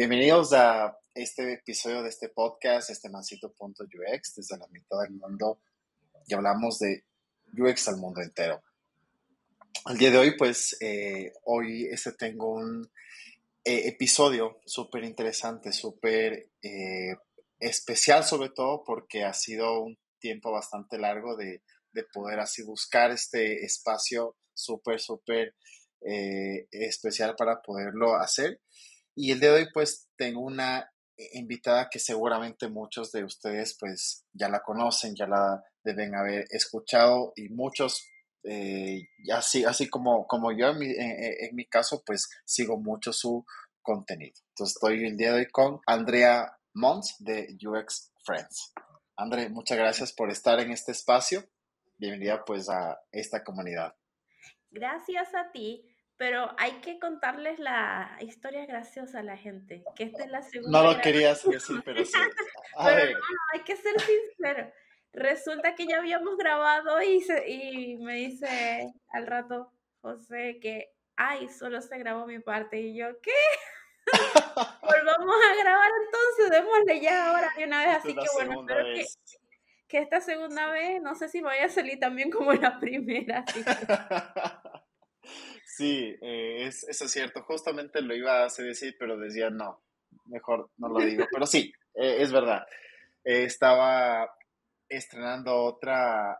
Bienvenidos 0.00 0.54
a 0.54 0.98
este 1.14 1.52
episodio 1.52 2.02
de 2.02 2.08
este 2.08 2.30
podcast, 2.30 2.88
este 2.88 3.10
mancito.ux, 3.10 4.34
desde 4.34 4.56
la 4.56 4.66
mitad 4.68 4.98
del 5.02 5.10
mundo, 5.10 5.60
y 6.26 6.32
hablamos 6.32 6.78
de 6.78 7.04
UX 7.52 7.86
al 7.88 7.98
mundo 7.98 8.22
entero. 8.22 8.62
Al 9.84 9.98
día 9.98 10.10
de 10.10 10.16
hoy, 10.16 10.38
pues, 10.38 10.74
eh, 10.80 11.34
hoy 11.44 11.84
este 11.90 12.12
tengo 12.12 12.50
un 12.50 12.90
eh, 13.62 13.88
episodio 13.88 14.62
súper 14.64 15.04
interesante, 15.04 15.70
súper 15.70 16.48
eh, 16.62 17.16
especial 17.58 18.24
sobre 18.24 18.48
todo 18.48 18.82
porque 18.82 19.24
ha 19.24 19.34
sido 19.34 19.82
un 19.82 19.98
tiempo 20.18 20.50
bastante 20.50 20.96
largo 20.96 21.36
de, 21.36 21.62
de 21.92 22.04
poder 22.04 22.40
así 22.40 22.62
buscar 22.62 23.10
este 23.10 23.66
espacio 23.66 24.38
súper, 24.54 24.98
súper 24.98 25.54
especial 26.00 27.36
para 27.36 27.60
poderlo 27.60 28.14
hacer. 28.14 28.62
Y 29.14 29.32
el 29.32 29.40
de 29.40 29.50
hoy 29.50 29.68
pues 29.72 30.08
tengo 30.16 30.40
una 30.40 30.90
invitada 31.32 31.88
que 31.90 31.98
seguramente 31.98 32.68
muchos 32.68 33.12
de 33.12 33.24
ustedes 33.24 33.76
pues 33.78 34.24
ya 34.32 34.48
la 34.48 34.60
conocen, 34.60 35.14
ya 35.14 35.26
la 35.26 35.62
deben 35.82 36.14
haber 36.14 36.46
escuchado 36.50 37.32
y 37.36 37.48
muchos, 37.48 38.08
eh, 38.42 39.08
así, 39.32 39.64
así 39.64 39.88
como, 39.88 40.26
como 40.26 40.52
yo 40.52 40.68
en 40.68 40.78
mi, 40.78 40.92
en, 40.96 41.54
mi, 41.54 41.66
caso 41.66 42.02
pues 42.04 42.28
sigo 42.44 42.78
mucho 42.78 43.12
su 43.12 43.44
contenido. 43.82 44.34
Entonces 44.50 44.76
estoy 44.76 45.04
el 45.06 45.16
día 45.16 45.32
de 45.32 45.40
hoy 45.40 45.46
con 45.46 45.80
Andrea 45.86 46.58
Mons 46.74 47.16
de 47.18 47.56
UX 47.62 48.12
Friends. 48.24 48.72
Andrea, 49.16 49.48
muchas 49.50 49.76
gracias 49.76 50.12
por 50.12 50.30
estar 50.30 50.60
en 50.60 50.70
este 50.70 50.92
espacio. 50.92 51.44
Bienvenida 51.98 52.44
pues 52.44 52.70
a 52.70 52.98
esta 53.12 53.44
comunidad. 53.44 53.94
Gracias 54.70 55.34
a 55.34 55.50
ti 55.50 55.84
pero 56.20 56.54
hay 56.58 56.72
que 56.82 56.98
contarles 56.98 57.58
la 57.58 58.14
historia 58.20 58.66
graciosa 58.66 59.20
a 59.20 59.22
la 59.22 59.38
gente, 59.38 59.82
que 59.96 60.04
esta 60.04 60.22
es 60.22 60.30
la 60.30 60.42
segunda. 60.42 60.82
No 60.82 60.92
lo 60.92 61.00
querías 61.00 61.42
decir, 61.48 61.80
pero 61.84 62.04
sí. 62.04 62.12
pero 62.76 63.12
no, 63.12 63.20
hay 63.54 63.60
que 63.60 63.74
ser 63.74 63.94
sincero. 63.98 64.70
Resulta 65.14 65.74
que 65.74 65.86
ya 65.86 65.96
habíamos 65.96 66.36
grabado 66.36 67.00
y, 67.00 67.24
y 67.46 67.96
me 67.96 68.16
dice 68.16 68.92
al 69.08 69.26
rato 69.26 69.72
José 70.02 70.58
que, 70.60 70.92
ay, 71.16 71.48
solo 71.48 71.80
se 71.80 71.96
grabó 71.96 72.26
mi 72.26 72.38
parte. 72.38 72.78
Y 72.78 72.98
yo, 72.98 73.18
¿qué? 73.22 73.30
Volvamos 74.82 75.36
a 75.36 75.62
grabar 75.62 75.90
entonces, 76.04 76.50
démosle 76.50 77.00
ya 77.00 77.30
ahora 77.30 77.50
de 77.56 77.64
una 77.64 77.86
vez. 77.86 77.96
Así 77.96 78.14
que 78.14 78.26
bueno, 78.34 78.60
espero 78.60 78.84
que, 78.94 79.06
que, 79.88 79.98
esta 80.00 80.20
segunda 80.20 80.70
vez, 80.70 81.00
no 81.00 81.14
sé 81.14 81.30
si 81.30 81.40
vaya 81.40 81.64
a 81.64 81.70
salir 81.70 81.98
también 81.98 82.30
como 82.30 82.52
la 82.52 82.78
primera. 82.78 83.42
Así 83.46 83.64
que... 83.64 83.72
Sí, 85.80 86.14
eh, 86.20 86.66
es, 86.66 86.86
eso 86.86 87.06
es 87.06 87.10
cierto. 87.10 87.42
Justamente 87.44 88.02
lo 88.02 88.14
iba 88.14 88.44
a 88.44 88.48
decir, 88.48 88.96
pero 88.98 89.16
decía 89.16 89.48
no, 89.48 89.80
mejor 90.26 90.70
no 90.76 90.90
lo 90.90 91.00
digo. 91.00 91.24
Pero 91.32 91.46
sí, 91.46 91.72
eh, 91.94 92.16
es 92.18 92.30
verdad. 92.30 92.66
Eh, 93.24 93.44
estaba 93.44 94.30
estrenando 94.90 95.56
otra, 95.56 96.38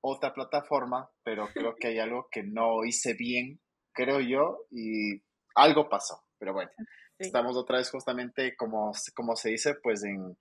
otra 0.00 0.32
plataforma, 0.32 1.10
pero 1.24 1.48
creo 1.52 1.74
que 1.74 1.88
hay 1.88 1.98
algo 1.98 2.28
que 2.30 2.44
no 2.44 2.84
hice 2.84 3.14
bien, 3.14 3.58
creo 3.92 4.20
yo, 4.20 4.66
y 4.70 5.24
algo 5.56 5.88
pasó. 5.88 6.22
Pero 6.38 6.52
bueno, 6.52 6.70
estamos 7.18 7.56
otra 7.56 7.78
vez 7.78 7.90
justamente, 7.90 8.54
como, 8.54 8.92
como 9.16 9.34
se 9.34 9.50
dice, 9.50 9.74
pues 9.82 10.04
en 10.04 10.38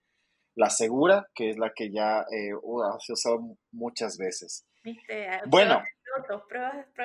la 0.53 0.69
segura, 0.69 1.27
que 1.33 1.49
es 1.49 1.57
la 1.57 1.71
que 1.75 1.91
ya 1.91 2.23
he 2.31 2.53
usado 2.53 3.57
muchas 3.71 4.15
veces. 4.19 4.63
Bueno, 5.47 5.81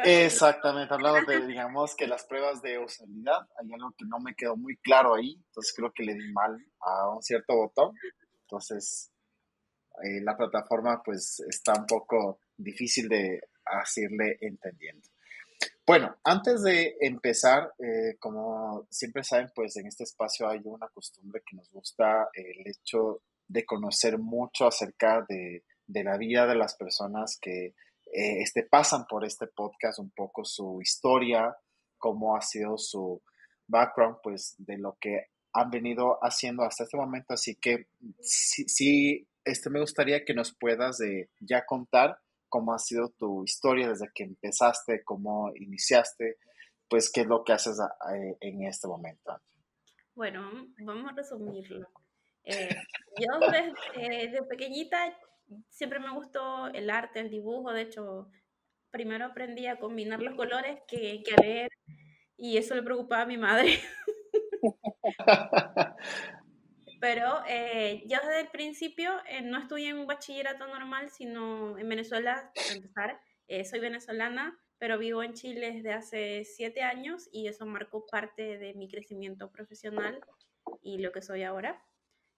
Exactamente, 0.04 0.94
hablando 0.94 1.30
de, 1.30 1.46
digamos, 1.46 1.94
que 1.94 2.06
las 2.06 2.24
pruebas 2.24 2.62
de 2.62 2.78
usabilidad, 2.78 3.48
hay 3.58 3.72
algo 3.72 3.92
que 3.96 4.04
no 4.06 4.18
me 4.20 4.34
quedó 4.34 4.56
muy 4.56 4.76
claro 4.78 5.14
ahí, 5.14 5.34
entonces 5.46 5.72
creo 5.76 5.92
que 5.92 6.04
le 6.04 6.14
di 6.14 6.32
mal 6.32 6.56
a 6.80 7.10
un 7.10 7.22
cierto 7.22 7.56
botón, 7.56 7.94
entonces 8.42 9.10
eh, 10.02 10.20
la 10.22 10.36
plataforma 10.36 11.02
pues 11.04 11.40
está 11.48 11.74
un 11.74 11.86
poco 11.86 12.40
difícil 12.56 13.08
de 13.08 13.40
hacerle 13.64 14.38
entendiendo. 14.40 15.08
Bueno, 15.86 16.16
antes 16.24 16.62
de 16.62 16.96
empezar, 17.00 17.72
eh, 17.78 18.16
como 18.18 18.86
siempre 18.90 19.24
saben, 19.24 19.50
pues 19.54 19.76
en 19.76 19.86
este 19.86 20.04
espacio 20.04 20.48
hay 20.48 20.60
una 20.64 20.88
costumbre 20.88 21.42
que 21.44 21.56
nos 21.56 21.70
gusta 21.70 22.28
el 22.34 22.66
hecho 22.66 23.22
de 23.48 23.64
conocer 23.64 24.18
mucho 24.18 24.66
acerca 24.66 25.24
de, 25.28 25.64
de 25.86 26.04
la 26.04 26.16
vida 26.16 26.46
de 26.46 26.54
las 26.54 26.74
personas 26.76 27.38
que 27.40 27.74
eh, 28.12 28.42
este, 28.42 28.62
pasan 28.62 29.06
por 29.06 29.24
este 29.24 29.46
podcast 29.46 29.98
un 29.98 30.10
poco 30.10 30.44
su 30.44 30.82
historia, 30.82 31.56
cómo 31.96 32.36
ha 32.36 32.42
sido 32.42 32.76
su 32.76 33.22
background, 33.66 34.18
pues 34.22 34.54
de 34.58 34.76
lo 34.76 34.98
que 35.00 35.28
han 35.54 35.70
venido 35.70 36.18
haciendo 36.20 36.62
hasta 36.62 36.84
este 36.84 36.98
momento. 36.98 37.32
Así 37.32 37.56
que 37.56 37.86
sí, 38.20 39.26
este, 39.44 39.70
me 39.70 39.80
gustaría 39.80 40.26
que 40.26 40.34
nos 40.34 40.54
puedas 40.54 41.00
eh, 41.00 41.30
ya 41.40 41.64
contar 41.64 42.18
cómo 42.50 42.74
ha 42.74 42.78
sido 42.78 43.08
tu 43.18 43.44
historia 43.44 43.88
desde 43.88 44.10
que 44.14 44.24
empezaste, 44.24 45.02
cómo 45.04 45.50
iniciaste, 45.56 46.36
pues 46.90 47.10
qué 47.10 47.22
es 47.22 47.26
lo 47.26 47.44
que 47.44 47.54
haces 47.54 47.78
eh, 48.14 48.36
en 48.40 48.64
este 48.64 48.88
momento. 48.88 49.40
Bueno, 50.14 50.50
vamos 50.84 51.10
a 51.10 51.14
resumirlo. 51.14 51.88
yo 52.44 53.38
desde 53.96 54.42
pequeñita 54.42 55.16
siempre 55.68 55.98
me 55.98 56.12
gustó 56.12 56.68
el 56.68 56.90
arte, 56.90 57.20
el 57.20 57.30
dibujo, 57.30 57.72
de 57.72 57.82
hecho, 57.82 58.30
primero 58.90 59.24
aprendí 59.24 59.66
a 59.66 59.78
combinar 59.78 60.22
los 60.22 60.34
colores 60.34 60.80
que, 60.86 61.22
que 61.22 61.34
a 61.34 61.40
leer 61.40 61.70
y 62.36 62.56
eso 62.56 62.74
le 62.74 62.82
preocupaba 62.82 63.22
a 63.22 63.26
mi 63.26 63.38
madre. 63.38 63.78
Pero 67.00 67.42
eh, 67.48 68.04
yo 68.06 68.18
desde 68.18 68.42
el 68.42 68.48
principio 68.48 69.12
eh, 69.28 69.42
no 69.42 69.58
estudié 69.58 69.88
en 69.88 69.98
un 69.98 70.06
bachillerato 70.06 70.68
normal, 70.68 71.10
sino 71.10 71.76
en 71.76 71.88
Venezuela, 71.88 72.52
para 72.54 72.72
empezar. 72.74 73.20
Eh, 73.48 73.64
soy 73.64 73.80
venezolana, 73.80 74.56
pero 74.78 74.98
vivo 74.98 75.22
en 75.24 75.34
Chile 75.34 75.72
desde 75.72 75.92
hace 75.92 76.44
siete 76.44 76.82
años 76.82 77.28
y 77.32 77.48
eso 77.48 77.66
marcó 77.66 78.06
parte 78.06 78.56
de 78.56 78.74
mi 78.74 78.88
crecimiento 78.88 79.50
profesional 79.50 80.20
y 80.80 80.98
lo 80.98 81.10
que 81.10 81.22
soy 81.22 81.42
ahora. 81.42 81.82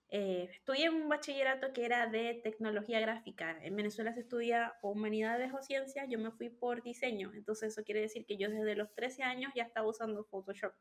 Eh, 0.09 0.48
estudié 0.50 0.91
un 0.91 1.09
bachillerato 1.09 1.72
que 1.72 1.84
era 1.84 2.06
de 2.06 2.41
tecnología 2.42 3.00
gráfica. 3.00 3.59
En 3.62 3.75
Venezuela 3.76 4.12
se 4.12 4.20
estudia 4.20 4.75
o 4.82 4.91
humanidades 4.91 5.53
o 5.53 5.62
ciencias, 5.62 6.06
yo 6.09 6.19
me 6.19 6.31
fui 6.31 6.50
por 6.50 6.82
diseño. 6.82 7.32
Entonces 7.34 7.72
eso 7.72 7.84
quiere 7.84 8.00
decir 8.00 8.26
que 8.26 8.37
yo 8.37 8.48
desde 8.48 8.76
los 8.76 8.94
13 8.94 9.22
años 9.22 9.53
ya 9.54 9.64
estaba 9.64 9.88
usando 9.88 10.25
Photoshop. 10.25 10.72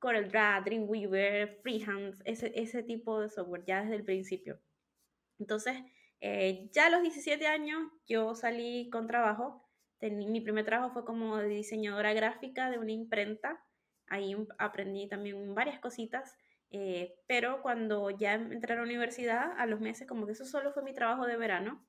CorelDRAW, 0.00 0.64
Dreamweaver, 0.64 1.60
Freehand, 1.62 2.14
ese, 2.24 2.52
ese 2.54 2.82
tipo 2.82 3.20
de 3.20 3.28
software, 3.28 3.64
ya 3.66 3.82
desde 3.82 3.96
el 3.96 4.04
principio. 4.04 4.60
Entonces, 5.38 5.76
eh, 6.20 6.68
ya 6.72 6.86
a 6.86 6.90
los 6.90 7.02
17 7.02 7.46
años 7.46 7.80
yo 8.06 8.34
salí 8.34 8.90
con 8.90 9.06
trabajo. 9.06 9.64
mi 10.00 10.40
primer 10.40 10.64
trabajo 10.64 10.92
fue 10.92 11.04
como 11.04 11.40
diseñadora 11.40 12.12
gráfica 12.12 12.70
de 12.70 12.78
una 12.78 12.92
imprenta. 12.92 13.64
Ahí 14.06 14.34
aprendí 14.58 15.08
también 15.08 15.54
varias 15.54 15.80
cositas. 15.80 16.36
Eh, 16.70 17.14
pero 17.26 17.62
cuando 17.62 18.10
ya 18.10 18.34
entré 18.34 18.74
a 18.74 18.76
la 18.76 18.82
universidad, 18.82 19.52
a 19.58 19.66
los 19.66 19.80
meses, 19.80 20.06
como 20.06 20.26
que 20.26 20.32
eso 20.32 20.44
solo 20.44 20.72
fue 20.72 20.82
mi 20.82 20.92
trabajo 20.92 21.26
de 21.26 21.36
verano, 21.36 21.86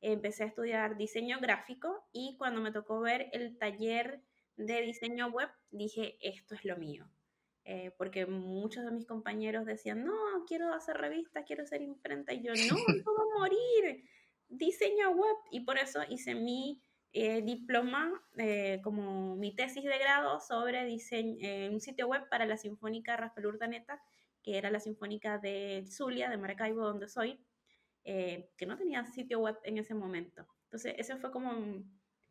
empecé 0.00 0.44
a 0.44 0.46
estudiar 0.46 0.96
diseño 0.96 1.40
gráfico 1.40 2.06
y 2.12 2.36
cuando 2.38 2.60
me 2.60 2.72
tocó 2.72 3.00
ver 3.00 3.28
el 3.32 3.58
taller 3.58 4.22
de 4.56 4.80
diseño 4.82 5.28
web, 5.28 5.48
dije, 5.70 6.16
esto 6.20 6.54
es 6.54 6.64
lo 6.64 6.76
mío. 6.76 7.10
Eh, 7.64 7.90
porque 7.98 8.26
muchos 8.26 8.84
de 8.84 8.92
mis 8.92 9.06
compañeros 9.06 9.66
decían, 9.66 10.04
no, 10.04 10.14
quiero 10.46 10.72
hacer 10.72 10.96
revistas, 10.96 11.44
quiero 11.44 11.64
hacer 11.64 11.82
imprenta, 11.82 12.32
y 12.32 12.42
yo, 12.42 12.52
no, 12.54 12.76
a 13.34 13.38
morir, 13.38 14.04
diseño 14.48 15.10
web. 15.10 15.36
Y 15.50 15.60
por 15.60 15.76
eso 15.76 16.00
hice 16.08 16.34
mi 16.34 16.80
eh, 17.18 17.42
diploma, 17.42 18.12
como 18.82 19.36
mi 19.36 19.54
tesis 19.56 19.84
de 19.84 19.98
grado 19.98 20.38
sobre 20.38 20.84
diseño, 20.84 21.38
un 21.72 21.80
sitio 21.80 22.06
web 22.08 22.28
para 22.28 22.44
la 22.44 22.58
Sinfónica 22.58 23.16
Rafael 23.16 23.46
Urdaneta, 23.46 24.02
que 24.46 24.56
era 24.58 24.70
la 24.70 24.78
Sinfónica 24.78 25.38
de 25.38 25.84
Zulia, 25.88 26.30
de 26.30 26.36
Maracaibo, 26.36 26.82
donde 26.82 27.08
soy, 27.08 27.44
eh, 28.04 28.50
que 28.56 28.64
no 28.64 28.76
tenía 28.76 29.04
sitio 29.06 29.40
web 29.40 29.58
en 29.64 29.78
ese 29.78 29.92
momento. 29.92 30.46
Entonces, 30.66 30.94
eso 30.98 31.18
fue 31.18 31.32
como, 31.32 31.82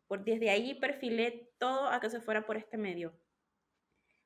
por, 0.06 0.24
desde 0.24 0.48
ahí 0.48 0.74
perfilé 0.80 1.50
todo 1.58 1.88
a 1.88 2.00
que 2.00 2.08
se 2.08 2.22
fuera 2.22 2.46
por 2.46 2.56
este 2.56 2.78
medio. 2.78 3.12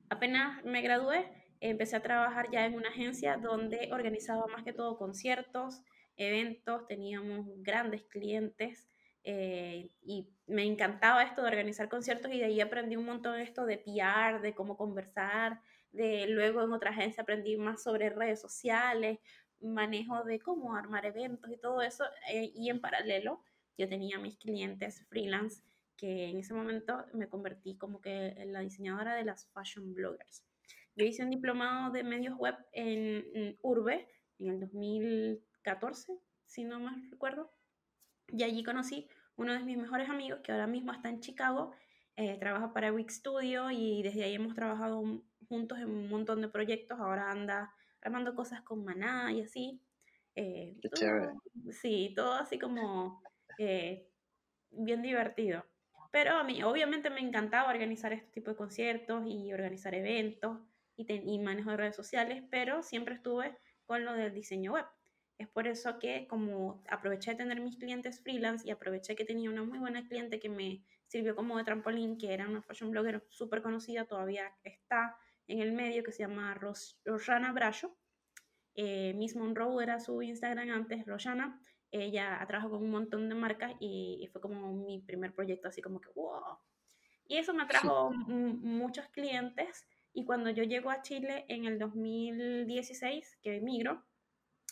Apenas 0.09 0.63
me 0.63 0.81
gradué, 0.81 1.29
empecé 1.59 1.97
a 1.97 2.01
trabajar 2.01 2.49
ya 2.49 2.65
en 2.65 2.75
una 2.75 2.89
agencia 2.89 3.35
donde 3.35 3.89
organizaba 3.91 4.47
más 4.47 4.63
que 4.63 4.71
todo 4.71 4.97
conciertos, 4.97 5.81
eventos, 6.15 6.87
teníamos 6.87 7.47
grandes 7.57 8.03
clientes 8.03 8.90
eh, 9.23 9.89
y 10.01 10.27
me 10.47 10.63
encantaba 10.63 11.23
esto 11.23 11.41
de 11.41 11.49
organizar 11.49 11.89
conciertos 11.89 12.31
y 12.31 12.39
de 12.39 12.45
ahí 12.45 12.61
aprendí 12.61 12.95
un 12.95 13.05
montón 13.05 13.39
esto 13.39 13.65
de 13.65 13.77
PR, 13.77 14.41
de 14.41 14.53
cómo 14.53 14.77
conversar, 14.77 15.61
de 15.91 16.27
luego 16.27 16.63
en 16.63 16.73
otra 16.73 16.91
agencia 16.91 17.23
aprendí 17.23 17.57
más 17.57 17.83
sobre 17.83 18.09
redes 18.09 18.41
sociales, 18.41 19.19
manejo 19.59 20.23
de 20.23 20.39
cómo 20.39 20.75
armar 20.75 21.05
eventos 21.05 21.51
y 21.51 21.57
todo 21.57 21.81
eso. 21.81 22.05
Eh, 22.31 22.51
y 22.55 22.69
en 22.69 22.81
paralelo 22.81 23.43
yo 23.77 23.87
tenía 23.87 24.19
mis 24.19 24.37
clientes 24.37 25.05
freelance 25.07 25.63
que 25.95 26.29
en 26.29 26.39
ese 26.39 26.53
momento 26.53 27.05
me 27.13 27.29
convertí 27.29 27.75
como 27.75 28.01
que 28.01 28.29
en 28.29 28.53
la 28.53 28.61
diseñadora 28.61 29.13
de 29.15 29.23
las 29.23 29.47
fashion 29.53 29.93
bloggers. 29.93 30.43
Yo 30.95 31.05
hice 31.05 31.23
un 31.23 31.29
diplomado 31.29 31.91
de 31.91 32.03
medios 32.03 32.35
web 32.37 32.55
en, 32.73 33.57
Urbe 33.61 34.07
en 34.39 34.49
el 34.49 34.59
2014, 34.59 36.17
si 36.45 36.63
no 36.63 36.79
me 36.79 36.91
recuerdo. 37.09 37.51
Y 38.31 38.43
allí 38.43 38.63
conocí 38.63 39.07
uno 39.35 39.53
de 39.53 39.59
mis 39.59 39.77
mejores 39.77 40.09
amigos 40.09 40.39
que 40.43 40.51
ahora 40.51 40.67
mismo 40.67 40.91
está 40.91 41.09
en 41.09 41.19
Chicago, 41.19 41.73
eh, 42.15 42.37
trabaja 42.39 42.73
para 42.73 42.91
Wix 42.91 43.15
Studio 43.15 43.71
y 43.71 44.03
desde 44.03 44.23
ahí 44.23 44.35
hemos 44.35 44.53
trabajado 44.53 45.03
juntos 45.47 45.79
en 45.79 45.89
un 45.89 46.09
montón 46.09 46.41
de 46.41 46.49
proyectos. 46.49 46.99
Ahora 46.99 47.31
anda 47.31 47.73
armando 48.01 48.35
cosas 48.35 48.61
con 48.61 48.83
Maná 48.83 49.31
y 49.31 49.41
así. 49.41 49.81
Eh, 50.35 50.77
chévere. 50.93 51.29
Sí, 51.71 52.13
todo 52.15 52.33
así 52.33 52.59
como 52.59 53.21
eh, 53.57 54.09
bien 54.71 55.01
divertido. 55.01 55.65
Pero 56.11 56.35
a 56.35 56.43
mí, 56.43 56.61
obviamente, 56.63 57.09
me 57.09 57.21
encantaba 57.21 57.69
organizar 57.69 58.11
este 58.11 58.29
tipo 58.31 58.51
de 58.51 58.57
conciertos 58.57 59.23
y 59.25 59.53
organizar 59.53 59.95
eventos 59.95 60.59
y, 60.97 61.05
y 61.11 61.39
manejo 61.39 61.71
de 61.71 61.77
redes 61.77 61.95
sociales, 61.95 62.43
pero 62.51 62.83
siempre 62.83 63.15
estuve 63.15 63.57
con 63.85 64.03
lo 64.03 64.13
del 64.13 64.33
diseño 64.33 64.73
web. 64.73 64.85
Es 65.41 65.47
por 65.47 65.65
eso 65.65 65.97
que 65.97 66.27
como 66.27 66.83
aproveché 66.87 67.31
de 67.31 67.37
tener 67.37 67.59
mis 67.61 67.75
clientes 67.75 68.21
freelance 68.21 68.67
y 68.67 68.69
aproveché 68.69 69.15
que 69.15 69.25
tenía 69.25 69.49
una 69.49 69.63
muy 69.63 69.79
buena 69.79 70.07
cliente 70.07 70.39
que 70.39 70.49
me 70.49 70.83
sirvió 71.07 71.35
como 71.35 71.57
de 71.57 71.63
trampolín, 71.63 72.19
que 72.19 72.31
era 72.31 72.47
una 72.47 72.61
fashion 72.61 72.91
blogger 72.91 73.25
súper 73.29 73.63
conocida, 73.63 74.05
todavía 74.05 74.53
está 74.63 75.17
en 75.47 75.59
el 75.59 75.71
medio, 75.71 76.03
que 76.03 76.11
se 76.11 76.19
llama 76.19 76.53
Rosana 76.53 77.53
Bracho. 77.53 77.97
Eh, 78.75 79.13
Miss 79.15 79.35
Monroe 79.35 79.81
era 79.81 79.99
su 79.99 80.21
Instagram 80.21 80.69
antes, 80.69 81.07
Rosana. 81.07 81.59
Ella 81.89 82.37
trabajado 82.47 82.75
con 82.75 82.83
un 82.83 82.91
montón 82.91 83.27
de 83.27 83.33
marcas 83.33 83.73
y, 83.79 84.29
fue 84.31 84.41
como 84.41 84.73
mi 84.73 84.99
primer 84.99 85.33
proyecto, 85.33 85.69
así 85.69 85.81
como 85.81 85.99
que 85.99 86.09
wow. 86.13 86.59
Y 87.25 87.37
eso 87.37 87.55
me 87.55 87.65
trajo 87.65 88.11
muchos 88.11 89.07
clientes. 89.07 89.87
Y 90.13 90.23
cuando 90.23 90.51
yo 90.51 90.63
llego 90.63 90.91
a 90.91 91.01
Chile 91.01 91.45
en 91.47 91.65
el 91.65 91.79
2016, 91.79 93.39
que 93.41 93.55
emigro, 93.55 94.05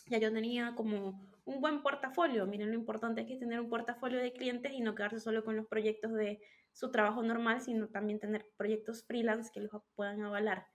ya 0.06 0.18
yo 0.18 0.32
tenía 0.32 0.74
como 0.74 1.20
un 1.44 1.60
buen 1.60 1.82
portafolio. 1.82 2.46
Miren 2.46 2.70
lo 2.70 2.74
importante 2.74 3.26
que 3.26 3.34
es 3.34 3.40
tener 3.40 3.60
un 3.60 3.68
portafolio 3.68 4.18
de 4.18 4.32
clientes 4.32 4.72
y 4.72 4.80
no 4.80 4.94
quedarse 4.94 5.20
solo 5.20 5.44
con 5.44 5.56
los 5.56 5.66
proyectos 5.66 6.12
de 6.12 6.40
su 6.72 6.90
trabajo 6.90 7.22
normal, 7.22 7.60
sino 7.60 7.88
también 7.88 8.20
tener 8.20 8.46
proyectos 8.56 9.04
freelance 9.04 9.50
que 9.52 9.60
los 9.60 9.70
puedan 9.94 10.22
avalar. 10.22 10.66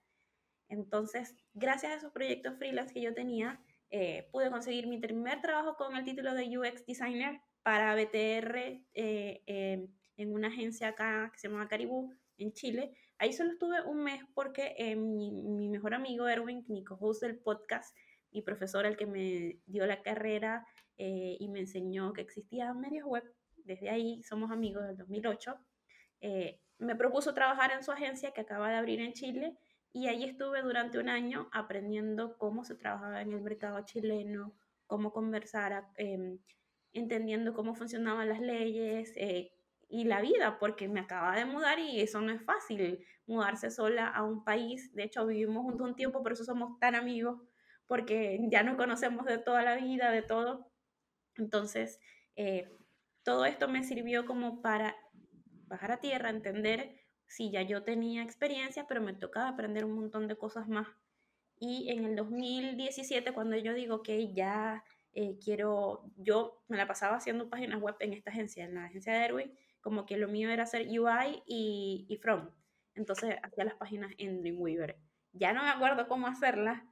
Entonces, 0.68 1.34
gracias 1.54 1.92
a 1.92 1.96
esos 1.96 2.12
proyectos 2.12 2.56
freelance 2.58 2.92
que 2.92 3.02
yo 3.02 3.14
tenía, 3.14 3.60
eh, 3.90 4.28
pude 4.32 4.50
conseguir 4.50 4.86
mi 4.88 4.98
primer 4.98 5.40
trabajo 5.40 5.76
con 5.76 5.96
el 5.96 6.04
título 6.04 6.34
de 6.34 6.58
UX 6.58 6.84
Designer 6.86 7.40
para 7.62 7.94
BTR 7.94 8.84
eh, 8.94 9.42
em, 9.46 9.88
en 10.16 10.32
una 10.32 10.48
agencia 10.48 10.88
acá 10.88 11.30
que 11.32 11.38
se 11.38 11.48
llama 11.48 11.68
Caribú, 11.68 12.12
en 12.38 12.52
Chile. 12.52 12.92
Ahí 13.18 13.32
solo 13.32 13.52
estuve 13.52 13.82
un 13.82 14.02
mes 14.02 14.22
porque 14.34 14.74
eh, 14.76 14.96
mi, 14.96 15.30
mi, 15.30 15.68
mejor 15.68 15.94
amigo 15.94 16.28
Erwin, 16.28 16.64
mi 16.68 16.84
co-host 16.84 17.22
del 17.22 17.38
podcast 17.38 17.96
y 18.36 18.42
profesor, 18.42 18.86
el 18.86 18.96
que 18.96 19.06
me 19.06 19.60
dio 19.66 19.86
la 19.86 20.02
carrera 20.02 20.66
y 20.98 21.48
me 21.48 21.60
enseñó 21.60 22.12
que 22.12 22.22
existían 22.22 22.80
medios 22.80 23.06
web, 23.06 23.24
desde 23.56 23.90
ahí 23.90 24.22
somos 24.22 24.50
amigos 24.50 24.86
del 24.86 24.96
2008, 24.96 25.58
me 26.78 26.96
propuso 26.96 27.34
trabajar 27.34 27.72
en 27.72 27.82
su 27.82 27.92
agencia 27.92 28.32
que 28.32 28.42
acaba 28.42 28.70
de 28.70 28.76
abrir 28.76 29.00
en 29.00 29.12
Chile 29.12 29.56
y 29.92 30.08
ahí 30.08 30.24
estuve 30.24 30.60
durante 30.60 30.98
un 30.98 31.08
año 31.08 31.48
aprendiendo 31.52 32.36
cómo 32.36 32.64
se 32.64 32.74
trabajaba 32.74 33.22
en 33.22 33.32
el 33.32 33.40
mercado 33.40 33.80
chileno, 33.84 34.54
cómo 34.86 35.10
conversar, 35.12 35.86
em, 35.96 36.38
entendiendo 36.92 37.54
cómo 37.54 37.74
funcionaban 37.74 38.28
las 38.28 38.40
leyes 38.40 39.12
eh, 39.16 39.52
y 39.88 40.04
la 40.04 40.20
vida, 40.20 40.58
porque 40.58 40.88
me 40.88 41.00
acababa 41.00 41.36
de 41.36 41.46
mudar 41.46 41.78
y 41.78 42.00
eso 42.00 42.20
no 42.20 42.32
es 42.32 42.42
fácil, 42.42 43.04
mudarse 43.26 43.70
sola 43.70 44.08
a 44.08 44.22
un 44.22 44.44
país. 44.44 44.92
De 44.94 45.04
hecho, 45.04 45.26
vivimos 45.26 45.62
juntos 45.62 45.88
un 45.88 45.96
tiempo, 45.96 46.22
por 46.22 46.32
eso 46.32 46.44
somos 46.44 46.78
tan 46.78 46.94
amigos, 46.94 47.40
porque 47.86 48.38
ya 48.50 48.62
nos 48.62 48.76
conocemos 48.76 49.26
de 49.26 49.38
toda 49.38 49.62
la 49.62 49.76
vida, 49.76 50.10
de 50.10 50.22
todo. 50.22 50.70
Entonces, 51.36 52.00
eh, 52.36 52.70
todo 53.22 53.44
esto 53.44 53.68
me 53.68 53.84
sirvió 53.84 54.26
como 54.26 54.62
para 54.62 54.96
bajar 55.66 55.92
a 55.92 56.00
tierra, 56.00 56.30
entender 56.30 57.06
sí, 57.28 57.50
ya 57.50 57.62
yo 57.62 57.82
tenía 57.82 58.22
experiencia, 58.22 58.86
pero 58.86 59.00
me 59.00 59.12
tocaba 59.14 59.48
aprender 59.48 59.84
un 59.84 59.92
montón 59.92 60.28
de 60.28 60.36
cosas 60.36 60.68
más. 60.68 60.88
Y 61.58 61.90
en 61.90 62.04
el 62.04 62.16
2017, 62.16 63.32
cuando 63.32 63.56
yo 63.56 63.74
digo 63.74 64.02
que 64.02 64.32
ya 64.34 64.84
eh, 65.12 65.38
quiero, 65.42 66.10
yo 66.16 66.62
me 66.68 66.76
la 66.76 66.86
pasaba 66.86 67.16
haciendo 67.16 67.48
páginas 67.48 67.80
web 67.80 67.96
en 68.00 68.12
esta 68.12 68.30
agencia, 68.30 68.64
en 68.64 68.74
la 68.74 68.84
agencia 68.84 69.14
de 69.14 69.24
Erwin, 69.24 69.58
como 69.80 70.04
que 70.04 70.18
lo 70.18 70.28
mío 70.28 70.50
era 70.50 70.64
hacer 70.64 70.86
UI 70.88 71.42
y, 71.46 72.06
y 72.08 72.16
From. 72.18 72.50
Entonces 72.94 73.36
hacía 73.42 73.64
las 73.64 73.74
páginas 73.74 74.12
en 74.18 74.40
Dreamweaver. 74.42 74.98
Ya 75.32 75.52
no 75.52 75.62
me 75.62 75.70
acuerdo 75.70 76.08
cómo 76.08 76.26
hacerlas, 76.26 76.82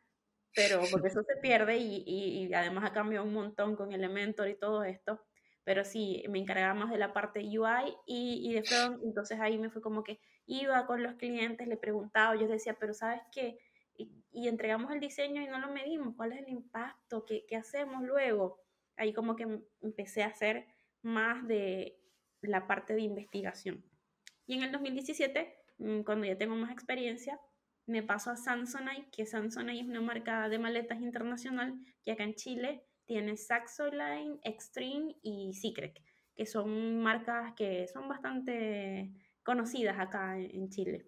pero 0.55 0.83
porque 0.91 1.09
eso 1.09 1.23
se 1.23 1.37
pierde 1.43 1.77
y, 1.77 2.05
y, 2.07 2.47
y 2.47 2.55
además 2.55 2.85
ha 2.85 2.93
cambiado 2.93 3.25
un 3.25 3.35
montón 3.35 3.77
con 3.77 3.93
Elementor 3.93 4.49
y 4.49 4.59
todo 4.59 4.85
esto 4.85 5.21
pero 5.65 5.85
sí, 5.85 6.23
me 6.29 6.39
encargaba 6.39 6.75
más 6.75 6.91
de 6.91 6.99
la 6.99 7.13
parte 7.13 7.41
UI 7.41 7.97
y, 8.07 8.49
y 8.49 8.53
de 8.53 8.63
front, 8.63 9.03
entonces 9.03 9.41
ahí 9.41 9.59
me 9.59 9.71
fue 9.71 9.81
como 9.81 10.05
que 10.05 10.21
iba 10.47 10.87
con 10.87 11.03
los 11.03 11.15
clientes, 11.15 11.67
le 11.67 11.79
preguntaba, 11.79 12.37
yo 12.37 12.47
decía, 12.47 12.77
pero 12.79 12.93
¿sabes 12.93 13.23
qué? 13.33 13.59
Y, 13.97 14.49
entregamos 14.49 14.93
el 14.93 15.01
diseño 15.01 15.41
y 15.41 15.47
no 15.47 15.59
lo 15.59 15.71
medimos, 15.71 16.15
¿cuál 16.17 16.33
es 16.33 16.41
el 16.41 16.49
impacto? 16.49 17.25
¿Qué, 17.25 17.47
¿Qué 17.49 17.57
hacemos 17.57 18.03
luego? 18.03 18.61
Ahí 18.97 19.13
como 19.13 19.37
que 19.37 19.47
empecé 19.81 20.23
a 20.23 20.27
hacer 20.27 20.67
más 21.03 21.47
de 21.47 21.99
la 22.43 22.67
parte 22.67 22.95
de 22.95 23.03
investigación. 23.03 23.85
Y 24.47 24.57
en 24.57 24.65
el 24.65 24.73
2017, 24.73 25.57
mm, 25.79 26.03
cuando 26.03 26.27
ya 26.27 26.37
tengo 26.37 26.57
más 26.57 26.73
experiencia, 26.73 27.41
me 27.87 28.03
paso 28.03 28.31
a 28.31 28.37
Samsonite, 28.37 29.11
que 29.11 29.27
Samsonite 29.27 29.81
es 29.81 29.89
una 29.89 30.01
marca 30.01 30.49
de 30.49 30.59
maletas 30.59 31.01
internacional 31.01 31.75
que 32.03 32.13
acá 32.13 32.25
en 32.25 32.35
Chile 32.35 32.85
tiene 33.05 33.37
Saxoline, 33.37 34.39
Extreme 34.43 35.17
y 35.23 35.53
Secret, 35.53 36.01
que 36.35 36.47
son 36.47 37.03
marcas 37.03 37.53
que 37.55 37.87
son 37.89 38.09
bastante 38.09 39.13
conocidas 39.43 39.99
acá 39.99 40.39
en 40.39 40.71
Chile. 40.71 41.07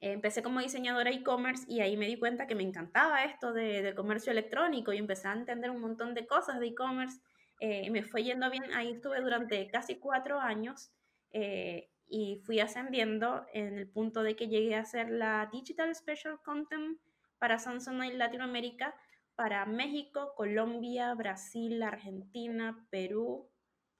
Empecé 0.00 0.42
como 0.42 0.60
diseñadora 0.60 1.10
e-commerce 1.10 1.64
y 1.68 1.80
ahí 1.80 1.96
me 1.96 2.06
di 2.06 2.16
cuenta 2.18 2.46
que 2.46 2.54
me 2.54 2.62
encantaba 2.62 3.24
esto 3.24 3.52
de, 3.52 3.92
comercio 3.96 4.30
electrónico 4.30 4.92
y 4.92 4.98
empecé 4.98 5.26
a 5.28 5.32
entender 5.32 5.70
un 5.70 5.80
montón 5.80 6.14
de 6.14 6.26
cosas 6.26 6.60
de 6.60 6.68
e-commerce. 6.68 7.20
Eh, 7.60 7.90
me 7.90 8.04
fue 8.04 8.22
yendo 8.22 8.48
bien, 8.48 8.72
ahí 8.74 8.92
estuve 8.92 9.20
durante 9.20 9.66
casi 9.66 9.96
cuatro 9.96 10.40
años 10.40 10.92
eh, 11.32 11.90
y 12.08 12.36
fui 12.44 12.60
ascendiendo 12.60 13.46
en 13.52 13.76
el 13.76 13.88
punto 13.88 14.22
de 14.22 14.34
que 14.34 14.48
llegué 14.48 14.74
a 14.74 14.84
ser 14.84 15.10
la 15.10 15.48
Digital 15.52 15.94
Special 15.94 16.40
Content 16.42 16.98
para 17.38 17.58
Samsung 17.58 18.02
en 18.02 18.18
Latinoamérica 18.18 18.94
para 19.38 19.64
México, 19.66 20.34
Colombia, 20.36 21.14
Brasil, 21.14 21.80
Argentina, 21.84 22.84
Perú, 22.90 23.48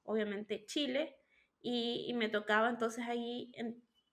obviamente 0.03 0.65
Chile, 0.67 1.15
y, 1.61 2.13
me 2.15 2.29
tocaba 2.29 2.69
entonces 2.71 3.07
ahí 3.07 3.53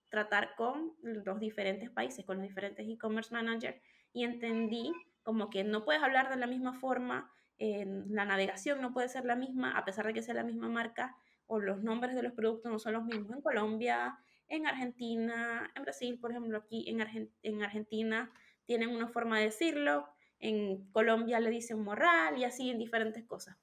tratar 0.08 0.54
con 0.54 0.92
los 1.02 1.40
diferentes 1.40 1.90
países, 1.90 2.24
con 2.24 2.36
los 2.36 2.46
diferentes 2.46 2.86
e-commerce 2.88 3.34
managers, 3.34 3.76
y 4.12 4.22
entendí 4.22 4.92
como 5.24 5.50
que 5.50 5.64
no 5.64 5.84
puedes 5.84 6.00
hablar 6.00 6.28
de 6.28 6.36
la 6.36 6.46
misma 6.46 6.74
forma, 6.74 7.28
en 7.58 8.04
la 8.14 8.24
navegación 8.24 8.80
no 8.80 8.92
puede 8.92 9.08
ser 9.08 9.24
la 9.24 9.34
misma, 9.34 9.76
a 9.76 9.84
pesar 9.84 10.06
de 10.06 10.14
que 10.14 10.22
sea 10.22 10.34
la 10.34 10.44
misma 10.44 10.68
marca, 10.68 11.16
o 11.46 11.58
los 11.60 11.82
nombres 11.82 12.14
de 12.14 12.22
los 12.22 12.32
productos 12.32 12.70
no 12.70 12.78
son 12.78 12.94
los 12.94 13.04
mismos 13.04 13.32
en 13.32 13.42
Colombia, 13.42 14.18
en 14.48 14.66
Argentina, 14.66 15.70
en 15.74 15.82
Brasil, 15.82 16.18
por 16.20 16.30
ejemplo, 16.30 16.58
aquí 16.58 16.88
en, 16.88 17.30
en 17.42 17.62
Argentina 17.62 18.32
tienen 18.64 18.90
una 18.90 19.08
forma 19.08 19.38
de 19.38 19.46
decirlo, 19.46 20.08
en 20.38 20.90
Colombia 20.90 21.40
le 21.40 21.50
dicen 21.50 21.82
morral 21.82 22.38
y 22.38 22.44
así 22.44 22.70
en 22.70 22.78
diferentes 22.78 23.24
cosas. 23.24 23.56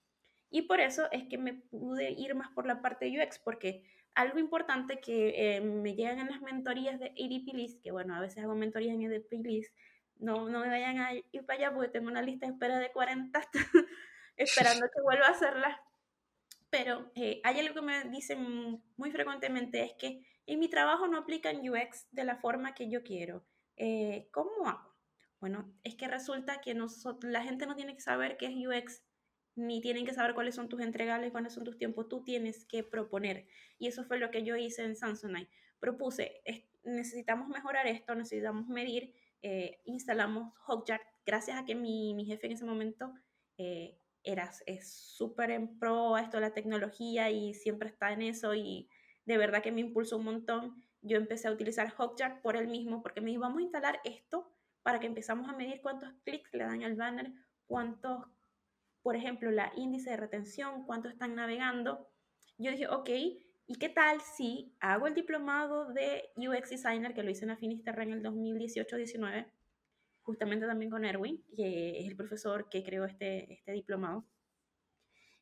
Y 0.50 0.64
por 0.64 0.80
eso 0.80 1.12
es 1.12 1.24
que 1.24 1.38
me 1.38 1.54
pude 1.54 2.12
ir 2.12 2.36
más 2.36 2.50
por 2.52 2.66
la 2.66 2.82
parte 2.82 3.10
UX, 3.10 3.40
porque 3.40 3.84
algo 4.16 4.40
importante 4.40 5.00
que 5.00 5.56
eh, 5.56 5.62
me 5.62 5.96
llegan 5.96 6.20
en 6.20 6.30
las 6.30 6.42
mentorías 6.42 7.00
de 7.00 7.08
ADP 7.08 7.54
List, 7.54 7.82
que 7.82 7.92
bueno, 7.92 8.16
a 8.16 8.20
veces 8.20 8.44
hago 8.44 8.56
mentorías 8.56 8.96
en 8.96 9.06
ADP 9.06 9.32
List, 9.44 9.76
no, 10.20 10.48
no 10.50 10.60
me 10.60 10.70
vayan 10.70 11.00
a 11.00 11.14
ir 11.14 11.46
para 11.46 11.60
allá 11.60 11.74
porque 11.74 11.90
tengo 11.90 12.08
una 12.08 12.22
lista 12.22 12.46
de 12.46 12.54
espera 12.54 12.78
de 12.78 12.92
40 12.92 13.42
esperando 14.38 14.86
que 14.94 15.02
vuelva 15.02 15.28
a 15.28 15.32
hacerla. 15.32 15.82
Pero 16.74 17.12
eh, 17.14 17.40
hay 17.44 17.60
algo 17.60 17.76
que 17.76 17.82
me 17.84 18.04
dicen 18.06 18.82
muy 18.98 19.12
frecuentemente, 19.12 19.84
es 19.84 19.94
que 19.94 20.26
en 20.48 20.58
mi 20.58 20.70
trabajo 20.70 21.06
no 21.06 21.20
aplican 21.20 21.58
UX 21.58 22.08
de 22.10 22.24
la 22.24 22.38
forma 22.38 22.74
que 22.74 22.90
yo 22.90 23.04
quiero. 23.04 23.46
Eh, 23.78 24.28
¿Cómo 24.32 24.68
hago? 24.68 24.92
Bueno, 25.40 25.72
es 25.84 25.94
que 25.94 26.08
resulta 26.08 26.62
que 26.62 26.76
la 27.22 27.44
gente 27.44 27.68
no 27.68 27.76
tiene 27.76 27.94
que 27.94 28.02
saber 28.02 28.38
qué 28.38 28.48
es 28.48 28.56
UX, 28.56 29.04
ni 29.54 29.82
tienen 29.82 30.04
que 30.04 30.16
saber 30.16 30.34
cuáles 30.34 30.56
son 30.56 30.68
tus 30.68 30.82
entregables, 30.82 31.32
cuáles 31.32 31.54
son 31.54 31.64
tus 31.64 31.78
tiempos. 31.78 32.10
Tú 32.10 32.24
tienes 32.24 32.66
que 32.66 32.84
proponer. 32.84 33.46
Y 33.78 33.86
eso 33.86 34.04
fue 34.04 34.18
lo 34.18 34.32
que 34.32 34.42
yo 34.42 34.56
hice 34.56 34.84
en 34.84 34.96
Samsonite. 34.96 35.52
Propuse, 35.80 36.42
necesitamos 36.84 37.50
mejorar 37.50 37.86
esto, 37.86 38.16
necesitamos 38.16 38.68
medir, 38.68 39.14
eh, 39.44 39.80
instalamos 39.86 40.58
Hotjar. 40.62 41.02
Gracias 41.24 41.56
a 41.56 41.66
que 41.66 41.76
mi, 41.76 42.16
mi, 42.16 42.26
jefe 42.26 42.48
en 42.48 42.54
ese 42.54 42.66
momento 42.66 43.14
eh, 43.60 43.96
era, 44.24 44.52
es 44.66 44.94
súper 44.94 45.52
en 45.52 45.80
pro 45.80 46.16
a 46.16 46.22
esto 46.22 46.38
de 46.38 46.42
la 46.42 46.54
tecnología 46.54 47.30
y 47.30 47.54
siempre 47.54 47.90
está 47.90 48.12
en 48.12 48.22
eso 48.22 48.56
y 48.56 48.90
de 49.26 49.38
verdad 49.38 49.62
que 49.62 49.72
me 49.72 49.82
impulsó 49.82 50.18
un 50.18 50.26
montón. 50.26 50.84
Yo 51.02 51.18
empecé 51.18 51.48
a 51.48 51.52
utilizar 51.52 51.90
Hotjar 51.90 52.42
por 52.42 52.56
él 52.56 52.68
mismo 52.68 53.02
porque 53.02 53.22
me 53.22 53.30
dijo, 53.30 53.42
vamos 53.42 53.60
a 53.60 53.64
instalar 53.64 54.00
esto 54.04 54.52
para 54.82 55.00
que 55.00 55.08
empezamos 55.08 55.50
a 55.50 55.54
medir 55.54 55.82
cuántos 55.82 56.12
clics 56.24 56.54
le 56.54 56.64
dan 56.64 56.84
al 56.84 56.96
banner, 56.96 57.32
cuántos, 57.68 58.26
por 59.02 59.16
ejemplo, 59.16 59.52
la 59.52 59.72
índice 59.76 60.12
de 60.12 60.18
retención, 60.18 60.86
cuánto 60.86 61.10
están 61.10 61.36
navegando. 61.36 62.10
Yo 62.58 62.72
dije, 62.72 62.88
ok, 62.88 63.10
¿y 63.10 63.76
qué 63.80 63.90
tal 63.90 64.22
si 64.22 64.76
hago 64.80 65.08
el 65.08 65.16
diplomado 65.16 65.94
de 65.94 66.32
UX 66.38 66.70
Designer, 66.70 67.14
que 67.14 67.24
lo 67.24 67.32
hice 67.32 67.46
en 67.46 67.52
Afinisterra 67.52 68.04
en 68.04 68.12
el 68.12 68.24
2018-19, 68.24 69.48
justamente 70.24 70.66
también 70.66 70.90
con 70.90 71.06
Erwin, 71.06 71.44
que 71.56 72.00
es 72.00 72.08
el 72.08 72.16
profesor 72.16 72.70
que 72.70 72.84
creó 72.84 73.06
este, 73.06 73.54
este 73.54 73.72
diplomado? 73.72 74.26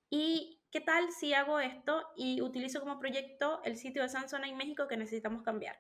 ¿Y 0.09 0.61
qué 0.71 0.81
tal 0.81 1.11
si 1.11 1.33
hago 1.33 1.59
esto 1.59 2.03
y 2.17 2.41
utilizo 2.41 2.81
como 2.81 2.99
proyecto 2.99 3.61
el 3.63 3.77
sitio 3.77 4.01
de 4.01 4.09
Samsung 4.09 4.43
en 4.45 4.57
México 4.57 4.87
que 4.87 4.97
necesitamos 4.97 5.43
cambiar? 5.43 5.79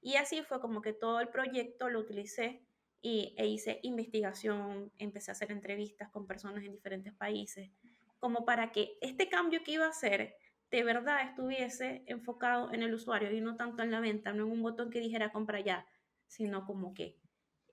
Y 0.00 0.14
así 0.14 0.42
fue 0.42 0.60
como 0.60 0.80
que 0.80 0.92
todo 0.92 1.20
el 1.20 1.28
proyecto 1.28 1.88
lo 1.88 1.98
utilicé 2.00 2.64
y, 3.00 3.34
e 3.36 3.46
hice 3.46 3.80
investigación, 3.82 4.92
empecé 4.98 5.30
a 5.30 5.32
hacer 5.32 5.50
entrevistas 5.50 6.08
con 6.10 6.26
personas 6.26 6.64
en 6.64 6.72
diferentes 6.72 7.12
países, 7.14 7.70
como 8.18 8.44
para 8.44 8.72
que 8.72 8.96
este 9.00 9.28
cambio 9.28 9.62
que 9.64 9.72
iba 9.72 9.86
a 9.86 9.90
hacer 9.90 10.36
de 10.70 10.84
verdad 10.84 11.22
estuviese 11.22 12.04
enfocado 12.06 12.72
en 12.72 12.82
el 12.82 12.92
usuario 12.92 13.32
y 13.32 13.40
no 13.40 13.56
tanto 13.56 13.82
en 13.82 13.90
la 13.90 14.00
venta, 14.00 14.32
no 14.32 14.44
en 14.44 14.52
un 14.52 14.62
botón 14.62 14.90
que 14.90 15.00
dijera 15.00 15.32
compra 15.32 15.60
ya, 15.60 15.86
sino 16.26 16.66
como 16.66 16.92
que 16.94 17.16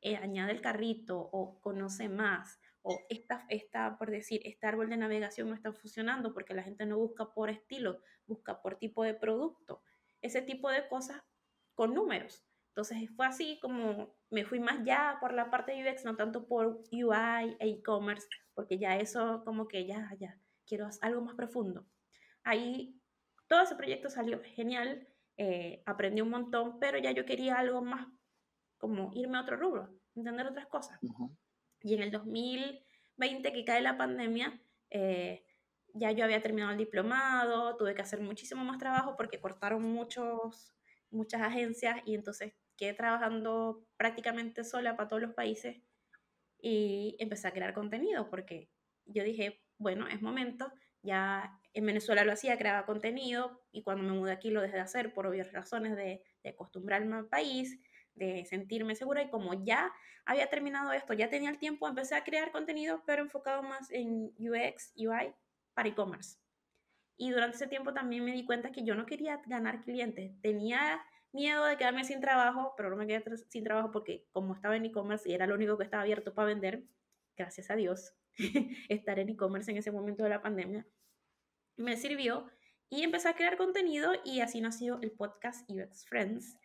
eh, 0.06 0.18
añade 0.18 0.52
el 0.52 0.62
carrito 0.62 1.18
o 1.18 1.60
conoce 1.62 2.10
más 2.10 2.60
o 2.84 3.00
esta, 3.10 3.44
esta, 3.50 3.98
por 3.98 4.12
decir, 4.12 4.40
este 4.46 4.68
árbol 4.68 4.88
de 4.88 4.98
navegación 4.98 5.50
no 5.50 5.56
está 5.56 5.74
funcionando 5.74 6.32
porque 6.32 6.54
la 6.54 6.62
gente 6.62 6.86
no 6.86 7.00
busca 7.00 7.34
por 7.34 7.50
estilo, 7.50 8.00
busca 8.28 8.62
por 8.62 8.78
tipo 8.78 9.04
de 9.04 9.16
producto. 9.16 9.82
Ese 10.22 10.44
tipo 10.44 10.70
de 10.70 10.88
cosas 10.88 11.24
con 11.74 11.96
números. 11.96 12.46
Entonces 12.68 13.10
fue 13.16 13.26
así 13.26 13.58
como 13.60 14.16
me 14.30 14.46
fui 14.46 14.60
más 14.60 14.86
ya 14.86 15.18
por 15.20 15.34
la 15.34 15.50
parte 15.50 15.72
de 15.72 15.90
UX, 15.90 16.06
no 16.06 16.16
tanto 16.16 16.48
por 16.48 16.84
UI 16.92 17.58
e 17.60 17.70
e-commerce, 17.70 18.28
porque 18.54 18.78
ya 18.78 18.98
eso 18.98 19.42
como 19.44 19.68
que 19.68 19.88
ya, 19.88 20.12
ya, 20.20 20.40
quiero 20.68 20.88
algo 21.02 21.22
más 21.22 21.34
profundo. 21.34 21.88
Ahí 22.44 23.02
todo 23.48 23.64
ese 23.64 23.76
proyecto 23.76 24.12
salió 24.12 24.40
genial, 24.44 25.08
eh, 25.38 25.82
aprendí 25.88 26.22
un 26.22 26.30
montón, 26.30 26.78
pero 26.80 27.00
ya 27.00 27.10
yo 27.10 27.26
quería 27.26 27.56
algo 27.56 27.82
más 27.82 28.06
como 28.86 29.10
irme 29.16 29.40
a 29.40 29.42
otro 29.42 29.58
rubro, 29.58 29.90
entender 30.14 30.46
otras 30.46 30.68
cosas. 30.68 31.00
Y 31.82 31.96
en 31.96 32.04
el 32.04 32.12
2020 32.12 33.52
que 33.52 33.66
cae 33.66 33.82
la 33.82 33.98
pandemia, 33.98 34.62
eh, 34.92 35.44
ya 35.96 36.12
yo 36.12 36.24
había 36.24 36.40
terminado 36.40 36.72
el 36.72 36.78
diplomado, 36.78 37.78
tuve 37.78 37.96
que 37.96 38.04
hacer 38.04 38.20
muchísimo 38.20 38.64
más 38.64 38.78
trabajo 38.78 39.16
porque 39.18 39.42
cortaron 39.42 39.82
muchos 39.82 40.76
muchas 41.10 41.42
agencias 41.42 41.98
y 42.06 42.14
entonces 42.14 42.54
quedé 42.78 42.94
trabajando 42.94 43.88
prácticamente 43.98 44.64
sola 44.64 44.96
para 44.96 45.10
todos 45.10 45.24
los 45.24 45.34
países 45.34 45.82
y 46.62 47.16
empecé 47.18 47.48
a 47.48 47.54
crear 47.54 47.74
contenido 47.74 48.30
porque 48.30 48.70
yo 49.08 49.24
dije, 49.24 49.64
bueno, 49.80 50.08
es 50.08 50.22
momento, 50.22 50.72
ya 51.02 51.60
en 51.74 51.88
Venezuela 51.88 52.24
lo 52.24 52.34
hacía, 52.34 52.60
creaba 52.60 52.86
contenido 52.86 53.64
y 53.72 53.82
cuando 53.82 54.04
me 54.04 54.12
mudé 54.12 54.32
aquí 54.32 54.52
lo 54.52 54.62
dejé 54.62 54.76
de 54.76 54.82
hacer 54.82 55.12
por 55.12 55.26
obvias 55.26 55.52
razones 55.52 55.96
de, 55.96 56.22
de 56.44 56.50
acostumbrarme 56.52 57.16
al 57.16 57.28
país, 57.28 57.80
de 58.16 58.46
sentirme 58.46 58.96
segura 58.96 59.22
y 59.22 59.30
como 59.30 59.66
ya 59.66 59.94
había 60.26 60.50
terminado 60.50 60.92
esto, 60.92 61.14
ya 61.14 61.30
tenía 61.30 61.50
el 61.50 61.60
tiempo, 61.60 61.88
empecé 61.88 62.16
a 62.16 62.24
crear 62.24 62.52
contenido 62.52 63.04
pero 63.06 63.22
enfocado 63.22 63.62
más 63.64 63.92
en 63.92 64.34
UX, 64.40 64.94
UI 64.96 65.34
para 65.74 65.90
e-commerce. 65.90 66.38
Y 67.18 67.32
durante 67.32 67.56
ese 67.56 67.68
tiempo 67.68 67.94
también 67.94 68.26
me 68.26 68.34
di 68.34 68.46
cuenta 68.46 68.72
que 68.72 68.84
yo 68.84 68.96
no 68.96 69.06
quería 69.06 69.42
ganar 69.46 69.84
clientes. 69.84 70.34
Tenía 70.42 71.02
miedo 71.32 71.66
de 71.66 71.78
quedarme 71.78 72.04
sin 72.04 72.20
trabajo, 72.20 72.74
pero 72.76 72.90
no 72.90 72.96
me 72.96 73.08
quedé 73.08 73.24
sin 73.50 73.64
trabajo 73.64 73.92
porque 73.92 74.26
como 74.32 74.54
estaba 74.54 74.76
en 74.76 74.86
e-commerce 74.86 75.30
y 75.30 75.34
era 75.34 75.48
lo 75.48 75.56
único 75.56 75.78
que 75.78 75.84
estaba 75.84 76.04
abierto 76.04 76.34
para 76.34 76.48
vender, 76.48 76.84
gracias 77.38 77.70
a 77.70 77.76
Dios, 77.76 78.14
estar 78.90 79.20
en 79.20 79.30
e-commerce 79.30 79.72
en 79.72 79.78
ese 79.78 79.92
momento 79.92 80.24
de 80.24 80.30
la 80.30 80.42
pandemia, 80.42 80.86
me 81.78 81.98
sirvió 81.98 82.48
y 82.90 83.04
empecé 83.04 83.30
a 83.30 83.36
crear 83.36 83.58
contenido 83.58 84.14
y 84.24 84.40
así 84.42 84.62
nació 84.62 85.00
el 85.02 85.12
podcast 85.12 85.70
UX 85.70 86.06
Friends. 86.06 86.58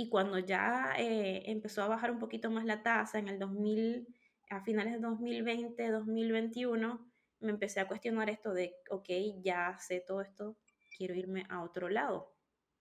Y 0.00 0.08
cuando 0.08 0.38
ya 0.38 0.94
eh, 0.96 1.42
empezó 1.44 1.82
a 1.82 1.86
bajar 1.86 2.10
un 2.10 2.18
poquito 2.18 2.50
más 2.50 2.64
la 2.64 2.82
tasa 2.82 3.18
en 3.18 3.28
el 3.28 3.38
2000, 3.38 4.08
a 4.48 4.62
finales 4.62 4.94
de 4.94 4.98
2020, 5.00 5.90
2021, 5.90 7.12
me 7.40 7.50
empecé 7.50 7.80
a 7.80 7.86
cuestionar 7.86 8.30
esto 8.30 8.54
de, 8.54 8.74
ok, 8.88 9.10
ya 9.42 9.76
sé 9.78 10.00
todo 10.00 10.22
esto, 10.22 10.56
quiero 10.96 11.14
irme 11.14 11.44
a 11.50 11.62
otro 11.62 11.90
lado. 11.90 12.34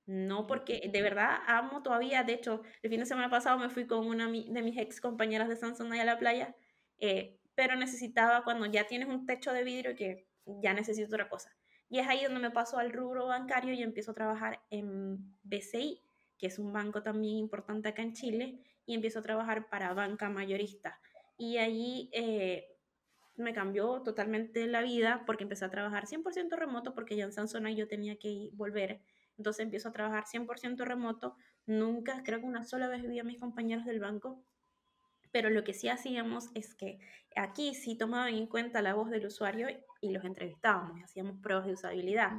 No 0.05 0.47
porque 0.47 0.89
de 0.89 1.01
verdad 1.01 1.39
amo 1.45 1.83
todavía, 1.83 2.23
de 2.23 2.35
hecho, 2.35 2.61
el 2.83 2.89
fin 2.89 3.01
de 3.01 3.05
semana 3.05 3.29
pasado 3.29 3.59
me 3.59 3.69
fui 3.69 3.85
con 3.85 4.07
una 4.07 4.31
de 4.31 4.61
mis 4.61 4.77
ex 4.77 5.01
compañeras 5.01 5.49
de 5.49 5.57
Samsung 5.57 5.91
a 5.95 6.05
la 6.05 6.17
playa, 6.19 6.55
eh, 6.99 7.37
pero 7.53 7.75
necesitaba 7.75 8.45
cuando 8.45 8.65
ya 8.65 8.87
tienes 8.87 9.09
un 9.09 9.25
techo 9.25 9.51
de 9.51 9.65
vidrio 9.65 9.93
que 9.93 10.29
ya 10.45 10.73
necesito 10.73 11.07
otra 11.07 11.27
cosa. 11.27 11.53
Y 11.89 11.99
es 11.99 12.07
ahí 12.07 12.23
donde 12.23 12.39
me 12.39 12.51
paso 12.51 12.77
al 12.77 12.93
rubro 12.93 13.27
bancario 13.27 13.73
y 13.73 13.83
empiezo 13.83 14.11
a 14.11 14.15
trabajar 14.15 14.61
en 14.69 15.37
BCI, 15.43 16.08
que 16.39 16.47
es 16.47 16.57
un 16.57 16.73
banco 16.73 17.03
también 17.03 17.35
importante 17.35 17.89
acá 17.89 18.01
en 18.01 18.13
Chile, 18.13 18.59
y 18.85 18.95
empiezo 18.95 19.19
a 19.19 19.21
trabajar 19.21 19.69
para 19.69 19.93
banca 19.93 20.29
mayorista. 20.29 20.99
Y 21.37 21.57
allí 21.57 22.09
eh, 22.11 22.75
me 23.35 23.53
cambió 23.53 24.01
totalmente 24.01 24.65
la 24.65 24.81
vida 24.81 25.23
porque 25.27 25.43
empecé 25.43 25.65
a 25.65 25.69
trabajar 25.69 26.05
100% 26.07 26.57
remoto 26.57 26.95
porque 26.95 27.15
ya 27.15 27.25
en 27.25 27.31
Sansona 27.31 27.71
yo 27.71 27.87
tenía 27.87 28.17
que 28.17 28.49
volver. 28.53 29.01
Entonces 29.37 29.63
empiezo 29.63 29.89
a 29.89 29.91
trabajar 29.91 30.25
100% 30.25 30.83
remoto. 30.85 31.35
Nunca, 31.67 32.23
creo 32.23 32.39
que 32.39 32.45
una 32.45 32.65
sola 32.65 32.87
vez 32.87 33.07
vi 33.07 33.19
a 33.19 33.23
mis 33.23 33.39
compañeros 33.39 33.85
del 33.85 33.99
banco, 33.99 34.43
pero 35.31 35.49
lo 35.49 35.63
que 35.63 35.73
sí 35.73 35.87
hacíamos 35.87 36.49
es 36.55 36.73
que 36.73 36.99
aquí 37.35 37.75
sí 37.75 37.95
tomaban 37.95 38.33
en 38.33 38.47
cuenta 38.47 38.81
la 38.81 38.95
voz 38.95 39.09
del 39.11 39.25
usuario 39.25 39.67
y 40.01 40.11
los 40.11 40.25
entrevistábamos, 40.25 40.99
hacíamos 41.03 41.37
pruebas 41.41 41.67
de 41.67 41.73
usabilidad 41.73 42.31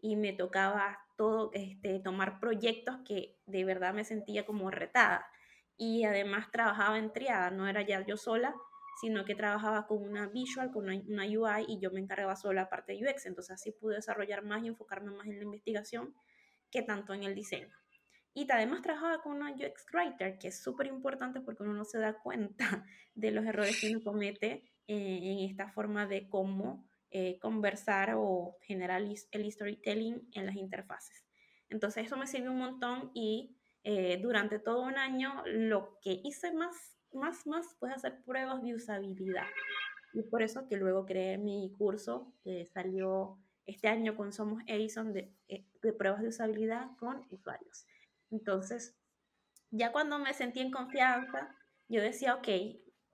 y 0.00 0.16
me 0.16 0.32
tocaba 0.32 0.98
todo, 1.16 1.50
este, 1.54 2.00
tomar 2.00 2.40
proyectos 2.40 2.96
que 3.04 3.38
de 3.46 3.64
verdad 3.64 3.94
me 3.94 4.04
sentía 4.04 4.44
como 4.44 4.70
retada 4.70 5.26
y 5.76 6.04
además 6.04 6.50
trabajaba 6.50 6.98
en 6.98 7.12
triada, 7.12 7.50
no 7.50 7.68
era 7.68 7.82
ya 7.82 8.04
yo 8.06 8.16
sola, 8.16 8.54
sino 9.00 9.24
que 9.24 9.34
trabajaba 9.34 9.86
con 9.86 10.02
una 10.02 10.26
visual, 10.26 10.70
con 10.70 10.84
una, 10.84 11.24
UI 11.24 11.64
y 11.68 11.78
yo 11.80 11.90
me 11.90 12.00
encargaba 12.00 12.34
solo 12.34 12.54
la 12.54 12.68
parte 12.68 12.94
de 12.94 13.06
UX, 13.06 13.26
entonces 13.26 13.54
así 13.54 13.72
pude 13.72 13.96
desarrollar 13.96 14.42
más 14.42 14.62
y 14.64 14.68
enfocarme 14.68 15.10
más 15.10 15.26
en 15.26 15.36
la 15.36 15.44
investigación 15.44 16.14
que 16.70 16.82
tanto 16.82 17.12
en 17.12 17.24
el 17.24 17.34
diseño. 17.34 17.74
Y 18.32 18.50
además 18.50 18.82
trabajaba 18.82 19.22
con 19.22 19.32
una 19.32 19.52
UX 19.52 19.86
Writer, 19.92 20.38
que 20.38 20.48
es 20.48 20.62
súper 20.62 20.86
importante 20.86 21.40
porque 21.40 21.62
uno 21.62 21.74
no 21.74 21.84
se 21.84 21.98
da 21.98 22.18
cuenta 22.18 22.84
de 23.14 23.30
los 23.30 23.44
errores 23.44 23.78
que 23.80 23.90
uno 23.90 24.02
comete 24.02 24.72
eh, 24.86 25.20
en 25.22 25.50
esta 25.50 25.68
forma 25.68 26.06
de 26.06 26.28
cómo 26.28 26.85
eh, 27.10 27.38
conversar 27.38 28.14
o 28.16 28.56
generar 28.62 29.02
el 29.02 29.52
storytelling 29.52 30.28
en 30.32 30.46
las 30.46 30.56
interfaces. 30.56 31.24
Entonces 31.68 32.06
eso 32.06 32.16
me 32.16 32.26
sirvió 32.26 32.52
un 32.52 32.58
montón 32.58 33.10
y 33.14 33.56
eh, 33.84 34.18
durante 34.20 34.58
todo 34.58 34.82
un 34.82 34.98
año 34.98 35.42
lo 35.46 35.98
que 36.02 36.20
hice 36.24 36.52
más 36.52 36.96
más, 37.16 37.46
más, 37.46 37.74
puedes 37.78 37.96
hacer 37.96 38.22
pruebas 38.24 38.62
de 38.62 38.74
usabilidad. 38.74 39.46
Y 40.12 40.22
por 40.22 40.42
eso 40.42 40.66
que 40.68 40.76
luego 40.76 41.04
creé 41.04 41.38
mi 41.38 41.72
curso 41.76 42.32
que 42.42 42.66
salió 42.66 43.38
este 43.64 43.88
año 43.88 44.16
con 44.16 44.32
Somos 44.32 44.62
Edison 44.66 45.12
de, 45.12 45.34
eh, 45.48 45.66
de 45.82 45.92
pruebas 45.92 46.22
de 46.22 46.28
usabilidad 46.28 46.96
con 46.98 47.26
usuarios. 47.30 47.86
Entonces, 48.30 48.96
ya 49.70 49.92
cuando 49.92 50.18
me 50.18 50.32
sentí 50.32 50.60
en 50.60 50.70
confianza, 50.70 51.54
yo 51.88 52.00
decía, 52.00 52.34
ok, 52.36 52.48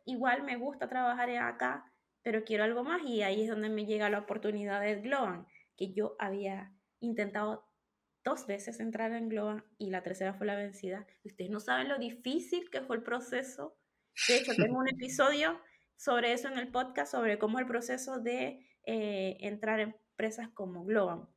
igual 0.05 0.43
me 0.43 0.57
gusta 0.57 0.89
trabajar 0.89 1.31
acá, 1.31 1.92
pero 2.23 2.45
quiero 2.45 2.65
algo 2.65 2.85
más 2.85 3.03
y 3.05 3.23
ahí 3.23 3.43
es 3.43 3.49
donde 3.49 3.69
me 3.69 3.87
llega 3.87 4.11
la 4.11 4.21
oportunidad 4.21 4.81
de 4.81 5.01
Globan, 5.01 5.47
que 5.77 5.93
yo 5.93 6.17
había 6.19 6.73
intentado 7.01 7.69
dos 8.25 8.47
veces 8.47 8.81
entrar 8.81 9.13
en 9.13 9.29
Globan 9.29 9.65
y 9.79 9.91
la 9.91 10.03
tercera 10.03 10.35
fue 10.35 10.47
la 10.47 10.55
vencida. 10.55 11.07
Ustedes 11.25 11.51
no 11.51 11.61
saben 11.61 11.89
lo 11.89 11.99
difícil 11.99 12.71
que 12.71 12.81
fue 12.83 12.97
el 12.97 13.03
proceso 13.03 13.77
de 14.29 14.37
hecho, 14.37 14.53
tengo 14.55 14.79
un 14.79 14.89
episodio 14.89 15.59
sobre 15.97 16.33
eso 16.33 16.49
en 16.49 16.59
el 16.59 16.69
podcast, 16.69 17.11
sobre 17.11 17.39
cómo 17.39 17.59
el 17.59 17.67
proceso 17.67 18.21
de 18.21 18.67
eh, 18.85 19.37
entrar 19.41 19.81
en 19.81 19.97
empresas 20.11 20.49
como 20.51 20.85
Globan. 20.85 21.29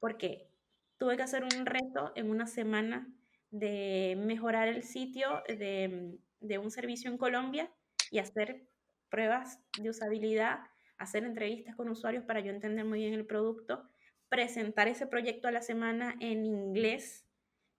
Porque 0.00 0.50
tuve 0.98 1.16
que 1.16 1.22
hacer 1.22 1.44
un 1.44 1.66
reto 1.66 2.12
en 2.16 2.30
una 2.30 2.46
semana 2.46 3.08
de 3.50 4.16
mejorar 4.18 4.68
el 4.68 4.82
sitio 4.82 5.42
de, 5.46 6.18
de 6.40 6.58
un 6.58 6.70
servicio 6.70 7.10
en 7.10 7.18
Colombia 7.18 7.72
y 8.10 8.18
hacer 8.18 8.66
pruebas 9.14 9.60
de 9.80 9.90
usabilidad, 9.90 10.58
hacer 10.98 11.22
entrevistas 11.22 11.76
con 11.76 11.88
usuarios 11.88 12.24
para 12.24 12.40
yo 12.40 12.50
entender 12.50 12.84
muy 12.84 12.98
bien 12.98 13.14
el 13.14 13.24
producto, 13.24 13.88
presentar 14.28 14.88
ese 14.88 15.06
proyecto 15.06 15.46
a 15.46 15.52
la 15.52 15.62
semana 15.62 16.16
en 16.18 16.44
inglés 16.44 17.24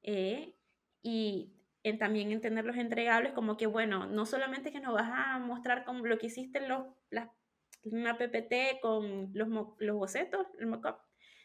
eh, 0.01 0.55
y 1.03 1.51
en 1.83 1.99
también 1.99 2.31
entender 2.31 2.63
los 2.63 2.77
entregables 2.77 3.33
como 3.33 3.57
que, 3.57 3.67
bueno, 3.67 4.07
no 4.07 4.25
solamente 4.25 4.71
que 4.71 4.79
nos 4.79 4.93
vas 4.93 5.09
a 5.11 5.37
mostrar 5.39 5.83
lo 5.85 6.17
que 6.17 6.27
hiciste 6.27 6.59
en 6.59 6.69
los, 6.69 6.85
las, 7.09 7.27
una 7.83 8.17
PPT 8.17 8.79
con 8.81 9.31
los, 9.33 9.49
los 9.79 9.97
bocetos, 9.97 10.47
el 10.57 10.67
mockup, 10.67 10.99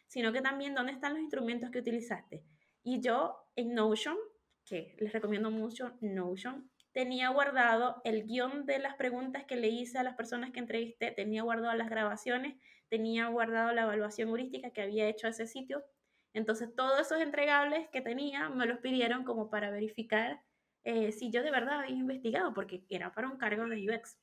sino 0.07 0.33
que 0.33 0.41
también 0.41 0.77
dónde 0.77 0.93
están 0.93 1.15
los 1.15 1.23
instrumentos 1.23 1.71
que 1.73 1.81
utilizaste. 1.81 2.45
Y 2.85 3.01
yo 3.01 3.35
en 3.57 3.75
Notion, 3.75 4.17
que 4.65 4.95
les 5.01 5.13
recomiendo 5.13 5.51
mucho 5.51 5.97
Notion, 6.01 6.70
tenía 6.93 7.29
guardado 7.29 8.01
el 8.05 8.25
guion 8.25 8.67
de 8.67 8.79
las 8.79 8.95
preguntas 8.95 9.45
que 9.45 9.57
le 9.57 9.69
hice 9.69 9.99
a 9.99 10.03
las 10.03 10.17
personas 10.17 10.51
que 10.51 10.61
entrevisté, 10.61 11.13
tenía 11.13 11.43
guardado 11.43 11.75
las 11.77 11.89
grabaciones, 11.89 12.57
tenía 12.89 13.29
guardado 13.29 13.73
la 13.73 13.83
evaluación 13.83 14.29
heurística 14.29 14.71
que 14.71 14.83
había 14.83 15.09
hecho 15.09 15.27
a 15.27 15.31
ese 15.31 15.47
sitio. 15.47 15.85
Entonces, 16.33 16.75
todos 16.75 17.01
esos 17.01 17.21
entregables 17.21 17.89
que 17.91 18.01
tenía 18.01 18.49
me 18.49 18.67
los 18.67 18.79
pidieron 18.79 19.25
como 19.25 19.51
para 19.51 19.71
verificar 19.71 20.41
eh, 20.85 21.13
si 21.13 21.31
yo 21.31 21.43
de 21.43 21.51
verdad 21.51 21.81
había 21.81 21.97
investigado, 21.97 22.55
porque 22.55 22.85
era 22.89 23.13
para 23.13 23.29
un 23.29 23.37
cargo 23.37 23.67
de 23.69 23.91
UX. 23.91 24.19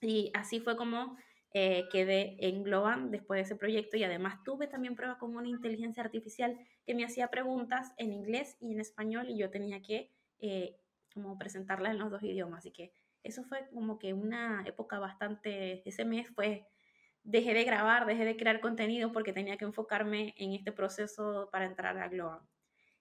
Y 0.00 0.30
así 0.34 0.60
fue 0.60 0.76
como 0.76 1.16
eh, 1.52 1.84
quedé 1.92 2.36
en 2.40 2.64
Globan 2.64 3.10
después 3.10 3.38
de 3.38 3.42
ese 3.42 3.56
proyecto 3.56 3.96
y 3.96 4.04
además 4.04 4.42
tuve 4.44 4.66
también 4.66 4.96
prueba 4.96 5.18
con 5.18 5.36
una 5.36 5.48
inteligencia 5.48 6.02
artificial 6.02 6.58
que 6.84 6.94
me 6.94 7.04
hacía 7.04 7.28
preguntas 7.28 7.92
en 7.96 8.12
inglés 8.12 8.56
y 8.60 8.72
en 8.72 8.80
español 8.80 9.30
y 9.30 9.38
yo 9.38 9.50
tenía 9.50 9.80
que 9.80 10.10
eh, 10.40 10.76
como 11.14 11.38
presentarlas 11.38 11.92
en 11.92 11.98
los 11.98 12.10
dos 12.10 12.22
idiomas. 12.22 12.58
Así 12.58 12.72
que 12.72 12.92
eso 13.22 13.42
fue 13.44 13.68
como 13.72 13.98
que 13.98 14.12
una 14.12 14.62
época 14.66 14.98
bastante, 14.98 15.88
ese 15.88 16.04
mes 16.04 16.28
fue, 16.34 16.66
dejé 17.22 17.54
de 17.54 17.64
grabar, 17.64 18.04
dejé 18.04 18.24
de 18.26 18.36
crear 18.36 18.60
contenido 18.60 19.12
porque 19.12 19.32
tenía 19.32 19.56
que 19.56 19.64
enfocarme 19.64 20.34
en 20.36 20.52
este 20.52 20.72
proceso 20.72 21.48
para 21.50 21.64
entrar 21.64 21.96
a 21.96 22.08
Globan. 22.08 22.40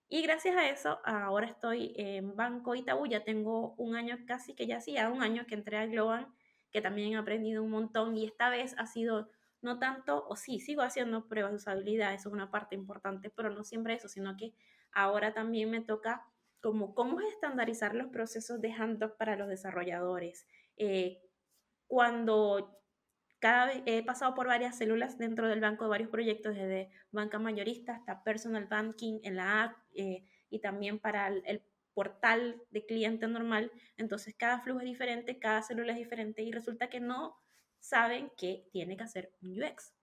Y 0.08 0.22
gracias 0.22 0.56
a 0.56 0.70
eso, 0.70 1.00
ahora 1.04 1.48
estoy 1.48 1.94
en 1.98 2.36
Banco 2.36 2.76
Itaú, 2.76 3.08
ya 3.08 3.24
tengo 3.24 3.74
un 3.76 3.96
año 3.96 4.18
casi 4.28 4.54
que 4.54 4.68
ya 4.68 4.78
hacía 4.78 5.10
un 5.10 5.24
año 5.24 5.46
que 5.48 5.56
entré 5.56 5.78
a 5.78 5.88
Globan 5.88 6.34
que 6.74 6.82
también 6.82 7.14
he 7.14 7.18
aprendido 7.18 7.64
un 7.64 7.70
montón 7.70 8.18
y 8.18 8.26
esta 8.26 8.50
vez 8.50 8.76
ha 8.78 8.88
sido 8.88 9.30
no 9.62 9.80
tanto, 9.80 10.28
o 10.28 10.36
sí, 10.36 10.60
sigo 10.60 10.82
haciendo 10.82 11.30
pruebas 11.30 11.52
de 11.52 11.58
usabilidad, 11.58 12.14
eso 12.14 12.28
es 12.28 12.34
una 12.34 12.52
parte 12.52 12.76
importante, 12.76 13.30
pero 13.30 13.50
no 13.50 13.64
siempre 13.64 13.94
eso, 13.94 14.10
sino 14.10 14.36
que 14.36 14.54
ahora 14.92 15.34
también 15.34 15.70
me 15.72 15.80
toca 15.80 16.28
como 16.64 16.96
cómo 16.96 17.20
estandarizar 17.20 17.94
los 17.94 18.08
procesos 18.08 18.62
de 18.62 18.72
handoff 18.72 19.12
para 19.18 19.36
los 19.36 19.50
desarrolladores. 19.50 20.48
Eh, 20.78 21.22
cuando 21.88 22.82
cada 23.40 23.66
vez 23.66 23.84
he 23.86 24.02
pasado 24.02 24.34
por 24.34 24.48
varias 24.48 24.78
células 24.78 25.18
dentro 25.18 25.50
del 25.50 25.60
banco 25.60 25.84
de 25.84 25.90
varios 25.90 26.10
proyectos, 26.10 26.56
desde 26.56 26.90
banca 27.12 27.38
mayorista 27.38 27.94
hasta 27.94 28.24
personal 28.24 28.66
banking 28.68 29.20
en 29.24 29.36
la 29.36 29.64
app 29.64 29.78
eh, 29.94 30.26
y 30.50 30.60
también 30.60 31.00
para 31.00 31.28
el, 31.28 31.44
el 31.46 31.64
portal 31.94 32.62
de 32.72 32.86
cliente 32.86 33.28
normal, 33.28 33.70
entonces 33.98 34.34
cada 34.34 34.62
flujo 34.62 34.80
es 34.80 34.86
diferente, 34.86 35.40
cada 35.40 35.64
célula 35.64 35.92
es 35.92 35.98
diferente 35.98 36.44
y 36.44 36.52
resulta 36.54 36.90
que 36.90 37.02
no 37.02 37.36
saben 37.82 38.32
que 38.38 38.70
tiene 38.72 38.96
que 38.96 39.04
hacer 39.04 39.34
un 39.42 39.62
UX. 39.62 39.94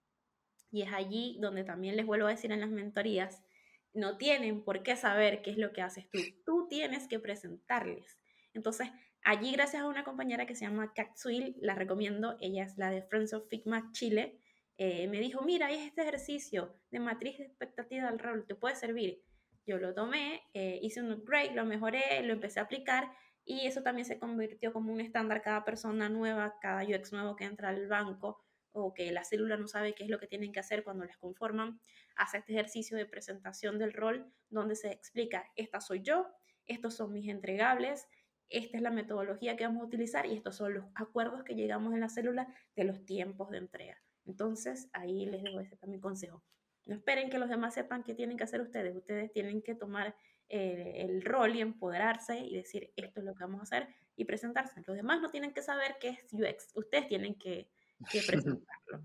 Y 0.71 0.83
es 0.83 0.93
allí 0.93 1.39
donde 1.41 1.65
también 1.65 1.97
les 1.97 2.05
vuelvo 2.05 2.27
a 2.27 2.31
decir 2.31 2.53
en 2.53 2.61
las 2.61 2.71
mentorías, 2.71 3.43
no 3.93 4.17
tienen 4.17 4.63
por 4.63 4.83
qué 4.83 4.97
saber 4.97 5.43
qué 5.43 5.51
es 5.51 5.59
lo 5.59 5.73
que 5.73 5.83
haces 5.83 6.09
tú, 6.11 6.19
tú 6.45 6.67
tienes 6.69 7.09
que 7.09 7.19
presentarles. 7.19 8.19
Entonces, 8.55 8.89
allí 9.23 9.53
gracias 9.53 9.83
a 9.83 9.89
una 9.89 10.05
compañera 10.05 10.47
que 10.47 10.55
se 10.55 10.65
llama 10.65 10.93
Katsuil, 10.95 11.57
la 11.61 11.75
recomiendo, 11.75 12.37
ella 12.41 12.65
es 12.65 12.77
la 12.79 12.91
de 12.91 13.03
Friends 13.03 13.33
of 13.33 13.49
Figma 13.49 13.91
Chile, 13.93 14.39
eh, 14.79 15.09
me 15.09 15.21
dijo, 15.21 15.43
mira, 15.43 15.71
es 15.71 15.87
este 15.87 16.03
ejercicio 16.03 16.75
de 16.91 17.01
matriz 17.01 17.37
de 17.37 17.45
expectativa 17.45 18.11
del 18.11 18.19
rol, 18.19 18.47
te 18.47 18.55
puede 18.55 18.77
servir. 18.77 19.23
Yo 19.67 19.77
lo 19.77 19.93
tomé, 19.93 20.43
eh, 20.55 20.79
hice 20.83 21.03
un 21.03 21.13
upgrade, 21.13 21.55
lo 21.55 21.67
mejoré, 21.67 22.23
lo 22.23 22.33
empecé 22.33 22.61
a 22.61 22.63
aplicar 22.63 23.13
y 23.45 23.67
eso 23.67 23.83
también 23.83 24.07
se 24.07 24.19
convirtió 24.19 24.73
como 24.73 24.91
un 24.91 25.03
estándar. 25.03 25.43
Cada 25.43 25.67
persona 25.67 26.09
nueva, 26.09 26.59
cada 26.63 26.83
UX 26.83 27.13
nuevo 27.13 27.37
que 27.37 27.45
entra 27.45 27.69
al 27.69 27.89
banco 27.89 28.43
o 28.73 28.95
que 28.95 29.11
la 29.13 29.25
célula 29.25 29.57
no 29.57 29.69
sabe 29.69 29.95
qué 29.95 30.05
es 30.05 30.11
lo 30.11 30.19
que 30.19 30.27
tienen 30.27 30.53
que 30.53 30.61
hacer 30.61 30.85
cuando 30.85 31.05
les 31.05 31.17
conforman, 31.17 31.81
hace 32.17 32.39
este 32.39 32.53
ejercicio 32.53 32.97
de 32.97 33.07
presentación 33.07 33.79
del 33.79 33.93
rol 33.93 34.33
donde 34.49 34.77
se 34.77 34.91
explica, 34.91 35.45
esta 35.57 35.81
soy 35.81 36.03
yo, 36.03 36.29
estos 36.67 36.95
son 36.95 37.13
mis 37.13 37.29
entregables, 37.29 38.07
esta 38.49 38.77
es 38.77 38.83
la 38.83 38.91
metodología 38.91 39.57
que 39.57 39.67
vamos 39.67 39.83
a 39.83 39.87
utilizar 39.87 40.27
y 40.27 40.35
estos 40.35 40.57
son 40.57 40.75
los 40.75 40.85
acuerdos 40.95 41.45
que 41.45 41.55
llegamos 41.55 41.95
en 41.95 42.01
la 42.01 42.09
célula 42.09 42.49
de 42.75 42.85
los 42.85 43.05
tiempos 43.05 43.51
de 43.51 43.59
entrega. 43.59 44.03
Entonces, 44.27 44.89
ahí 44.93 45.27
les 45.27 45.43
doy 45.43 45.65
ese 45.65 45.77
también 45.77 46.01
consejo. 46.01 46.43
No 46.87 46.97
esperen 46.97 47.31
que 47.31 47.39
los 47.39 47.49
demás 47.49 47.75
sepan 47.75 48.03
qué 48.03 48.15
tienen 48.15 48.37
que 48.37 48.45
hacer 48.45 48.61
ustedes. 48.61 48.97
Ustedes 48.97 49.31
tienen 49.33 49.63
que 49.63 49.75
tomar 49.75 50.17
eh, 50.49 50.95
el 50.97 51.23
rol 51.23 51.55
y 51.55 51.61
empoderarse 51.61 52.39
y 52.41 52.57
decir 52.57 52.93
esto 52.97 53.21
es 53.21 53.27
lo 53.27 53.35
que 53.35 53.45
vamos 53.45 53.61
a 53.61 53.63
hacer 53.63 53.89
y 54.17 54.25
presentarse. 54.25 54.83
Los 54.85 54.97
demás 54.97 55.21
no 55.21 55.31
tienen 55.31 55.53
que 55.53 55.63
saber 55.63 55.97
qué 56.01 56.09
es 56.09 56.33
UX. 56.33 56.73
Ustedes 56.75 57.07
tienen 57.07 57.37
que, 57.37 57.71
presentarlo. 58.09 59.05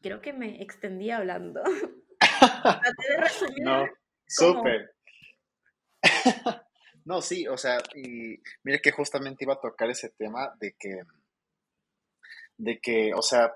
Creo 0.00 0.20
que 0.20 0.32
me 0.32 0.62
extendí 0.62 1.10
hablando. 1.10 1.62
no, 3.62 3.86
súper. 4.26 4.94
no, 7.04 7.20
sí, 7.20 7.46
o 7.48 7.56
sea, 7.56 7.78
y 7.94 8.40
mire 8.62 8.80
que 8.80 8.92
justamente 8.92 9.44
iba 9.44 9.54
a 9.54 9.60
tocar 9.60 9.90
ese 9.90 10.10
tema 10.10 10.54
de 10.60 10.74
que, 10.78 11.02
de 12.56 12.80
que, 12.80 13.12
o 13.14 13.22
sea, 13.22 13.52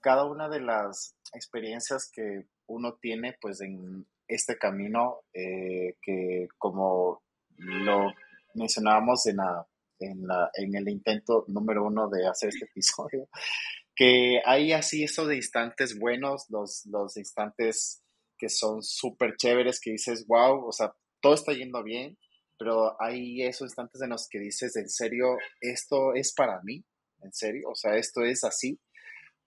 cada 0.00 0.24
una 0.24 0.48
de 0.48 0.60
las 0.60 1.16
experiencias 1.32 2.10
que 2.12 2.46
uno 2.66 2.94
tiene 3.00 3.36
pues 3.40 3.60
en 3.60 4.06
este 4.28 4.56
camino 4.56 5.20
eh, 5.32 5.96
que 6.02 6.48
como 6.56 7.22
lo 7.56 8.12
mencionábamos 8.54 9.26
en, 9.26 9.36
la, 9.36 9.66
en, 10.00 10.26
la, 10.26 10.50
en 10.54 10.74
el 10.74 10.88
intento 10.88 11.44
número 11.48 11.84
uno 11.84 12.08
de 12.08 12.26
hacer 12.26 12.48
este 12.48 12.66
episodio, 12.66 13.28
que 13.94 14.40
hay 14.44 14.72
así 14.72 15.04
esos 15.04 15.32
instantes 15.32 15.98
buenos, 15.98 16.46
los, 16.48 16.86
los 16.86 17.16
instantes 17.16 18.02
que 18.38 18.48
son 18.48 18.82
súper 18.82 19.36
chéveres, 19.36 19.80
que 19.80 19.92
dices, 19.92 20.26
wow, 20.26 20.66
o 20.66 20.72
sea, 20.72 20.94
todo 21.20 21.34
está 21.34 21.52
yendo 21.52 21.82
bien, 21.82 22.18
pero 22.58 23.00
hay 23.00 23.42
esos 23.42 23.68
instantes 23.68 24.00
en 24.00 24.10
los 24.10 24.28
que 24.28 24.38
dices, 24.38 24.74
en 24.76 24.88
serio, 24.88 25.36
esto 25.60 26.14
es 26.14 26.32
para 26.32 26.60
mí, 26.62 26.84
en 27.22 27.32
serio, 27.32 27.68
o 27.70 27.74
sea, 27.74 27.96
esto 27.96 28.24
es 28.24 28.44
así, 28.44 28.80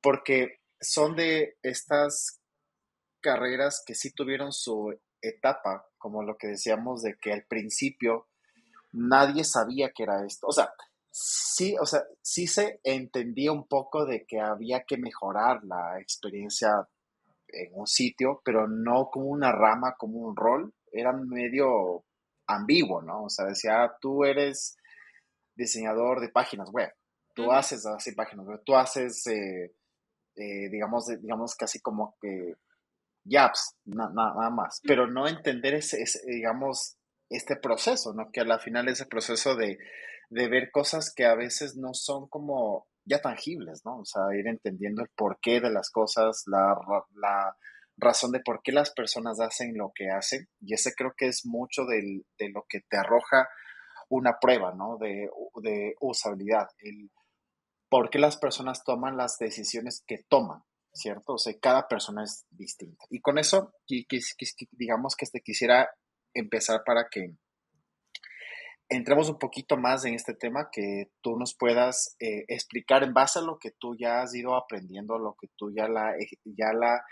porque 0.02 0.60
son 0.80 1.16
de 1.16 1.58
estas 1.64 2.40
carreras 3.22 3.84
que 3.86 3.96
sí 3.96 4.12
tuvieron 4.12 4.52
su 4.52 4.94
etapa, 5.22 5.88
como 5.98 6.24
lo 6.24 6.38
que 6.38 6.48
decíamos 6.48 7.02
de 7.02 7.16
que 7.20 7.32
al 7.32 7.46
principio 7.46 8.28
nadie 8.94 9.44
sabía 9.44 9.92
que 9.92 10.04
era 10.04 10.26
esto. 10.26 10.48
O 10.48 10.52
sea, 10.52 10.72
sí, 11.12 11.76
o 11.80 11.86
sea, 11.86 12.04
sí 12.22 12.48
se 12.48 12.80
entendía 12.84 13.52
un 13.52 13.68
poco 13.68 14.06
de 14.06 14.26
que 14.26 14.40
había 14.40 14.84
que 14.84 14.98
mejorar 14.98 15.64
la 15.64 16.00
experiencia 16.00 16.88
en 17.48 17.72
un 17.74 17.88
sitio, 17.88 18.42
pero 18.44 18.68
no 18.68 19.10
como 19.12 19.28
una 19.28 19.52
rama, 19.52 19.96
como 19.98 20.20
un 20.20 20.36
rol. 20.36 20.74
Era 20.92 21.12
medio 21.14 22.04
ambiguo, 22.48 23.02
¿no? 23.02 23.24
O 23.24 23.30
sea, 23.30 23.46
decía, 23.46 23.84
ah, 23.84 23.98
tú 24.00 24.24
eres 24.24 24.78
diseñador 25.56 26.20
de 26.20 26.30
páginas 26.30 26.70
web, 26.72 26.92
tú 27.36 27.52
haces 27.52 27.86
así 27.86 28.14
páginas 28.14 28.48
web, 28.48 28.62
tú 28.66 28.76
haces 28.76 29.26
eh, 29.28 29.72
eh, 30.36 30.70
digamos, 30.70 31.08
digamos 31.22 31.56
casi 31.56 31.80
como 31.80 32.16
que 32.20 32.56
yaps, 33.24 33.76
nada 33.86 34.50
más, 34.50 34.82
pero 34.84 35.08
no 35.08 35.28
entender 35.28 35.76
ese, 35.76 36.04
digamos, 36.26 36.98
este 37.30 37.56
proceso, 37.56 38.14
¿no? 38.14 38.32
Que 38.32 38.42
a 38.42 38.46
la 38.46 38.60
final 38.60 38.88
ese 38.88 39.06
proceso 39.06 39.56
de, 39.56 39.78
de 40.30 40.48
ver 40.48 40.72
cosas 40.72 41.14
que 41.14 41.26
a 41.26 41.36
veces 41.36 41.76
no 41.76 41.94
son 41.94 42.28
como 42.28 42.88
ya 43.06 43.20
tangibles, 43.22 43.82
¿no? 43.86 44.00
O 44.00 44.06
sea, 44.06 44.24
ir 44.38 44.48
entendiendo 44.48 45.02
el 45.02 45.10
porqué 45.16 45.60
de 45.60 45.72
las 45.72 45.90
cosas, 45.90 46.44
la, 46.48 46.76
la 47.16 47.58
razón 47.98 48.32
de 48.32 48.40
por 48.40 48.62
qué 48.64 48.72
las 48.72 48.92
personas 48.92 49.40
hacen 49.40 49.78
lo 49.78 49.92
que 49.94 50.10
hacen, 50.10 50.48
y 50.60 50.74
ese 50.74 50.94
creo 50.94 51.14
que 51.16 51.28
es 51.28 51.46
mucho 51.46 51.86
de 51.86 52.24
lo 52.54 52.66
que 52.68 52.82
te 52.90 52.98
arroja 52.98 53.48
una 54.10 54.38
prueba, 54.40 54.74
¿no? 54.74 54.98
De, 54.98 55.30
de 55.62 55.96
usabilidad, 56.00 56.68
el 56.80 57.12
por 57.90 58.10
qué 58.10 58.18
las 58.18 58.38
personas 58.38 58.84
toman 58.84 59.18
las 59.18 59.38
decisiones 59.38 60.04
que 60.08 60.24
toman, 60.28 60.64
¿cierto? 60.94 61.34
O 61.34 61.38
sea, 61.38 61.54
cada 61.62 61.88
persona 61.88 62.24
es 62.24 62.46
distinta. 62.50 63.06
Y 63.12 63.22
con 63.22 63.38
eso, 63.38 63.76
digamos 64.72 65.16
que 65.16 65.28
te 65.28 65.42
quisiera 65.42 65.92
empezar 66.34 66.84
para 66.86 67.08
que 67.10 67.36
entremos 68.90 69.30
un 69.30 69.40
poquito 69.40 69.78
más 69.78 70.06
en 70.06 70.14
este 70.14 70.34
tema, 70.34 70.70
que 70.72 71.12
tú 71.22 71.38
nos 71.38 71.56
puedas 71.56 72.16
eh, 72.20 72.46
explicar 72.48 73.04
en 73.04 73.14
base 73.14 73.40
a 73.40 73.42
lo 73.42 73.58
que 73.58 73.72
tú 73.72 73.96
ya 73.98 74.22
has 74.22 74.36
ido 74.36 74.56
aprendiendo, 74.56 75.18
lo 75.18 75.36
que 75.40 75.48
tú 75.56 75.72
ya 75.74 75.88
la, 75.88 76.16
ya 76.46 76.74
la 76.74 77.04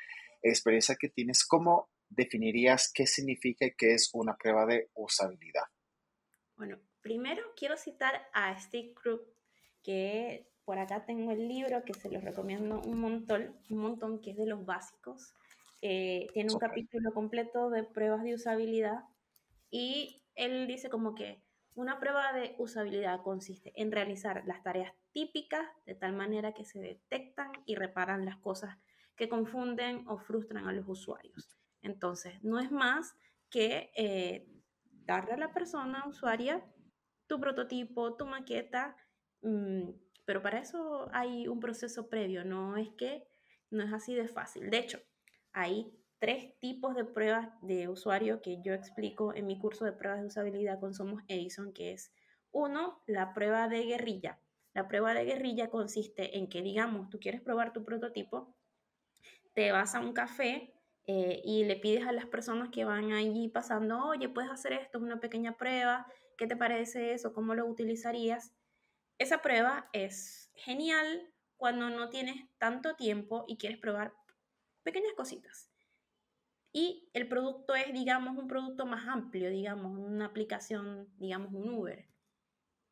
experiencia 0.41 0.95
que 0.99 1.09
tienes, 1.09 1.45
¿cómo 1.45 1.89
definirías 2.09 2.91
qué 2.93 3.07
significa 3.07 3.65
y 3.65 3.73
qué 3.75 3.93
es 3.93 4.09
una 4.13 4.35
prueba 4.35 4.65
de 4.65 4.89
usabilidad? 4.93 5.63
Bueno, 6.55 6.77
primero 7.01 7.41
quiero 7.55 7.77
citar 7.77 8.29
a 8.33 8.57
Steve 8.59 8.93
Krug, 8.93 9.21
que 9.83 10.51
por 10.65 10.77
acá 10.77 11.05
tengo 11.05 11.31
el 11.31 11.47
libro 11.47 11.83
que 11.83 11.93
se 11.93 12.09
los 12.09 12.23
recomiendo 12.23 12.81
un 12.81 12.99
montón, 12.99 13.59
un 13.69 13.77
montón 13.77 14.21
que 14.21 14.31
es 14.31 14.37
de 14.37 14.45
los 14.45 14.65
básicos. 14.65 15.33
Eh, 15.81 16.27
tiene 16.33 16.53
un 16.53 16.59
capítulo 16.59 17.11
completo 17.13 17.69
de 17.69 17.83
pruebas 17.83 18.23
de 18.23 18.35
usabilidad 18.35 19.03
y 19.71 20.23
él 20.35 20.67
dice 20.67 20.89
como 20.89 21.15
que 21.15 21.43
una 21.73 21.99
prueba 21.99 22.33
de 22.33 22.55
usabilidad 22.59 23.23
consiste 23.23 23.73
en 23.75 23.91
realizar 23.91 24.43
las 24.45 24.61
tareas 24.61 24.93
típicas 25.11 25.67
de 25.85 25.95
tal 25.95 26.13
manera 26.13 26.53
que 26.53 26.65
se 26.65 26.79
detectan 26.79 27.51
y 27.65 27.75
reparan 27.75 28.25
las 28.25 28.37
cosas 28.37 28.77
que 29.15 29.29
confunden 29.29 30.07
o 30.07 30.17
frustran 30.17 30.67
a 30.67 30.73
los 30.73 30.87
usuarios. 30.87 31.57
Entonces, 31.81 32.43
no 32.43 32.59
es 32.59 32.71
más 32.71 33.15
que 33.49 33.91
eh, 33.95 34.47
darle 35.05 35.33
a 35.33 35.37
la 35.37 35.53
persona 35.53 36.05
usuaria 36.07 36.63
tu 37.27 37.39
prototipo, 37.39 38.15
tu 38.15 38.25
maqueta, 38.25 38.95
mm, 39.41 39.89
pero 40.25 40.41
para 40.41 40.59
eso 40.59 41.09
hay 41.13 41.47
un 41.47 41.59
proceso 41.59 42.09
previo, 42.09 42.43
no 42.45 42.77
es 42.77 42.89
que 42.91 43.27
no 43.69 43.83
es 43.83 43.93
así 43.93 44.13
de 44.15 44.27
fácil. 44.27 44.69
De 44.69 44.77
hecho, 44.77 44.99
hay 45.53 45.91
tres 46.19 46.57
tipos 46.59 46.95
de 46.95 47.03
pruebas 47.03 47.49
de 47.61 47.87
usuario 47.87 48.41
que 48.41 48.61
yo 48.61 48.73
explico 48.73 49.33
en 49.33 49.47
mi 49.47 49.57
curso 49.57 49.85
de 49.85 49.91
pruebas 49.91 50.21
de 50.21 50.27
usabilidad 50.27 50.79
con 50.79 50.93
Somos 50.93 51.23
Edison, 51.27 51.73
que 51.73 51.93
es 51.93 52.11
uno, 52.51 53.01
la 53.07 53.33
prueba 53.33 53.67
de 53.67 53.83
guerrilla. 53.83 54.39
La 54.73 54.87
prueba 54.87 55.13
de 55.13 55.25
guerrilla 55.25 55.69
consiste 55.69 56.37
en 56.37 56.47
que, 56.47 56.61
digamos, 56.61 57.09
tú 57.09 57.19
quieres 57.19 57.41
probar 57.41 57.73
tu 57.73 57.83
prototipo, 57.83 58.55
te 59.53 59.71
vas 59.71 59.95
a 59.95 59.99
un 59.99 60.13
café 60.13 60.73
eh, 61.07 61.41
y 61.43 61.65
le 61.65 61.75
pides 61.75 62.05
a 62.05 62.11
las 62.11 62.25
personas 62.25 62.69
que 62.69 62.85
van 62.85 63.11
allí 63.11 63.49
pasando, 63.49 64.05
oye, 64.05 64.29
puedes 64.29 64.51
hacer 64.51 64.73
esto, 64.73 64.97
es 64.99 65.03
una 65.03 65.19
pequeña 65.19 65.57
prueba, 65.57 66.05
¿qué 66.37 66.47
te 66.47 66.55
parece 66.55 67.13
eso? 67.13 67.33
¿Cómo 67.33 67.55
lo 67.55 67.65
utilizarías? 67.65 68.53
Esa 69.17 69.41
prueba 69.41 69.89
es 69.93 70.51
genial 70.55 71.33
cuando 71.57 71.89
no 71.89 72.09
tienes 72.09 72.47
tanto 72.57 72.95
tiempo 72.95 73.45
y 73.47 73.57
quieres 73.57 73.79
probar 73.79 74.13
pequeñas 74.83 75.13
cositas. 75.15 75.69
Y 76.73 77.09
el 77.13 77.27
producto 77.27 77.75
es, 77.75 77.93
digamos, 77.93 78.37
un 78.37 78.47
producto 78.47 78.85
más 78.85 79.07
amplio, 79.07 79.49
digamos, 79.49 79.97
una 79.97 80.25
aplicación, 80.25 81.09
digamos, 81.17 81.53
un 81.53 81.73
Uber, 81.73 82.07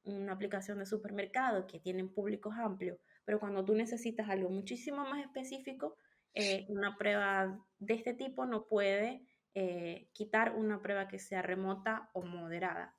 una 0.04 0.34
aplicación 0.34 0.80
de 0.80 0.86
supermercado 0.86 1.66
que 1.68 1.80
tienen 1.80 2.14
públicos 2.14 2.54
amplios. 2.58 2.98
Pero 3.24 3.40
cuando 3.40 3.64
tú 3.64 3.76
necesitas 3.76 4.30
algo 4.30 4.50
muchísimo 4.50 5.06
más 5.06 5.22
específico, 5.22 5.96
eh, 6.34 6.66
una 6.70 6.98
prueba 6.98 7.66
de 7.80 7.94
este 7.94 8.14
tipo 8.14 8.46
no 8.46 8.68
puede 8.68 9.26
eh, 9.56 10.10
quitar 10.14 10.56
una 10.56 10.82
prueba 10.82 11.08
que 11.08 11.20
sea 11.20 11.42
remota 11.42 12.10
o 12.14 12.22
moderada. 12.22 12.96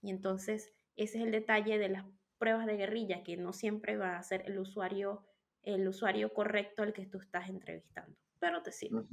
Y 0.00 0.10
entonces 0.10 0.72
ese 0.96 1.18
es 1.18 1.24
el 1.24 1.30
detalle 1.30 1.78
de 1.78 1.88
las 1.88 2.04
pruebas 2.38 2.66
de 2.66 2.76
guerrilla, 2.76 3.22
que 3.22 3.36
no 3.36 3.52
siempre 3.52 3.96
va 3.96 4.18
a 4.18 4.22
ser 4.22 4.42
el 4.46 4.58
usuario, 4.58 5.24
el 5.62 5.86
usuario 5.86 6.34
correcto 6.34 6.82
al 6.82 6.92
que 6.92 7.06
tú 7.06 7.18
estás 7.18 7.48
entrevistando, 7.48 8.16
pero 8.42 8.60
te 8.60 8.72
sirve. 8.72 9.04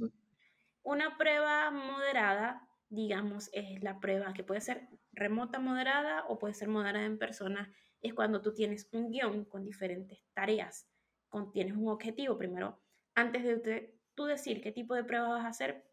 Una 0.82 1.16
prueba 1.16 1.70
moderada, 1.70 2.68
digamos, 2.88 3.48
es 3.52 3.80
la 3.80 4.00
prueba 4.00 4.32
que 4.34 4.42
puede 4.42 4.60
ser 4.60 4.88
remota 5.12 5.60
moderada 5.60 6.24
o 6.26 6.40
puede 6.40 6.54
ser 6.54 6.66
moderada 6.66 7.06
en 7.06 7.16
persona, 7.16 7.72
es 8.02 8.12
cuando 8.12 8.42
tú 8.42 8.52
tienes 8.52 8.88
un 8.90 9.12
guion 9.12 9.44
con 9.44 9.64
diferentes 9.64 10.18
tareas, 10.34 10.88
con, 11.28 11.52
tienes 11.52 11.76
un 11.76 11.88
objetivo. 11.88 12.36
Primero, 12.38 12.82
antes 13.14 13.44
de 13.44 13.96
tú 14.16 14.24
decir 14.24 14.60
qué 14.60 14.72
tipo 14.72 14.96
de 14.96 15.04
prueba 15.04 15.28
vas 15.28 15.44
a 15.44 15.50
hacer, 15.50 15.86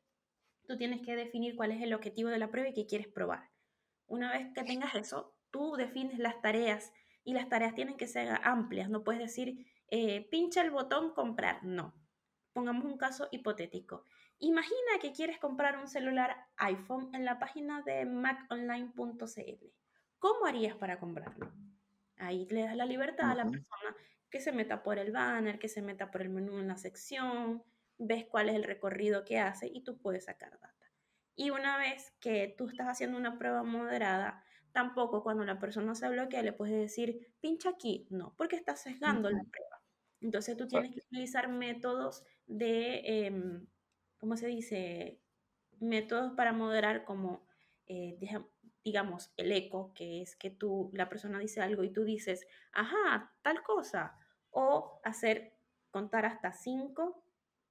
tú 0.67 0.75
tienes 0.75 1.05
que 1.05 1.15
definir 1.15 1.55
cuál 1.55 1.71
es 1.71 1.83
el 1.83 1.93
objetivo 1.93 2.29
de 2.29 2.39
la 2.39 2.49
prueba 2.49 2.69
y 2.69 2.73
qué 2.73 2.87
quieres 2.87 3.07
probar. 3.07 3.51
Una 4.07 4.31
vez 4.31 4.51
que 4.55 4.63
tengas 4.63 4.95
eso, 4.95 5.37
tú 5.51 5.75
defines 5.75 6.17
las 6.17 6.41
tareas 6.41 6.91
y 7.23 7.33
las 7.33 7.49
tareas 7.49 7.75
tienen 7.75 7.97
que 7.97 8.07
ser 8.07 8.29
amplias. 8.43 8.89
No 8.89 9.03
puedes 9.03 9.21
decir, 9.21 9.63
eh, 9.91 10.27
pincha 10.31 10.63
el 10.63 10.71
botón 10.71 11.13
comprar. 11.13 11.63
No. 11.63 11.93
Pongamos 12.57 12.85
un 12.85 12.97
caso 12.97 13.27
hipotético. 13.29 14.03
Imagina 14.39 14.97
que 14.99 15.11
quieres 15.11 15.37
comprar 15.37 15.77
un 15.77 15.87
celular 15.87 16.35
iPhone 16.55 17.13
en 17.13 17.23
la 17.23 17.37
página 17.37 17.83
de 17.83 18.03
maconline.cl. 18.03 19.65
¿Cómo 20.17 20.45
harías 20.47 20.75
para 20.75 20.99
comprarlo? 20.99 21.53
Ahí 22.17 22.47
le 22.49 22.63
das 22.63 22.75
la 22.75 22.87
libertad 22.87 23.29
a 23.29 23.35
la 23.35 23.43
persona 23.43 23.95
que 24.31 24.39
se 24.39 24.51
meta 24.53 24.81
por 24.81 24.97
el 24.97 25.11
banner, 25.11 25.59
que 25.59 25.69
se 25.69 25.83
meta 25.83 26.09
por 26.09 26.23
el 26.23 26.29
menú 26.29 26.57
en 26.57 26.67
la 26.67 26.77
sección, 26.77 27.63
ves 27.99 28.25
cuál 28.25 28.49
es 28.49 28.55
el 28.55 28.63
recorrido 28.63 29.23
que 29.23 29.37
hace 29.37 29.67
y 29.71 29.83
tú 29.83 29.99
puedes 29.99 30.25
sacar 30.25 30.59
data. 30.59 30.91
Y 31.35 31.51
una 31.51 31.77
vez 31.77 32.11
que 32.19 32.55
tú 32.57 32.69
estás 32.69 32.87
haciendo 32.87 33.19
una 33.19 33.37
prueba 33.37 33.61
moderada, 33.61 34.43
tampoco 34.71 35.21
cuando 35.21 35.45
la 35.45 35.59
persona 35.59 35.93
se 35.93 36.09
bloquea 36.09 36.41
le 36.41 36.53
puedes 36.53 36.73
decir, 36.73 37.35
pincha 37.39 37.69
aquí, 37.69 38.07
no, 38.09 38.33
porque 38.35 38.55
estás 38.55 38.81
sesgando 38.81 39.29
la 39.29 39.43
prueba. 39.43 39.77
Entonces 40.21 40.57
tú 40.57 40.67
tienes 40.67 40.91
que 40.91 41.01
utilizar 41.01 41.49
métodos 41.49 42.23
de, 42.47 43.25
em, 43.25 43.67
¿cómo 44.17 44.37
se 44.37 44.47
dice? 44.47 45.21
Métodos 45.79 46.33
para 46.33 46.53
moderar 46.53 47.05
como, 47.05 47.47
eh, 47.85 48.17
digamos, 48.83 49.31
el 49.37 49.51
eco, 49.51 49.93
que 49.93 50.21
es 50.21 50.35
que 50.35 50.49
tú, 50.49 50.89
la 50.93 51.09
persona 51.09 51.39
dice 51.39 51.61
algo 51.61 51.83
y 51.83 51.91
tú 51.91 52.03
dices, 52.03 52.47
ajá, 52.71 53.35
tal 53.43 53.63
cosa, 53.63 54.17
o 54.49 54.99
hacer 55.03 55.53
contar 55.91 56.25
hasta 56.25 56.53
cinco 56.53 57.23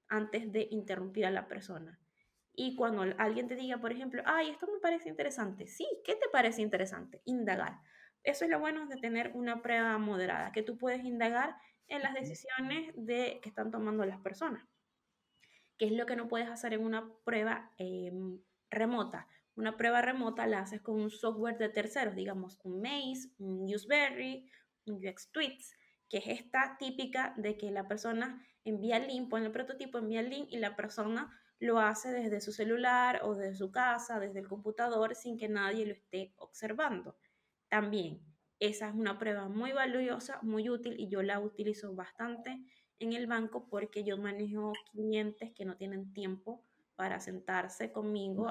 antes 0.08 0.52
de 0.52 0.68
interrumpir 0.70 1.26
a 1.26 1.30
la 1.30 1.48
persona. 1.48 1.98
Y 2.52 2.74
cuando 2.76 3.02
alguien 3.18 3.48
te 3.48 3.56
diga, 3.56 3.78
por 3.78 3.92
ejemplo, 3.92 4.22
ay, 4.24 4.50
esto 4.50 4.66
me 4.66 4.80
parece 4.80 5.08
interesante, 5.08 5.66
sí, 5.66 5.86
¿qué 6.04 6.14
te 6.14 6.28
parece 6.32 6.62
interesante? 6.62 7.20
Indagar. 7.24 7.80
Eso 8.22 8.44
es 8.44 8.50
lo 8.50 8.58
bueno 8.58 8.86
de 8.86 8.96
tener 8.96 9.32
una 9.34 9.62
prueba 9.62 9.98
moderada, 9.98 10.52
que 10.52 10.62
tú 10.62 10.78
puedes 10.78 11.04
indagar 11.04 11.56
en 11.88 12.02
las 12.02 12.14
decisiones 12.14 12.92
de, 12.96 13.40
que 13.42 13.48
están 13.48 13.70
tomando 13.70 14.04
las 14.04 14.20
personas, 14.20 14.66
que 15.78 15.86
es 15.86 15.92
lo 15.92 16.06
que 16.06 16.16
no 16.16 16.28
puedes 16.28 16.48
hacer 16.48 16.72
en 16.72 16.84
una 16.84 17.12
prueba 17.24 17.72
em, 17.78 18.40
remota. 18.70 19.28
Una 19.54 19.76
prueba 19.76 20.02
remota 20.02 20.46
la 20.46 20.60
haces 20.60 20.80
con 20.82 21.00
un 21.00 21.10
software 21.10 21.58
de 21.58 21.68
terceros, 21.68 22.14
digamos 22.14 22.58
un 22.64 22.82
Maze, 22.82 23.30
un 23.38 23.62
Useberry, 23.62 24.50
un 24.86 25.06
UX 25.06 25.30
Tweets, 25.32 25.76
que 26.08 26.18
es 26.18 26.28
esta 26.28 26.76
típica 26.78 27.34
de 27.36 27.56
que 27.56 27.70
la 27.70 27.88
persona 27.88 28.44
envía 28.64 28.96
el 28.96 29.08
link, 29.08 29.30
pone 29.30 29.46
el 29.46 29.52
prototipo, 29.52 29.98
envía 29.98 30.20
el 30.20 30.30
link 30.30 30.48
y 30.50 30.58
la 30.58 30.76
persona 30.76 31.30
lo 31.58 31.80
hace 31.80 32.12
desde 32.12 32.40
su 32.40 32.52
celular 32.52 33.20
o 33.22 33.34
desde 33.34 33.56
su 33.56 33.70
casa, 33.70 34.20
desde 34.20 34.40
el 34.40 34.48
computador, 34.48 35.14
sin 35.14 35.38
que 35.38 35.48
nadie 35.48 35.86
lo 35.86 35.94
esté 35.94 36.34
observando. 36.36 37.16
También, 37.68 38.20
esa 38.58 38.88
es 38.88 38.94
una 38.94 39.18
prueba 39.18 39.48
muy 39.48 39.72
valiosa, 39.72 40.38
muy 40.42 40.68
útil 40.70 40.98
y 40.98 41.08
yo 41.08 41.22
la 41.22 41.40
utilizo 41.40 41.94
bastante 41.94 42.64
en 42.98 43.12
el 43.12 43.26
banco 43.26 43.68
porque 43.68 44.04
yo 44.04 44.16
manejo 44.16 44.72
clientes 44.92 45.52
que 45.52 45.64
no 45.64 45.76
tienen 45.76 46.12
tiempo 46.12 46.64
para 46.94 47.20
sentarse 47.20 47.92
conmigo 47.92 48.48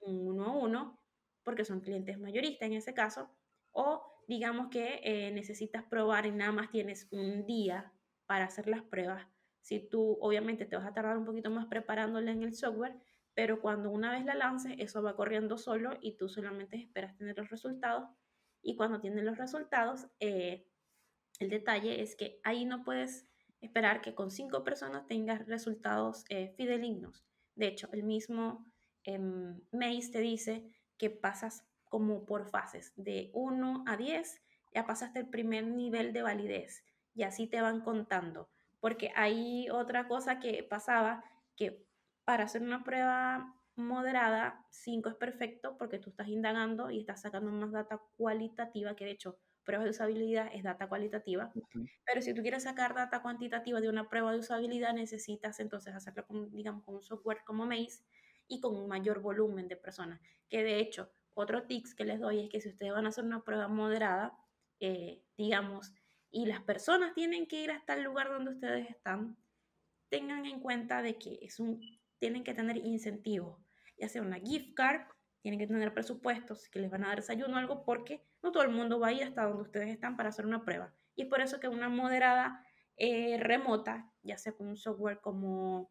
uno 0.00 0.44
a 0.44 0.56
uno, 0.56 1.00
porque 1.42 1.64
son 1.64 1.80
clientes 1.80 2.18
mayoristas 2.18 2.68
en 2.68 2.74
ese 2.74 2.94
caso, 2.94 3.28
o 3.72 4.02
digamos 4.28 4.68
que 4.68 5.00
eh, 5.02 5.32
necesitas 5.32 5.82
probar 5.84 6.26
y 6.26 6.30
nada 6.30 6.52
más 6.52 6.70
tienes 6.70 7.08
un 7.10 7.46
día 7.46 7.92
para 8.26 8.44
hacer 8.44 8.68
las 8.68 8.82
pruebas. 8.82 9.26
Si 9.60 9.80
tú 9.80 10.18
obviamente 10.20 10.66
te 10.66 10.76
vas 10.76 10.86
a 10.86 10.94
tardar 10.94 11.18
un 11.18 11.24
poquito 11.24 11.50
más 11.50 11.66
preparándola 11.66 12.30
en 12.30 12.42
el 12.42 12.54
software, 12.54 12.96
pero 13.34 13.60
cuando 13.60 13.90
una 13.90 14.12
vez 14.12 14.24
la 14.24 14.34
lances, 14.34 14.74
eso 14.78 15.02
va 15.02 15.16
corriendo 15.16 15.58
solo 15.58 15.96
y 16.00 16.16
tú 16.16 16.28
solamente 16.28 16.76
esperas 16.76 17.16
tener 17.16 17.36
los 17.36 17.50
resultados. 17.50 18.08
Y 18.62 18.76
cuando 18.76 19.00
tienes 19.00 19.24
los 19.24 19.38
resultados, 19.38 20.08
eh, 20.20 20.66
el 21.38 21.50
detalle 21.50 22.02
es 22.02 22.16
que 22.16 22.40
ahí 22.44 22.64
no 22.64 22.84
puedes 22.84 23.26
esperar 23.60 24.00
que 24.00 24.14
con 24.14 24.30
cinco 24.30 24.64
personas 24.64 25.06
tengas 25.06 25.46
resultados 25.46 26.24
eh. 26.28 26.54
De 27.54 27.66
hecho, 27.66 27.88
el 27.92 28.04
mismo 28.04 28.66
eh, 29.04 29.18
Maze 29.18 30.10
te 30.12 30.20
dice 30.20 30.70
que 30.96 31.10
pasas 31.10 31.64
como 31.84 32.26
por 32.26 32.48
fases, 32.48 32.92
de 32.96 33.30
1 33.32 33.84
a 33.86 33.96
10, 33.96 34.42
ya 34.74 34.86
pasaste 34.86 35.20
el 35.20 35.28
primer 35.28 35.66
nivel 35.66 36.12
de 36.12 36.22
validez 36.22 36.84
y 37.14 37.22
así 37.22 37.46
te 37.46 37.60
van 37.60 37.80
contando. 37.80 38.50
Porque 38.80 39.10
hay 39.16 39.68
otra 39.70 40.06
cosa 40.06 40.38
que 40.38 40.62
pasaba, 40.62 41.24
que 41.56 41.84
para 42.24 42.44
hacer 42.44 42.62
una 42.62 42.84
prueba 42.84 43.57
moderada, 43.78 44.66
5 44.70 45.08
es 45.08 45.14
perfecto 45.14 45.76
porque 45.78 45.98
tú 45.98 46.10
estás 46.10 46.28
indagando 46.28 46.90
y 46.90 47.00
estás 47.00 47.22
sacando 47.22 47.50
más 47.50 47.72
data 47.72 48.02
cualitativa, 48.16 48.94
que 48.96 49.04
de 49.04 49.12
hecho 49.12 49.38
pruebas 49.64 49.84
de 49.84 49.90
usabilidad 49.90 50.50
es 50.52 50.62
data 50.62 50.88
cualitativa, 50.88 51.52
pero 52.06 52.22
si 52.22 52.34
tú 52.34 52.42
quieres 52.42 52.62
sacar 52.64 52.94
data 52.94 53.22
cuantitativa 53.22 53.80
de 53.80 53.88
una 53.88 54.08
prueba 54.08 54.32
de 54.32 54.38
usabilidad, 54.38 54.94
necesitas 54.94 55.60
entonces 55.60 55.94
hacerlo 55.94 56.26
con, 56.26 56.50
digamos, 56.54 56.84
con 56.84 56.96
un 56.96 57.02
software 57.02 57.42
como 57.44 57.66
Maze 57.66 58.02
y 58.48 58.60
con 58.60 58.74
un 58.74 58.88
mayor 58.88 59.20
volumen 59.20 59.68
de 59.68 59.76
personas, 59.76 60.20
que 60.48 60.62
de 60.62 60.80
hecho, 60.80 61.12
otro 61.34 61.66
tips 61.66 61.94
que 61.94 62.04
les 62.04 62.18
doy 62.18 62.40
es 62.40 62.50
que 62.50 62.60
si 62.60 62.70
ustedes 62.70 62.92
van 62.92 63.06
a 63.06 63.10
hacer 63.10 63.24
una 63.24 63.44
prueba 63.44 63.68
moderada, 63.68 64.36
eh, 64.80 65.22
digamos, 65.36 65.92
y 66.30 66.46
las 66.46 66.62
personas 66.62 67.14
tienen 67.14 67.46
que 67.46 67.62
ir 67.62 67.70
hasta 67.70 67.94
el 67.94 68.04
lugar 68.04 68.28
donde 68.28 68.52
ustedes 68.52 68.88
están, 68.90 69.36
tengan 70.08 70.46
en 70.46 70.60
cuenta 70.60 71.02
de 71.02 71.18
que 71.18 71.38
es 71.42 71.60
un, 71.60 71.80
tienen 72.18 72.44
que 72.44 72.54
tener 72.54 72.78
incentivos, 72.78 73.60
ya 73.98 74.08
sea 74.08 74.22
una 74.22 74.38
gift 74.38 74.74
card, 74.74 75.02
tienen 75.42 75.60
que 75.60 75.66
tener 75.66 75.94
presupuestos 75.94 76.68
que 76.68 76.80
les 76.80 76.90
van 76.90 77.04
a 77.04 77.08
dar 77.08 77.16
desayuno 77.18 77.54
o 77.54 77.58
algo, 77.58 77.84
porque 77.84 78.24
no 78.42 78.52
todo 78.52 78.62
el 78.62 78.70
mundo 78.70 78.98
va 78.98 79.08
a 79.08 79.12
ir 79.12 79.22
hasta 79.24 79.44
donde 79.44 79.62
ustedes 79.62 79.88
están 79.88 80.16
para 80.16 80.30
hacer 80.30 80.46
una 80.46 80.64
prueba. 80.64 80.94
Y 81.16 81.26
por 81.26 81.40
eso 81.40 81.60
que 81.60 81.68
una 81.68 81.88
moderada 81.88 82.64
eh, 82.96 83.38
remota, 83.40 84.12
ya 84.22 84.36
sea 84.38 84.52
con 84.52 84.68
un 84.68 84.76
software 84.76 85.20
como 85.20 85.90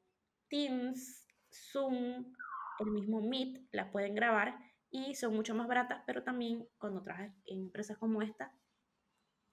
Teams, 0.49 1.25
Zoom, 1.51 2.33
el 2.79 2.91
mismo 2.91 3.21
Meet, 3.21 3.67
la 3.71 3.91
pueden 3.91 4.15
grabar 4.15 4.57
y 4.89 5.15
son 5.15 5.33
mucho 5.33 5.55
más 5.55 5.67
baratas, 5.67 6.03
pero 6.05 6.23
también 6.23 6.67
cuando 6.77 7.01
trabajas 7.01 7.33
en 7.45 7.61
empresas 7.61 7.97
como 7.97 8.21
esta, 8.21 8.53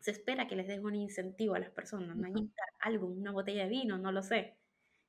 se 0.00 0.10
espera 0.10 0.46
que 0.46 0.56
les 0.56 0.66
des 0.66 0.80
un 0.80 0.94
incentivo 0.94 1.54
a 1.54 1.58
las 1.58 1.70
personas, 1.70 2.16
no 2.16 2.26
hay 2.26 2.34
algo, 2.80 3.06
una 3.06 3.32
botella 3.32 3.64
de 3.64 3.70
vino, 3.70 3.96
no 3.96 4.12
lo 4.12 4.22
sé. 4.22 4.58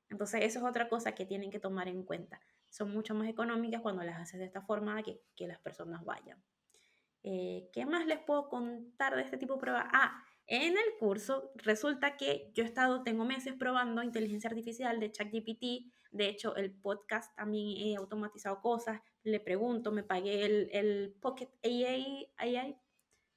Entonces, 0.08 0.42
eso 0.44 0.60
es 0.60 0.64
otra 0.64 0.88
cosa 0.88 1.14
que 1.14 1.26
tienen 1.26 1.50
que 1.50 1.60
tomar 1.60 1.88
en 1.88 2.02
cuenta. 2.02 2.40
Son 2.70 2.90
mucho 2.90 3.14
más 3.14 3.28
económicas 3.28 3.80
cuando 3.80 4.02
las 4.02 4.20
haces 4.20 4.40
de 4.40 4.46
esta 4.46 4.62
forma 4.62 5.02
que, 5.02 5.20
que 5.34 5.46
las 5.46 5.58
personas 5.58 6.04
vayan. 6.04 6.42
Eh, 7.22 7.68
¿Qué 7.72 7.86
más 7.86 8.06
les 8.06 8.20
puedo 8.20 8.48
contar 8.48 9.16
de 9.16 9.22
este 9.22 9.36
tipo 9.36 9.54
de 9.54 9.60
prueba? 9.60 9.88
Ah, 9.92 10.22
en 10.46 10.74
el 10.74 10.96
curso 11.00 11.50
resulta 11.56 12.16
que 12.16 12.52
yo 12.54 12.62
he 12.62 12.66
estado, 12.66 13.02
tengo 13.02 13.24
meses 13.24 13.54
probando 13.54 14.02
inteligencia 14.02 14.48
artificial 14.48 15.00
de 15.00 15.10
ChatGPT. 15.10 15.92
De 16.12 16.28
hecho, 16.28 16.54
el 16.54 16.72
podcast 16.72 17.34
también 17.36 17.76
he 17.78 17.96
automatizado 17.96 18.60
cosas. 18.60 19.00
Le 19.24 19.40
pregunto, 19.40 19.90
me 19.90 20.04
pagué 20.04 20.44
el, 20.44 20.70
el 20.72 21.16
Pocket 21.20 21.50
AI, 21.64 22.30
AI 22.36 22.76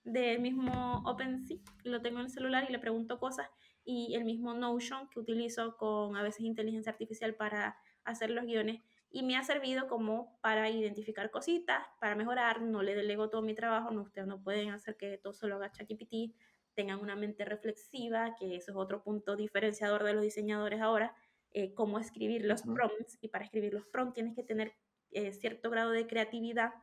del 0.03 0.39
mismo 0.39 1.01
OpenSea, 1.05 1.57
lo 1.83 2.01
tengo 2.01 2.19
en 2.19 2.25
el 2.25 2.31
celular 2.31 2.65
y 2.67 2.71
le 2.71 2.79
pregunto 2.79 3.19
cosas. 3.19 3.47
Y 3.83 4.13
el 4.15 4.23
mismo 4.23 4.53
Notion 4.53 5.09
que 5.09 5.19
utilizo 5.19 5.77
con 5.77 6.15
a 6.15 6.21
veces 6.21 6.41
inteligencia 6.41 6.91
artificial 6.91 7.35
para 7.35 7.77
hacer 8.03 8.29
los 8.29 8.45
guiones 8.45 8.81
y 9.11 9.23
me 9.23 9.35
ha 9.37 9.43
servido 9.43 9.87
como 9.87 10.39
para 10.41 10.69
identificar 10.69 11.31
cositas, 11.31 11.83
para 11.99 12.15
mejorar, 12.15 12.61
no 12.61 12.83
le 12.83 12.95
delego 12.95 13.29
todo 13.29 13.41
mi 13.41 13.55
trabajo, 13.55 13.91
no, 13.91 14.03
ustedes 14.03 14.27
no 14.27 14.41
pueden 14.41 14.69
hacer 14.69 14.97
que 14.97 15.17
todo 15.17 15.33
solo 15.33 15.55
haga 15.55 15.71
ChatGPT, 15.71 16.35
tengan 16.75 16.99
una 16.99 17.15
mente 17.15 17.43
reflexiva, 17.43 18.35
que 18.37 18.55
eso 18.55 18.71
es 18.71 18.77
otro 18.77 19.03
punto 19.03 19.35
diferenciador 19.35 20.03
de 20.03 20.13
los 20.13 20.23
diseñadores 20.23 20.81
ahora, 20.81 21.15
eh, 21.51 21.73
cómo 21.73 21.97
escribir 21.97 22.45
los 22.45 22.61
prompts, 22.61 23.17
y 23.21 23.29
para 23.29 23.45
escribir 23.45 23.73
los 23.73 23.87
prompts 23.87 24.13
tienes 24.13 24.35
que 24.35 24.43
tener 24.43 24.73
eh, 25.11 25.33
cierto 25.33 25.71
grado 25.71 25.89
de 25.89 26.05
creatividad. 26.05 26.73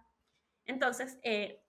Entonces, 0.65 1.19
eh, 1.23 1.63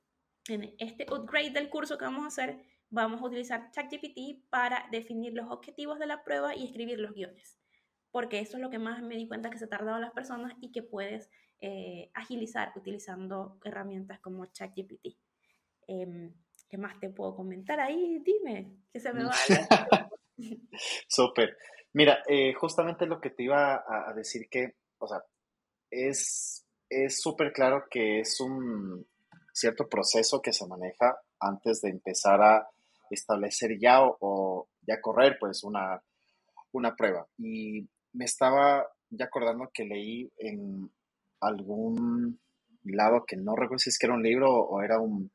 en 0.50 0.74
este 0.80 1.06
upgrade 1.14 1.52
del 1.52 1.70
curso 1.70 2.00
que 2.00 2.06
vamos 2.06 2.24
a 2.24 2.28
hacer, 2.28 2.64
vamos 2.90 3.22
a 3.22 3.26
utilizar 3.26 3.70
ChatGPT 3.70 4.50
para 4.50 4.88
definir 4.92 5.34
los 5.34 5.52
objetivos 5.52 6.00
de 6.00 6.08
la 6.08 6.24
prueba 6.24 6.56
y 6.56 6.66
escribir 6.66 7.00
los 7.00 7.14
guiones 7.14 7.60
porque 8.18 8.40
eso 8.40 8.58
es 8.58 8.64
lo 8.64 8.72
que 8.72 8.80
más 8.80 9.04
me 9.04 9.16
di 9.16 9.28
cuenta 9.28 9.52
que 9.52 9.60
se 9.60 9.68
tardaba 9.68 10.00
las 10.00 10.12
personas 10.12 10.56
y 10.60 10.72
que 10.72 10.82
puedes 10.82 11.30
eh, 11.62 12.10
agilizar 12.16 12.72
utilizando 12.76 13.60
herramientas 13.64 14.20
como 14.22 14.48
ChatGPT. 14.48 15.06
Eh, 15.88 16.32
¿Qué 16.68 16.78
más 16.80 17.00
te 17.00 17.12
puedo 17.12 17.36
comentar 17.36 17.80
ahí? 17.80 18.18
Dime, 18.26 18.76
que 18.92 19.00
se 19.00 19.14
me 19.14 19.24
va. 19.24 19.32
Súper. 21.08 21.58
Mira, 21.94 22.24
eh, 22.28 22.56
justamente 22.56 23.06
lo 23.06 23.22
que 23.22 23.30
te 23.30 23.44
iba 23.44 23.84
a, 23.88 24.12
decir 24.16 24.50
que, 24.50 24.78
o 24.98 25.08
sea, 25.08 25.20
es 25.92 26.66
súper 27.10 27.54
claro 27.54 27.84
que 27.88 28.22
es 28.22 28.42
un 28.42 29.06
cierto 29.54 29.88
proceso 29.88 30.42
que 30.42 30.54
se 30.54 30.66
maneja 30.66 31.20
antes 31.40 31.82
de 31.82 31.92
empezar 31.92 32.42
a 32.42 32.68
establecer 33.12 33.78
ya 33.80 34.02
o, 34.02 34.18
o 34.22 34.70
ya 34.82 35.00
correr 35.02 35.38
pues 35.40 35.64
una, 35.64 36.02
una 36.72 36.96
prueba. 36.96 37.28
Y 37.38 37.88
me 38.14 38.26
estaba 38.26 38.88
ya 39.10 39.26
acordando 39.26 39.70
que 39.74 39.86
leí 39.86 40.32
en 40.38 40.92
algún 41.40 42.40
lado 42.84 43.26
que 43.26 43.38
no 43.38 43.56
recuerdo 43.56 43.80
si 43.80 43.90
es 43.90 44.00
que 44.00 44.08
era 44.08 44.16
un 44.16 44.24
libro 44.24 44.52
o 44.52 44.82
era 44.82 45.00
un, 45.00 45.32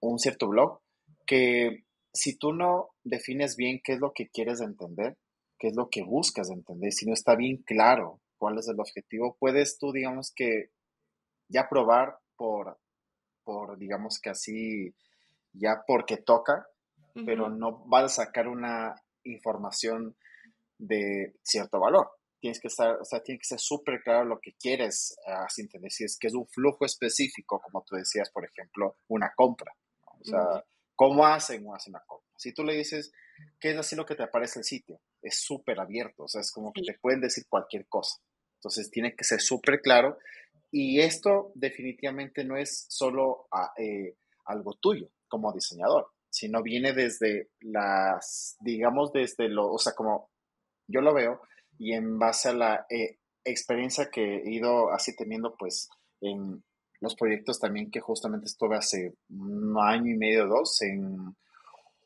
un 0.00 0.18
cierto 0.18 0.48
blog, 0.48 0.80
que 1.26 1.84
si 2.12 2.36
tú 2.36 2.52
no 2.52 2.90
defines 3.04 3.56
bien 3.56 3.80
qué 3.82 3.92
es 3.92 4.00
lo 4.00 4.12
que 4.12 4.28
quieres 4.28 4.60
entender, 4.60 5.16
qué 5.58 5.68
es 5.68 5.76
lo 5.76 5.88
que 5.90 6.02
buscas 6.02 6.50
entender, 6.50 6.92
si 6.92 7.06
no 7.06 7.14
está 7.14 7.36
bien 7.36 7.58
claro 7.58 8.20
cuál 8.38 8.58
es 8.58 8.68
el 8.68 8.80
objetivo, 8.80 9.36
puedes 9.38 9.78
tú, 9.78 9.92
digamos 9.92 10.32
que, 10.34 10.70
ya 11.48 11.68
probar 11.68 12.18
por, 12.36 12.78
por 13.44 13.78
digamos 13.78 14.20
que 14.20 14.30
así, 14.30 14.94
ya 15.52 15.84
porque 15.86 16.16
toca, 16.16 16.66
pero 17.24 17.48
no 17.48 17.82
vas 17.86 18.04
a 18.04 18.24
sacar 18.24 18.46
una 18.46 18.94
información 19.24 20.16
de 20.78 21.36
cierto 21.42 21.80
valor. 21.80 22.10
Tienes 22.40 22.60
que 22.60 22.68
estar, 22.68 22.96
o 23.00 23.04
sea, 23.04 23.22
tiene 23.22 23.38
que 23.38 23.46
ser 23.46 23.58
súper 23.58 24.02
claro 24.02 24.24
lo 24.24 24.40
que 24.40 24.54
quieres 24.60 25.16
así 25.26 25.62
entender. 25.62 25.90
Si 25.90 26.04
es 26.04 26.18
que 26.18 26.28
es 26.28 26.34
un 26.34 26.46
flujo 26.46 26.84
específico, 26.84 27.60
como 27.60 27.84
tú 27.84 27.96
decías, 27.96 28.30
por 28.30 28.44
ejemplo, 28.44 28.98
una 29.08 29.32
compra. 29.34 29.72
O 30.04 30.24
sea, 30.24 30.64
¿cómo 30.94 31.26
hacen, 31.26 31.66
hacen 31.74 31.94
una 31.94 32.04
compra? 32.06 32.26
Si 32.36 32.52
tú 32.52 32.62
le 32.62 32.74
dices, 32.74 33.12
¿qué 33.58 33.70
es 33.70 33.78
así 33.78 33.96
lo 33.96 34.06
que 34.06 34.14
te 34.14 34.22
aparece 34.22 34.58
el 34.58 34.64
sitio? 34.64 35.00
Es 35.22 35.40
súper 35.40 35.80
abierto, 35.80 36.24
o 36.24 36.28
sea, 36.28 36.40
es 36.40 36.52
como 36.52 36.72
que 36.72 36.82
te 36.82 36.98
pueden 36.98 37.20
decir 37.20 37.44
cualquier 37.48 37.86
cosa. 37.88 38.20
Entonces, 38.58 38.90
tiene 38.90 39.14
que 39.14 39.24
ser 39.24 39.40
súper 39.40 39.80
claro. 39.80 40.18
Y 40.70 41.00
esto 41.00 41.52
definitivamente 41.54 42.44
no 42.44 42.56
es 42.56 42.86
solo 42.88 43.48
ah, 43.52 43.72
eh, 43.78 44.16
algo 44.44 44.74
tuyo 44.74 45.08
como 45.28 45.52
diseñador, 45.52 46.08
sino 46.30 46.62
viene 46.62 46.92
desde 46.92 47.50
las, 47.60 48.56
digamos, 48.60 49.12
desde 49.12 49.48
lo, 49.48 49.72
o 49.72 49.78
sea, 49.78 49.94
como 49.94 50.30
yo 50.86 51.00
lo 51.00 51.14
veo 51.14 51.40
y 51.78 51.92
en 51.92 52.18
base 52.18 52.50
a 52.50 52.54
la 52.54 52.86
eh, 52.90 53.18
experiencia 53.44 54.10
que 54.10 54.38
he 54.38 54.50
ido 54.50 54.92
así 54.92 55.14
teniendo, 55.14 55.54
pues, 55.56 55.88
en 56.20 56.64
los 57.00 57.14
proyectos 57.14 57.60
también 57.60 57.90
que 57.90 58.00
justamente 58.00 58.46
estuve 58.46 58.76
hace 58.76 59.14
un 59.28 59.76
año 59.78 60.10
y 60.10 60.16
medio, 60.16 60.46
dos, 60.46 60.80
en 60.82 61.36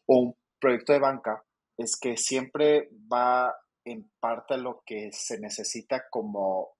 un 0.06 0.36
proyecto 0.58 0.92
de 0.92 0.98
banca, 0.98 1.44
es 1.76 1.96
que 1.96 2.16
siempre 2.16 2.90
va 3.10 3.54
en 3.84 4.10
parte 4.20 4.54
a 4.54 4.58
lo 4.58 4.82
que 4.84 5.10
se 5.12 5.40
necesita 5.40 6.04
como 6.10 6.72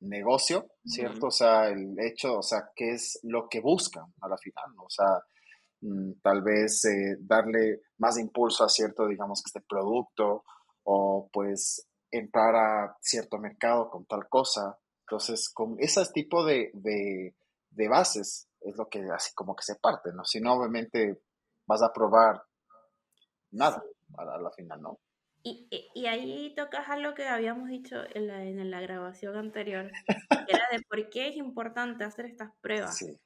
negocio, 0.00 0.68
¿cierto? 0.84 1.26
O 1.26 1.30
sea, 1.30 1.68
el 1.68 1.94
hecho, 1.98 2.38
o 2.38 2.42
sea, 2.42 2.70
qué 2.74 2.92
es 2.92 3.18
lo 3.22 3.48
que 3.48 3.60
buscan 3.60 4.04
a 4.20 4.28
la 4.28 4.38
final, 4.38 4.64
O 4.78 4.88
sea, 4.88 5.20
mm, 5.80 6.20
tal 6.22 6.42
vez 6.42 6.84
eh, 6.84 7.16
darle 7.20 7.82
más 7.98 8.18
impulso 8.18 8.64
a 8.64 8.68
cierto, 8.68 9.06
digamos, 9.06 9.42
que 9.42 9.48
este 9.48 9.66
producto 9.66 10.44
o 10.84 11.28
pues 11.32 11.88
entrar 12.10 12.54
a 12.54 12.96
cierto 13.00 13.38
mercado 13.38 13.90
con 13.90 14.06
tal 14.06 14.28
cosa. 14.28 14.78
Entonces, 15.00 15.48
con 15.48 15.76
ese 15.78 16.04
tipo 16.12 16.44
de, 16.44 16.70
de, 16.72 17.88
bases 17.88 18.48
es 18.60 18.76
lo 18.76 18.88
que 18.88 19.04
así 19.14 19.34
como 19.34 19.54
que 19.54 19.64
se 19.64 19.74
parte, 19.76 20.10
¿no? 20.14 20.24
Si 20.24 20.40
no, 20.40 20.54
obviamente 20.54 21.20
vas 21.66 21.82
a 21.82 21.92
probar 21.92 22.42
nada 23.50 23.82
a 24.16 24.38
la, 24.38 24.50
final, 24.52 24.80
¿no? 24.80 24.98
Y, 25.42 25.68
y, 25.70 26.06
ahí 26.06 26.54
tocas 26.54 26.88
algo 26.88 27.12
que 27.12 27.28
habíamos 27.28 27.68
dicho 27.68 27.96
en 28.14 28.28
la, 28.28 28.42
en 28.42 28.70
la 28.70 28.80
grabación 28.80 29.36
anterior, 29.36 29.90
que 30.08 30.56
era 30.56 30.68
de 30.72 30.82
por 30.88 31.10
qué 31.10 31.28
es 31.28 31.36
importante 31.36 32.04
hacer 32.04 32.26
estas 32.26 32.50
pruebas. 32.62 32.96
Sí. 32.96 33.18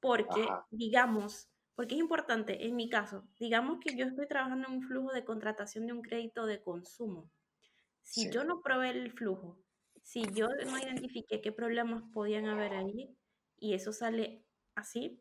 Porque, 0.00 0.46
digamos, 0.70 1.48
porque 1.74 1.94
es 1.94 2.00
importante, 2.00 2.66
en 2.66 2.76
mi 2.76 2.88
caso, 2.88 3.26
digamos 3.38 3.80
que 3.80 3.96
yo 3.96 4.06
estoy 4.06 4.28
trabajando 4.28 4.68
en 4.68 4.74
un 4.74 4.82
flujo 4.82 5.12
de 5.12 5.24
contratación 5.24 5.86
de 5.86 5.92
un 5.92 6.02
crédito 6.02 6.46
de 6.46 6.62
consumo. 6.62 7.30
Si 8.02 8.30
yo 8.30 8.44
no 8.44 8.60
probé 8.62 8.90
el 8.90 9.12
flujo, 9.12 9.58
si 10.02 10.22
yo 10.34 10.48
no 10.66 10.78
identifiqué 10.78 11.40
qué 11.40 11.52
problemas 11.52 12.02
podían 12.12 12.46
haber 12.46 12.74
ahí 12.74 13.16
y 13.58 13.74
eso 13.74 13.92
sale 13.92 14.44
así, 14.74 15.20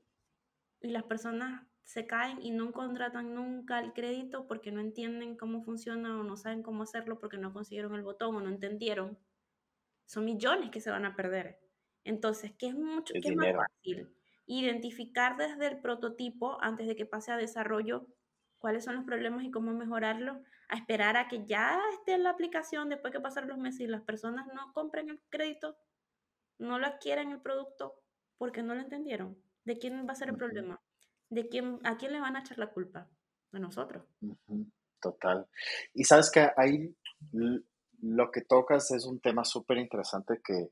y 0.82 0.90
las 0.90 1.04
personas 1.04 1.66
se 1.84 2.06
caen 2.06 2.42
y 2.42 2.52
no 2.52 2.72
contratan 2.72 3.34
nunca 3.34 3.80
el 3.80 3.94
crédito 3.94 4.48
porque 4.48 4.72
no 4.72 4.82
entienden 4.82 5.38
cómo 5.38 5.64
funciona 5.64 6.20
o 6.20 6.24
no 6.24 6.38
saben 6.38 6.62
cómo 6.62 6.84
hacerlo 6.84 7.20
porque 7.20 7.38
no 7.38 7.54
consiguieron 7.54 7.96
el 7.96 8.04
botón 8.04 8.36
o 8.36 8.42
no 8.42 8.50
entendieron, 8.50 9.18
son 10.06 10.26
millones 10.26 10.70
que 10.72 10.82
se 10.82 10.92
van 10.92 11.06
a 11.06 11.16
perder. 11.16 11.60
Entonces, 12.04 12.54
¿qué 12.58 12.68
es 12.68 12.76
mucho, 12.76 13.14
¿qué 13.14 13.30
es 13.30 13.36
más 13.36 13.56
fácil? 13.56 14.14
Identificar 14.46 15.38
desde 15.38 15.68
el 15.68 15.80
prototipo, 15.80 16.58
antes 16.62 16.88
de 16.88 16.96
que 16.96 17.06
pase 17.06 17.32
a 17.32 17.38
desarrollo, 17.38 18.08
cuáles 18.58 18.86
son 18.86 18.96
los 18.96 19.06
problemas 19.06 19.44
y 19.44 19.52
cómo 19.52 19.74
mejorarlo, 19.74 20.42
a 20.70 20.76
esperar 20.76 21.18
a 21.18 21.28
que 21.28 21.46
ya 21.46 21.80
esté 21.94 22.14
en 22.14 22.24
la 22.24 22.32
aplicación 22.32 22.90
después 22.90 23.12
que 23.12 23.20
pasaron 23.20 23.50
los 23.50 23.58
meses 23.58 23.82
y 23.82 23.88
las 23.88 24.02
personas 24.02 24.48
no 24.54 24.72
compren 24.74 25.10
el 25.10 25.22
crédito, 25.30 25.78
no 26.58 26.80
lo 26.80 26.88
adquieren 26.88 27.32
el 27.32 27.42
producto 27.42 28.02
porque 28.38 28.64
no 28.64 28.74
lo 28.74 28.82
entendieron. 28.82 29.38
¿De 29.66 29.78
quién 29.78 30.08
va 30.08 30.14
a 30.14 30.16
ser 30.16 30.30
el 30.30 30.36
problema? 30.36 30.82
¿De 31.30 31.48
quién, 31.48 31.80
¿A 31.84 31.98
quién 31.98 32.12
le 32.14 32.20
van 32.20 32.36
a 32.36 32.40
echar 32.40 32.58
la 32.58 32.72
culpa? 32.72 33.10
De 33.52 33.60
nosotros. 33.60 34.06
Total. 35.00 35.48
Y 35.94 36.04
sabes 36.04 36.32
que 36.32 36.50
ahí 36.58 36.96
lo 38.02 38.32
que 38.32 38.42
tocas 38.42 38.92
es 38.92 39.06
un 39.06 39.20
tema 39.20 39.44
súper 39.46 39.78
interesante 39.78 40.42
que 40.44 40.72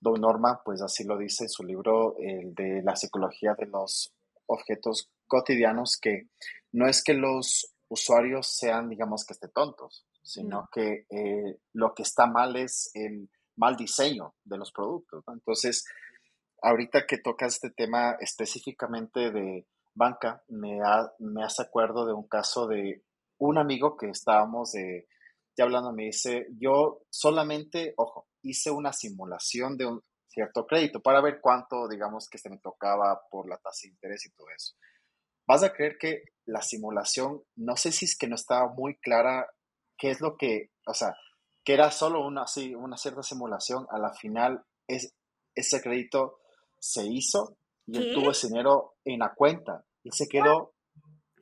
Don 0.00 0.20
Norma, 0.20 0.62
pues 0.64 0.80
así 0.82 1.04
lo 1.04 1.18
dice 1.18 1.44
en 1.44 1.50
su 1.50 1.64
libro, 1.64 2.16
el 2.18 2.54
de 2.54 2.82
la 2.82 2.96
psicología 2.96 3.54
de 3.54 3.66
los 3.66 4.12
objetos 4.46 5.10
cotidianos, 5.26 5.98
que 6.00 6.28
no 6.72 6.86
es 6.86 7.02
que 7.02 7.14
los 7.14 7.74
usuarios 7.88 8.46
sean, 8.46 8.88
digamos, 8.88 9.24
que 9.24 9.32
estén 9.34 9.50
tontos, 9.52 10.06
sino 10.22 10.68
que 10.72 11.06
eh, 11.10 11.58
lo 11.72 11.94
que 11.94 12.02
está 12.02 12.26
mal 12.26 12.56
es 12.56 12.90
el 12.94 13.30
mal 13.56 13.76
diseño 13.76 14.34
de 14.44 14.58
los 14.58 14.72
productos. 14.72 15.24
Entonces, 15.26 15.84
ahorita 16.62 17.06
que 17.06 17.18
tocas 17.18 17.54
este 17.54 17.70
tema 17.70 18.16
específicamente 18.20 19.30
de 19.30 19.66
banca, 19.94 20.42
me, 20.48 20.78
me 21.18 21.44
hace 21.44 21.62
acuerdo 21.62 22.06
de 22.06 22.12
un 22.12 22.28
caso 22.28 22.66
de 22.66 23.02
un 23.38 23.58
amigo 23.58 23.96
que 23.96 24.10
estábamos 24.10 24.72
de, 24.72 25.08
ya 25.56 25.64
hablando, 25.64 25.92
me 25.92 26.04
dice, 26.04 26.46
yo 26.58 27.02
solamente, 27.10 27.94
ojo, 27.96 28.27
hice 28.42 28.70
una 28.70 28.92
simulación 28.92 29.76
de 29.76 29.86
un 29.86 30.02
cierto 30.28 30.66
crédito 30.66 31.00
para 31.00 31.20
ver 31.20 31.40
cuánto, 31.40 31.88
digamos, 31.88 32.28
que 32.28 32.38
se 32.38 32.50
me 32.50 32.58
tocaba 32.58 33.20
por 33.30 33.48
la 33.48 33.58
tasa 33.58 33.80
de 33.84 33.88
interés 33.88 34.26
y 34.26 34.30
todo 34.32 34.48
eso. 34.54 34.74
Vas 35.46 35.62
a 35.62 35.72
creer 35.72 35.96
que 35.98 36.24
la 36.44 36.62
simulación, 36.62 37.42
no 37.56 37.76
sé 37.76 37.92
si 37.92 38.04
es 38.04 38.16
que 38.16 38.28
no 38.28 38.34
estaba 38.34 38.72
muy 38.72 38.96
clara 38.98 39.48
qué 39.96 40.10
es 40.10 40.20
lo 40.20 40.36
que, 40.36 40.70
o 40.86 40.94
sea, 40.94 41.14
que 41.64 41.74
era 41.74 41.90
solo 41.90 42.26
una, 42.26 42.44
una 42.76 42.96
cierta 42.96 43.22
simulación, 43.22 43.86
a 43.90 43.98
la 43.98 44.12
final 44.14 44.64
es, 44.86 45.14
ese 45.54 45.82
crédito 45.82 46.38
se 46.78 47.04
hizo 47.06 47.58
y 47.86 47.98
él 47.98 48.14
tuvo 48.14 48.30
ese 48.30 48.48
dinero 48.48 48.96
en 49.04 49.20
la 49.20 49.34
cuenta 49.34 49.84
y 50.02 50.10
se 50.12 50.28
quedó. 50.28 50.74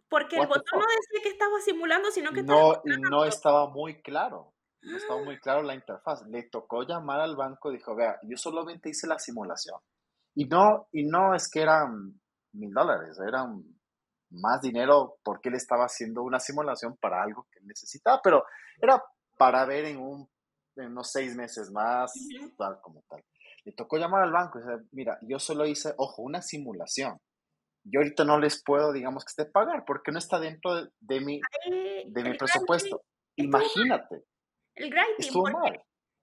Porque 0.09 0.37
el 0.37 0.47
botón 0.47 0.81
no 0.81 0.87
decía 0.87 1.23
que 1.23 1.29
estaba 1.29 1.61
simulando, 1.61 2.11
sino 2.11 2.33
que 2.33 2.43
no, 2.43 2.81
y 2.85 3.01
no 3.01 3.25
estaba 3.25 3.69
muy 3.69 4.01
claro. 4.03 4.55
No 4.87 4.97
estaba 4.97 5.23
muy 5.23 5.39
claro 5.41 5.63
la 5.63 5.75
interfaz. 5.75 6.23
Le 6.29 6.45
tocó 6.45 6.83
llamar 6.85 7.21
al 7.21 7.37
banco 7.37 7.71
y 7.71 7.77
dijo, 7.77 7.95
vea, 7.95 8.19
yo 8.23 8.37
solamente 8.37 8.89
hice 8.89 9.07
la 9.07 9.19
simulación. 9.19 9.81
Y 10.35 10.47
no, 10.47 10.89
y 10.93 11.05
no 11.05 11.35
es 11.35 11.51
que 11.51 11.63
eran 11.63 12.21
mil 12.53 12.73
dólares, 12.73 13.19
eran 13.27 13.63
más 14.31 14.61
dinero 14.61 15.19
porque 15.23 15.49
él 15.49 15.55
estaba 15.55 15.85
haciendo 15.85 16.23
una 16.23 16.41
simulación 16.41 16.97
para 16.97 17.23
algo 17.23 17.47
que 17.51 17.61
necesitaba, 17.63 18.21
pero 18.23 18.45
era 18.81 19.03
para 19.37 19.65
ver 19.65 19.87
en, 19.87 19.99
un, 19.99 20.29
en 20.77 20.93
unos 20.93 21.11
seis 21.11 21.35
meses 21.35 21.71
más, 21.71 22.13
tal 22.57 22.81
como 22.81 23.03
tal. 23.09 23.25
Le 23.65 23.73
tocó 23.73 23.99
llamar 23.99 24.23
al 24.23 24.33
banco 24.33 24.59
y 24.59 24.63
decir, 24.63 24.89
mira, 24.93 25.19
yo 25.23 25.39
solo 25.39 25.67
hice, 25.67 25.95
ojo, 25.97 26.23
una 26.23 26.43
simulación. 26.43 27.19
Yo 27.85 28.01
ahorita 28.01 28.25
no 28.25 28.39
les 28.39 28.63
puedo, 28.65 28.93
digamos, 28.93 29.25
que 29.25 29.31
esté 29.31 29.51
pagar 29.51 29.85
porque 29.87 30.13
no 30.13 30.19
está 30.19 30.39
dentro 30.39 30.75
de, 31.01 31.21
mi, 31.21 31.41
de 32.07 32.25
mi 32.25 32.37
presupuesto. 32.37 33.03
Imagínate. 33.37 34.25
El 34.77 34.91
grading, 34.91 35.43
mal. 35.53 35.83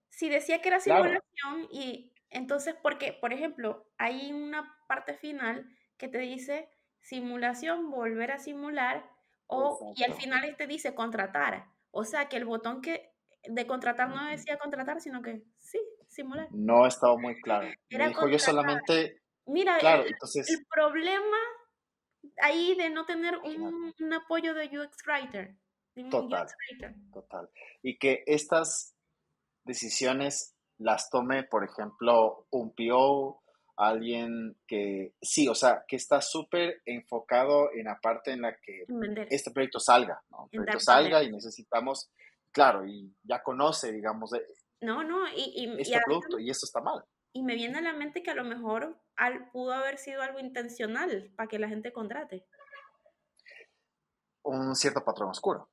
si 0.10 0.30
decía 0.30 0.62
que 0.62 0.70
era 0.70 0.80
simulación 0.80 1.68
y 1.72 2.13
entonces, 2.30 2.76
porque, 2.82 3.13
por 3.13 3.32
ejemplo, 3.32 3.86
hay 3.98 4.32
una 4.34 4.76
parte 4.88 5.13
final 5.13 5.70
que 5.98 6.08
te 6.08 6.18
dice 6.18 6.70
simulación, 7.00 7.92
volver 7.92 8.32
a 8.32 8.39
simular, 8.39 9.08
o, 9.48 9.94
y 9.96 10.04
al 10.04 10.13
final 10.13 10.42
te 10.42 10.50
este 10.50 10.68
dice 10.68 10.96
contratar. 10.96 11.66
O 11.92 12.04
sea 12.06 12.30
que 12.30 12.38
el 12.38 12.46
botón 12.46 12.82
que 12.82 13.13
de 13.44 13.68
contratar 13.68 14.10
no 14.10 14.26
decía 14.26 14.58
contratar, 14.58 15.00
sino 15.00 15.22
que 15.22 15.44
sí, 15.60 15.80
simular. 16.08 16.48
No 16.52 16.88
estaba 16.88 17.16
muy 17.18 17.39
claro. 17.42 17.70
Me 17.89 18.08
dijo 18.08 18.28
yo 18.28 18.39
solamente. 18.39 19.22
Mira, 19.46 19.78
claro, 19.78 20.04
el, 20.04 20.13
entonces... 20.13 20.50
el 20.50 20.66
problema 20.66 21.38
ahí 22.42 22.76
de 22.76 22.89
no 22.89 23.06
tener 23.06 23.38
un, 23.38 23.94
un 24.00 24.13
apoyo 24.13 24.54
de 24.54 24.66
UX 24.80 24.98
Writer. 25.06 25.56
Total, 26.10 26.48
total. 27.14 27.50
Y 27.82 27.98
que 27.98 28.24
estas 28.26 28.96
decisiones 29.64 30.56
las 30.78 31.10
tome, 31.10 31.44
por 31.44 31.64
ejemplo, 31.64 32.48
un 32.50 32.74
PO, 32.74 33.42
alguien 33.76 34.58
que 34.68 35.14
sí, 35.22 35.48
o 35.48 35.56
sea, 35.56 35.84
que 35.88 35.96
está 35.96 36.22
súper 36.22 36.82
enfocado 36.86 37.72
en 37.74 37.86
la 37.86 38.00
parte 38.00 38.32
en 38.32 38.42
la 38.42 38.56
que 38.56 38.86
este 39.30 39.52
proyecto 39.52 39.80
salga, 39.80 40.22
¿no? 40.30 40.50
El 40.52 40.64
proyecto 40.64 40.80
salga 40.80 41.24
y 41.24 41.32
necesitamos, 41.32 42.12
claro, 42.52 42.86
y 42.86 43.16
ya 43.24 43.42
conoce, 43.42 43.92
digamos, 43.92 44.32
no, 44.84 45.02
no, 45.02 45.26
y, 45.34 45.74
este 45.80 46.02
producto, 46.06 46.40
y 46.40 46.50
eso 46.50 46.66
está 46.66 46.82
mal. 46.82 47.06
Y 47.32 47.42
me 47.42 47.56
viene 47.56 47.78
a 47.78 47.82
la 47.82 47.94
mente 47.94 48.22
que 48.22 48.32
a 48.32 48.36
lo 48.36 48.44
mejor 48.44 49.02
al, 49.16 49.50
pudo 49.50 49.72
haber 49.72 49.98
sido 49.98 50.22
algo 50.22 50.40
intencional 50.40 51.32
para 51.38 51.48
que 51.48 51.58
la 51.58 51.70
gente 51.70 51.94
contrate. 51.94 52.46
Un 54.44 54.76
cierto 54.76 55.04
patrón 55.06 55.30
oscuro. 55.30 55.70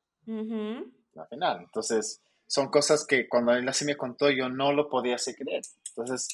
Al 1.16 1.28
final. 1.28 1.60
Entonces, 1.60 2.20
son 2.46 2.68
cosas 2.68 3.06
que 3.06 3.28
cuando 3.28 3.52
él 3.52 3.68
así 3.68 3.84
me 3.84 3.96
contó 3.96 4.30
yo 4.30 4.48
no 4.48 4.72
lo 4.72 4.88
podía 4.88 5.16
hacer 5.16 5.36
creer. 5.36 5.62
Entonces, 5.88 6.28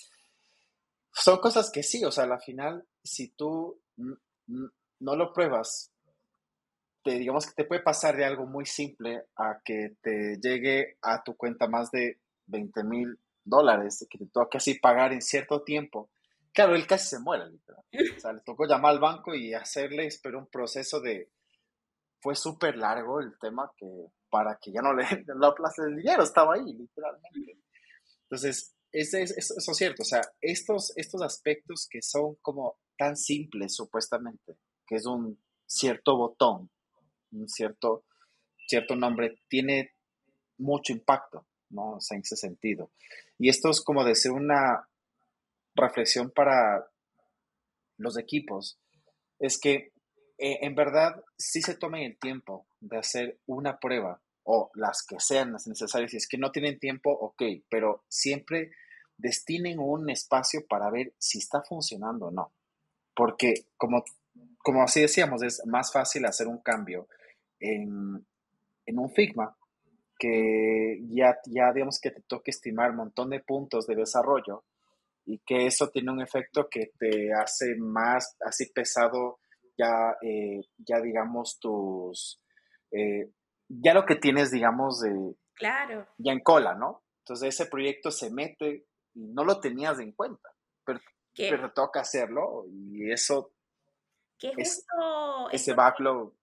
son 1.13 1.39
cosas 1.39 1.71
que 1.71 1.83
sí, 1.83 2.05
o 2.05 2.11
sea, 2.11 2.25
al 2.25 2.41
final, 2.41 2.87
si 3.03 3.29
tú 3.29 3.81
no 4.47 5.17
lo 5.17 5.33
pruebas, 5.33 5.91
te, 7.03 7.19
digamos 7.19 7.47
que 7.47 7.55
te 7.55 7.65
puede 7.65 7.83
pasar 7.83 8.17
de 8.17 8.25
algo 8.25 8.47
muy 8.47 8.67
simple 8.67 9.25
a 9.37 9.61
que 9.65 9.97
te 10.03 10.39
llegue 10.41 10.99
a 11.03 11.23
tu 11.23 11.37
cuenta 11.37 11.69
más 11.69 11.91
de 11.91 12.19
20 12.47 12.85
mil 12.85 13.19
dólares, 13.45 14.07
que 14.11 14.19
te 14.19 14.27
toque 14.27 14.59
así 14.59 14.75
pagar 14.79 15.13
en 15.13 15.23
cierto 15.23 15.63
tiempo. 15.63 16.11
Claro, 16.53 16.75
él 16.75 16.87
casi 16.87 17.09
se 17.09 17.21
muere, 17.21 17.49
literal. 17.51 17.83
O 18.17 18.21
sea, 18.21 18.33
le 18.33 18.41
tocó 18.41 18.67
llamar 18.67 18.93
al 18.93 19.01
banco 19.01 19.35
y 19.35 19.55
hacerle, 19.55 20.09
pero 20.23 20.39
un 20.39 20.47
proceso 20.47 21.01
de... 21.01 21.31
Fue 22.21 22.35
súper 22.35 22.77
largo 22.77 23.21
el 23.21 23.39
tema 23.39 23.71
que 23.77 23.87
para 24.31 24.59
que 24.61 24.73
ya 24.73 24.83
no 24.83 24.93
le 24.93 25.05
la 25.39 25.55
plaza 25.55 25.85
del 25.85 25.97
dinero, 25.97 26.23
estaba 26.23 26.55
ahí, 26.55 26.73
literalmente. 26.73 27.59
Entonces, 28.23 28.75
eso 28.93 29.19
es 29.19 29.77
cierto, 29.77 30.03
o 30.03 30.07
sea, 30.07 30.23
estos, 30.41 30.97
estos 30.97 31.23
aspectos 31.23 31.87
que 31.91 32.01
son 32.03 32.37
como 32.37 32.79
tan 32.97 33.17
simples 33.17 33.75
supuestamente, 33.75 34.57
que 34.87 34.97
es 34.97 35.07
un 35.07 35.39
cierto 35.67 36.17
botón, 36.17 36.71
un 37.33 37.49
cierto, 37.49 38.05
cierto 38.67 38.97
nombre, 38.97 39.41
tiene 39.49 39.95
mucho 40.59 40.93
impacto, 40.93 41.47
¿no? 41.71 41.95
O 41.95 41.99
en 42.11 42.21
ese 42.21 42.37
sentido. 42.37 42.91
Y 43.39 43.49
esto 43.49 43.71
es 43.71 43.83
como 43.83 44.05
decir 44.05 44.33
una 44.33 44.89
reflexión 45.75 46.31
para 46.31 46.89
los 47.99 48.19
equipos, 48.19 48.79
es 49.39 49.59
que 49.59 49.93
eh, 50.39 50.59
en 50.63 50.75
verdad 50.75 51.23
sí 51.37 51.63
se 51.63 51.77
tomen 51.77 52.03
el 52.03 52.19
tiempo 52.19 52.67
de 52.81 52.99
hacer 52.99 53.39
una 53.47 53.79
prueba 53.79 54.21
o 54.45 54.71
las 54.75 55.03
que 55.03 55.19
sean 55.19 55.53
las 55.53 55.67
necesarias. 55.67 56.11
Si 56.11 56.17
es 56.19 56.29
que 56.29 56.39
no 56.39 56.53
tienen 56.53 56.79
tiempo, 56.79 57.11
ok, 57.11 57.43
pero 57.69 58.05
siempre 58.09 58.71
destinen 59.17 59.79
un 59.79 60.11
espacio 60.11 60.67
para 60.69 60.91
ver 60.91 61.15
si 61.19 61.39
está 61.39 61.63
funcionando 61.63 62.27
o 62.27 62.31
no. 62.31 62.53
Porque 63.15 63.67
como, 63.77 64.05
como 64.59 64.83
así 64.83 65.01
decíamos, 65.01 65.43
es 65.43 65.63
más 65.67 65.93
fácil 65.93 66.27
hacer 66.27 66.47
un 66.47 66.59
cambio 66.59 67.09
en, 67.59 68.27
un 68.87 69.11
Figma 69.15 69.57
que 70.19 71.01
ya, 71.11 71.39
ya 71.47 71.73
digamos 71.73 71.99
que 72.01 72.11
te 72.11 72.23
toque 72.23 72.51
estimar 72.51 72.91
un 72.91 72.97
montón 72.97 73.31
de 73.31 73.41
puntos 73.41 73.87
de 73.87 73.97
desarrollo 73.97 74.65
y 75.27 75.39
que 75.41 75.67
eso 75.67 75.91
tiene 75.91 76.13
un 76.13 76.23
efecto 76.23 76.69
que 76.71 76.93
te 76.99 77.33
hace 77.35 77.75
más 77.77 78.37
así 78.41 78.67
pesado 78.73 79.41
ya, 79.77 80.17
eh, 80.23 80.61
ya 80.79 81.01
digamos 81.01 81.59
tus, 81.59 82.41
eh, 82.91 83.31
ya 83.69 83.95
lo 83.95 84.05
que 84.05 84.17
tienes 84.17 84.51
digamos 84.51 85.01
de, 85.01 85.35
claro. 85.55 86.07
ya 86.19 86.33
en 86.33 86.41
cola, 86.41 86.75
¿no? 86.75 87.05
Entonces 87.21 87.49
ese 87.49 87.67
proyecto 87.71 88.11
se 88.11 88.31
mete 88.31 88.87
y 89.15 89.27
no 89.29 89.45
lo 89.45 89.61
tenías 89.61 89.99
en 89.99 90.13
cuenta, 90.13 90.51
pero, 90.85 91.01
pero 91.37 91.73
toca 91.73 92.01
hacerlo 92.01 92.65
y 92.69 93.11
eso 93.11 93.53
que 94.39 94.53
justo 94.55 95.51
ese 95.51 95.73
backlog 95.73 96.35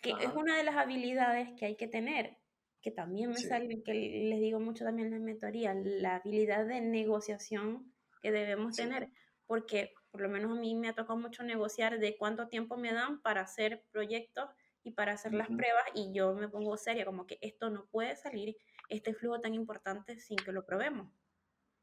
que 0.00 0.10
es 0.10 0.34
una 0.34 0.56
de 0.56 0.64
las 0.64 0.76
habilidades 0.76 1.50
que 1.58 1.66
hay 1.66 1.76
que 1.76 1.88
tener 1.88 2.38
que 2.80 2.90
también 2.90 3.30
me 3.30 3.38
sale 3.38 3.82
que 3.82 3.92
les 3.92 4.40
digo 4.40 4.60
mucho 4.60 4.84
también 4.84 5.08
en 5.08 5.20
la 5.20 5.24
mentoría 5.24 5.74
la 5.74 6.16
habilidad 6.16 6.66
de 6.66 6.80
negociación 6.80 7.92
que 8.22 8.30
debemos 8.30 8.76
tener 8.76 9.08
porque 9.46 9.92
por 10.10 10.20
lo 10.20 10.28
menos 10.28 10.50
a 10.52 10.60
mí 10.60 10.74
me 10.74 10.88
ha 10.88 10.94
tocado 10.94 11.18
mucho 11.18 11.42
negociar 11.42 11.98
de 11.98 12.16
cuánto 12.16 12.48
tiempo 12.48 12.76
me 12.76 12.92
dan 12.92 13.20
para 13.20 13.42
hacer 13.42 13.84
proyectos 13.90 14.48
y 14.82 14.92
para 14.92 15.12
hacer 15.12 15.34
las 15.34 15.48
pruebas 15.48 15.84
y 15.94 16.12
yo 16.12 16.32
me 16.34 16.48
pongo 16.48 16.76
seria 16.76 17.04
como 17.04 17.26
que 17.26 17.38
esto 17.40 17.70
no 17.70 17.86
puede 17.86 18.14
salir 18.16 18.56
este 18.88 19.14
flujo 19.14 19.40
tan 19.40 19.52
importante 19.54 20.20
sin 20.20 20.36
que 20.36 20.52
lo 20.52 20.64
probemos. 20.64 21.12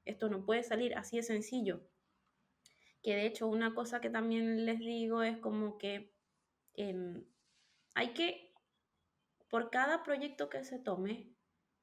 Esto 0.05 0.29
no 0.29 0.45
puede 0.45 0.63
salir 0.63 0.95
así 0.95 1.17
de 1.17 1.23
sencillo. 1.23 1.81
Que 3.01 3.15
de 3.15 3.25
hecho 3.25 3.47
una 3.47 3.75
cosa 3.75 3.99
que 3.99 4.09
también 4.09 4.65
les 4.65 4.79
digo 4.79 5.21
es 5.21 5.38
como 5.38 5.77
que 5.77 6.13
em, 6.75 7.25
hay 7.93 8.13
que, 8.13 8.53
por 9.49 9.69
cada 9.69 10.03
proyecto 10.03 10.49
que 10.49 10.63
se 10.63 10.79
tome, 10.79 11.29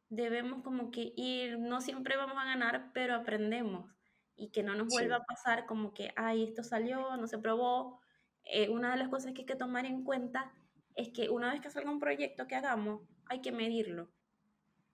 debemos 0.08 0.62
como 0.62 0.90
que 0.90 1.12
ir, 1.16 1.58
no 1.58 1.80
siempre 1.80 2.16
vamos 2.16 2.36
a 2.38 2.46
ganar, 2.46 2.90
pero 2.94 3.14
aprendemos 3.14 3.90
y 4.36 4.50
que 4.50 4.62
no 4.62 4.74
nos 4.74 4.88
vuelva 4.88 5.16
a 5.16 5.24
pasar 5.24 5.66
como 5.66 5.92
que, 5.92 6.12
ay, 6.16 6.44
esto 6.44 6.62
salió, 6.62 7.16
no 7.16 7.26
se 7.26 7.38
probó. 7.38 8.00
Eh, 8.44 8.68
una 8.68 8.92
de 8.92 8.96
las 8.96 9.08
cosas 9.08 9.32
que 9.32 9.42
hay 9.42 9.46
que 9.46 9.56
tomar 9.56 9.84
en 9.86 10.02
cuenta 10.02 10.52
es 10.94 11.10
que 11.10 11.28
una 11.28 11.52
vez 11.52 11.60
que 11.60 11.70
salga 11.70 11.90
un 11.90 12.00
proyecto 12.00 12.46
que 12.46 12.54
hagamos, 12.54 13.02
hay 13.26 13.40
que 13.40 13.52
medirlo. 13.52 14.10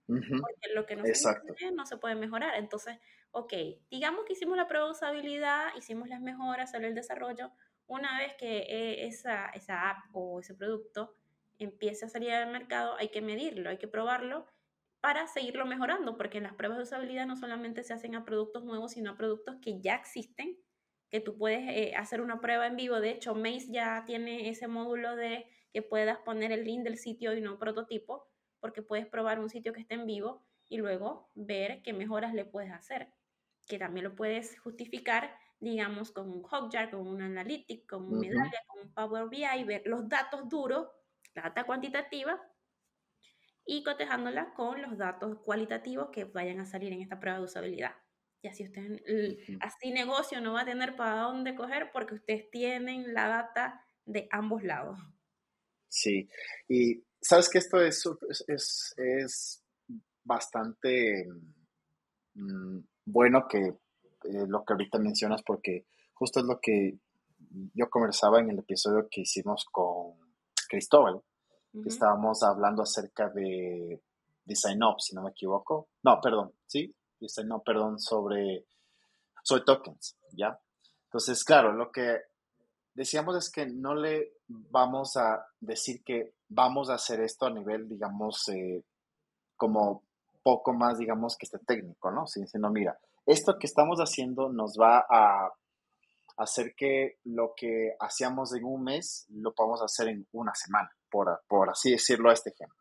Porque 0.06 0.74
lo 0.74 0.86
que 0.86 0.96
no 0.96 1.04
se 1.04 1.72
no 1.72 1.86
se 1.86 1.96
puede 1.96 2.14
mejorar. 2.14 2.54
Entonces, 2.56 2.98
ok, 3.32 3.52
digamos 3.90 4.24
que 4.24 4.34
hicimos 4.34 4.56
la 4.56 4.68
prueba 4.68 4.86
de 4.86 4.92
usabilidad, 4.92 5.74
hicimos 5.76 6.08
las 6.08 6.20
mejoras, 6.20 6.70
salió 6.70 6.88
el 6.88 6.94
desarrollo. 6.94 7.50
Una 7.86 8.18
vez 8.18 8.34
que 8.34 8.58
eh, 8.58 9.06
esa, 9.06 9.46
esa 9.50 9.90
app 9.90 10.04
o 10.12 10.40
ese 10.40 10.54
producto 10.54 11.16
empiece 11.58 12.04
a 12.04 12.08
salir 12.08 12.32
al 12.32 12.52
mercado, 12.52 12.96
hay 12.98 13.08
que 13.08 13.22
medirlo, 13.22 13.70
hay 13.70 13.78
que 13.78 13.88
probarlo 13.88 14.46
para 15.06 15.28
seguirlo 15.28 15.66
mejorando, 15.66 16.16
porque 16.16 16.40
las 16.40 16.54
pruebas 16.54 16.78
de 16.78 16.82
usabilidad 16.82 17.28
no 17.28 17.36
solamente 17.36 17.84
se 17.84 17.94
hacen 17.94 18.16
a 18.16 18.24
productos 18.24 18.64
nuevos, 18.64 18.90
sino 18.90 19.12
a 19.12 19.16
productos 19.16 19.54
que 19.62 19.80
ya 19.80 19.94
existen, 19.94 20.58
que 21.10 21.20
tú 21.20 21.38
puedes 21.38 21.60
eh, 21.68 21.94
hacer 21.94 22.20
una 22.20 22.40
prueba 22.40 22.66
en 22.66 22.74
vivo. 22.74 22.98
De 22.98 23.10
hecho, 23.10 23.36
Maze 23.36 23.70
ya 23.70 24.02
tiene 24.04 24.48
ese 24.48 24.66
módulo 24.66 25.14
de 25.14 25.46
que 25.72 25.80
puedas 25.80 26.18
poner 26.18 26.50
el 26.50 26.64
link 26.64 26.82
del 26.82 26.98
sitio 26.98 27.36
y 27.36 27.40
no 27.40 27.56
prototipo 27.56 28.26
porque 28.58 28.82
puedes 28.82 29.06
probar 29.06 29.38
un 29.38 29.48
sitio 29.48 29.72
que 29.72 29.82
esté 29.82 29.94
en 29.94 30.06
vivo 30.06 30.44
y 30.68 30.78
luego 30.78 31.30
ver 31.36 31.82
qué 31.84 31.92
mejoras 31.92 32.34
le 32.34 32.44
puedes 32.44 32.72
hacer, 32.72 33.08
que 33.68 33.78
también 33.78 34.02
lo 34.02 34.16
puedes 34.16 34.58
justificar, 34.58 35.38
digamos, 35.60 36.10
con 36.10 36.28
un 36.28 36.42
Hotjar, 36.42 36.90
con 36.90 37.06
un 37.06 37.22
Analytics, 37.22 37.86
con 37.86 38.12
un 38.12 38.18
Medallia, 38.18 38.60
con 38.66 38.88
un 38.88 38.92
Power 38.92 39.28
BI, 39.28 39.62
ver 39.62 39.82
los 39.86 40.08
datos 40.08 40.48
duros, 40.48 40.88
la 41.32 41.42
data 41.42 41.62
cuantitativa, 41.62 42.42
y 43.66 43.82
cotejándola 43.82 44.54
con 44.54 44.80
los 44.80 44.96
datos 44.96 45.38
cualitativos 45.44 46.10
que 46.10 46.24
vayan 46.24 46.60
a 46.60 46.66
salir 46.66 46.92
en 46.92 47.02
esta 47.02 47.18
prueba 47.18 47.38
de 47.38 47.44
usabilidad. 47.44 47.96
Y 48.42 48.48
así 48.48 48.64
usted, 48.64 49.02
así 49.60 49.90
negocio 49.90 50.40
no 50.40 50.52
va 50.52 50.60
a 50.60 50.66
tener 50.66 50.94
para 50.94 51.22
dónde 51.22 51.56
coger 51.56 51.90
porque 51.92 52.14
ustedes 52.14 52.48
tienen 52.50 53.12
la 53.12 53.28
data 53.28 53.84
de 54.04 54.28
ambos 54.30 54.62
lados. 54.62 55.00
Sí, 55.88 56.28
y 56.68 57.02
sabes 57.20 57.48
que 57.48 57.58
esto 57.58 57.80
es, 57.82 58.04
es, 58.46 58.94
es 58.96 59.64
bastante 60.22 61.26
mm, 62.34 62.78
bueno 63.04 63.46
que 63.48 63.58
eh, 63.58 64.46
lo 64.46 64.64
que 64.64 64.72
ahorita 64.74 64.98
mencionas 64.98 65.42
porque 65.42 65.86
justo 66.12 66.40
es 66.40 66.46
lo 66.46 66.60
que 66.60 66.98
yo 67.74 67.88
conversaba 67.88 68.40
en 68.40 68.50
el 68.50 68.58
episodio 68.58 69.08
que 69.10 69.22
hicimos 69.22 69.64
con 69.70 70.14
Cristóbal, 70.68 71.22
estábamos 71.84 72.42
hablando 72.42 72.82
acerca 72.82 73.28
de 73.28 74.02
Design 74.44 74.82
Up, 74.82 75.00
si 75.00 75.14
no 75.14 75.22
me 75.22 75.30
equivoco. 75.30 75.88
No, 76.02 76.20
perdón, 76.20 76.52
sí, 76.66 76.94
Design 77.20 77.52
Up, 77.52 77.62
perdón, 77.64 77.98
sobre, 77.98 78.66
sobre 79.42 79.64
tokens, 79.64 80.16
¿ya? 80.32 80.58
Entonces, 81.04 81.44
claro, 81.44 81.72
lo 81.72 81.90
que 81.90 82.20
decíamos 82.94 83.36
es 83.36 83.50
que 83.50 83.66
no 83.66 83.94
le 83.94 84.32
vamos 84.48 85.16
a 85.16 85.46
decir 85.60 86.02
que 86.02 86.34
vamos 86.48 86.90
a 86.90 86.94
hacer 86.94 87.20
esto 87.20 87.46
a 87.46 87.50
nivel, 87.50 87.88
digamos, 87.88 88.48
eh, 88.48 88.84
como 89.56 90.02
poco 90.42 90.72
más, 90.72 90.98
digamos, 90.98 91.36
que 91.36 91.46
este 91.46 91.58
técnico, 91.58 92.10
¿no? 92.10 92.26
Sino, 92.26 92.70
mira, 92.70 92.98
esto 93.26 93.58
que 93.58 93.66
estamos 93.66 93.98
haciendo 93.98 94.48
nos 94.48 94.76
va 94.80 95.04
a 95.10 95.52
hacer 96.36 96.74
que 96.76 97.18
lo 97.24 97.54
que 97.56 97.94
hacíamos 97.98 98.54
en 98.54 98.64
un 98.64 98.84
mes 98.84 99.26
lo 99.30 99.54
podamos 99.54 99.82
hacer 99.82 100.08
en 100.08 100.26
una 100.32 100.54
semana, 100.54 100.90
por, 101.10 101.42
por 101.48 101.70
así 101.70 101.92
decirlo 101.92 102.30
a 102.30 102.34
este 102.34 102.50
ejemplo. 102.50 102.76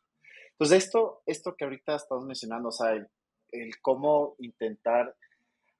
Entonces, 0.51 0.85
esto, 0.85 1.21
esto 1.25 1.55
que 1.55 1.65
ahorita 1.65 1.95
estamos 1.95 2.25
mencionando, 2.25 2.69
o 2.69 2.71
sea, 2.71 2.91
el, 2.91 3.07
el 3.49 3.79
cómo 3.81 4.35
intentar 4.39 5.15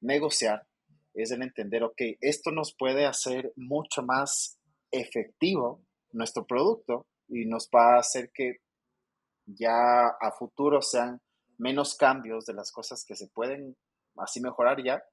negociar 0.01 0.67
es 1.13 1.31
el 1.31 1.41
entender, 1.41 1.83
ok, 1.83 2.01
esto 2.19 2.51
nos 2.51 2.75
puede 2.75 3.05
hacer 3.05 3.53
mucho 3.55 4.03
más 4.03 4.59
efectivo 4.91 5.81
nuestro 6.11 6.45
producto 6.45 7.07
y 7.27 7.45
nos 7.45 7.69
va 7.73 7.95
a 7.95 7.99
hacer 7.99 8.31
que 8.33 8.57
ya 9.45 10.07
a 10.07 10.31
futuro 10.37 10.81
sean 10.81 11.21
menos 11.57 11.95
cambios 11.95 12.45
de 12.45 12.53
las 12.53 12.71
cosas 12.71 13.05
que 13.05 13.15
se 13.15 13.27
pueden 13.27 13.77
así 14.17 14.41
mejorar 14.41 14.83
ya. 14.83 15.03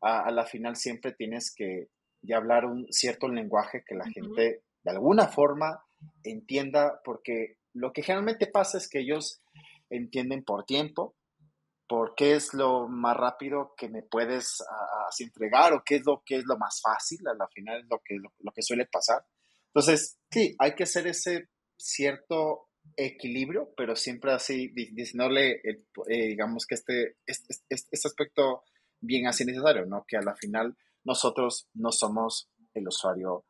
A, 0.00 0.30
la 0.30 0.44
final 0.44 0.76
siempre 0.76 1.12
tienes 1.12 1.54
que 1.54 1.88
ya 2.22 2.36
hablar 2.36 2.64
un 2.64 2.86
cierto 2.90 3.28
lenguaje 3.28 3.84
que 3.86 3.94
la 3.94 4.08
gente 4.10 4.62
de 4.82 4.90
alguna 4.90 5.28
forma 5.28 5.84
entienda, 6.24 7.00
porque 7.04 7.58
lo 7.74 7.92
que 7.92 8.02
generalmente 8.02 8.46
pasa 8.46 8.78
es 8.78 8.88
que 8.88 9.00
ellos 9.00 9.42
entienden 9.90 10.44
por 10.44 10.64
tiempo, 10.64 11.14
por 11.90 12.14
qué 12.14 12.36
es 12.36 12.54
lo 12.54 12.88
más 12.88 13.16
rápido 13.16 13.74
que 13.76 13.88
me 13.88 14.02
puedes 14.02 14.62
entregar 15.18 15.72
o 15.72 15.82
qué 15.84 15.96
es 15.96 16.02
lo 16.06 16.22
que 16.24 16.36
es 16.36 16.44
lo 16.46 16.56
más 16.56 16.80
fácil, 16.80 17.18
a 17.26 17.34
la 17.34 17.48
final 17.48 17.80
es 17.80 17.86
lo 17.90 18.00
que, 18.04 18.16
lo, 18.16 18.52
que 18.52 18.62
suele 18.62 18.86
pasar. 18.86 19.26
Entonces, 19.66 20.18
sí, 20.30 20.54
hay 20.58 20.74
que 20.74 20.84
hacer 20.84 21.08
ese 21.08 21.48
cierto 21.76 22.68
equilibrio, 22.96 23.72
pero 23.76 23.96
siempre 23.96 24.32
así 24.32 24.68
diciéndole, 24.68 25.60
eh, 25.64 25.82
digamos 26.06 26.66
que 26.66 26.76
este, 26.76 27.16
este, 27.26 27.56
este, 27.68 28.08
aspecto 28.08 28.62
bien 29.00 29.26
así 29.26 29.44
necesario, 29.44 29.86
¿no? 29.86 30.04
Que 30.06 30.16
a 30.16 30.22
la 30.22 30.34
final 30.34 30.76
nosotros 31.04 31.68
no 31.74 31.92
somos 31.92 32.50
el 32.74 32.88
usuario 32.88 33.44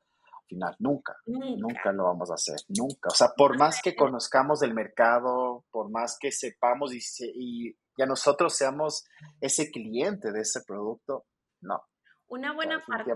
final, 0.47 0.75
nunca, 0.81 1.17
nunca, 1.27 1.93
lo 1.93 2.05
vamos 2.05 2.31
a 2.31 2.35
hacer, 2.35 2.57
nunca. 2.69 3.09
O 3.11 3.15
sea, 3.15 3.29
por 3.37 3.57
más 3.57 3.81
que 3.83 3.95
conozcamos 3.95 4.63
el 4.63 4.75
mercado, 4.75 5.65
por 5.71 5.91
más 5.91 6.19
que 6.21 6.33
sepamos 6.33 6.93
y, 6.93 6.99
y 7.35 7.77
ya 7.97 8.07
nosotros 8.07 8.55
seamos 8.57 9.05
ese 9.41 9.71
cliente 9.71 10.33
de 10.33 10.41
ese 10.41 10.63
producto, 10.67 11.27
no. 11.61 11.83
Una 12.27 12.53
buena 12.53 12.85
parte 12.85 13.13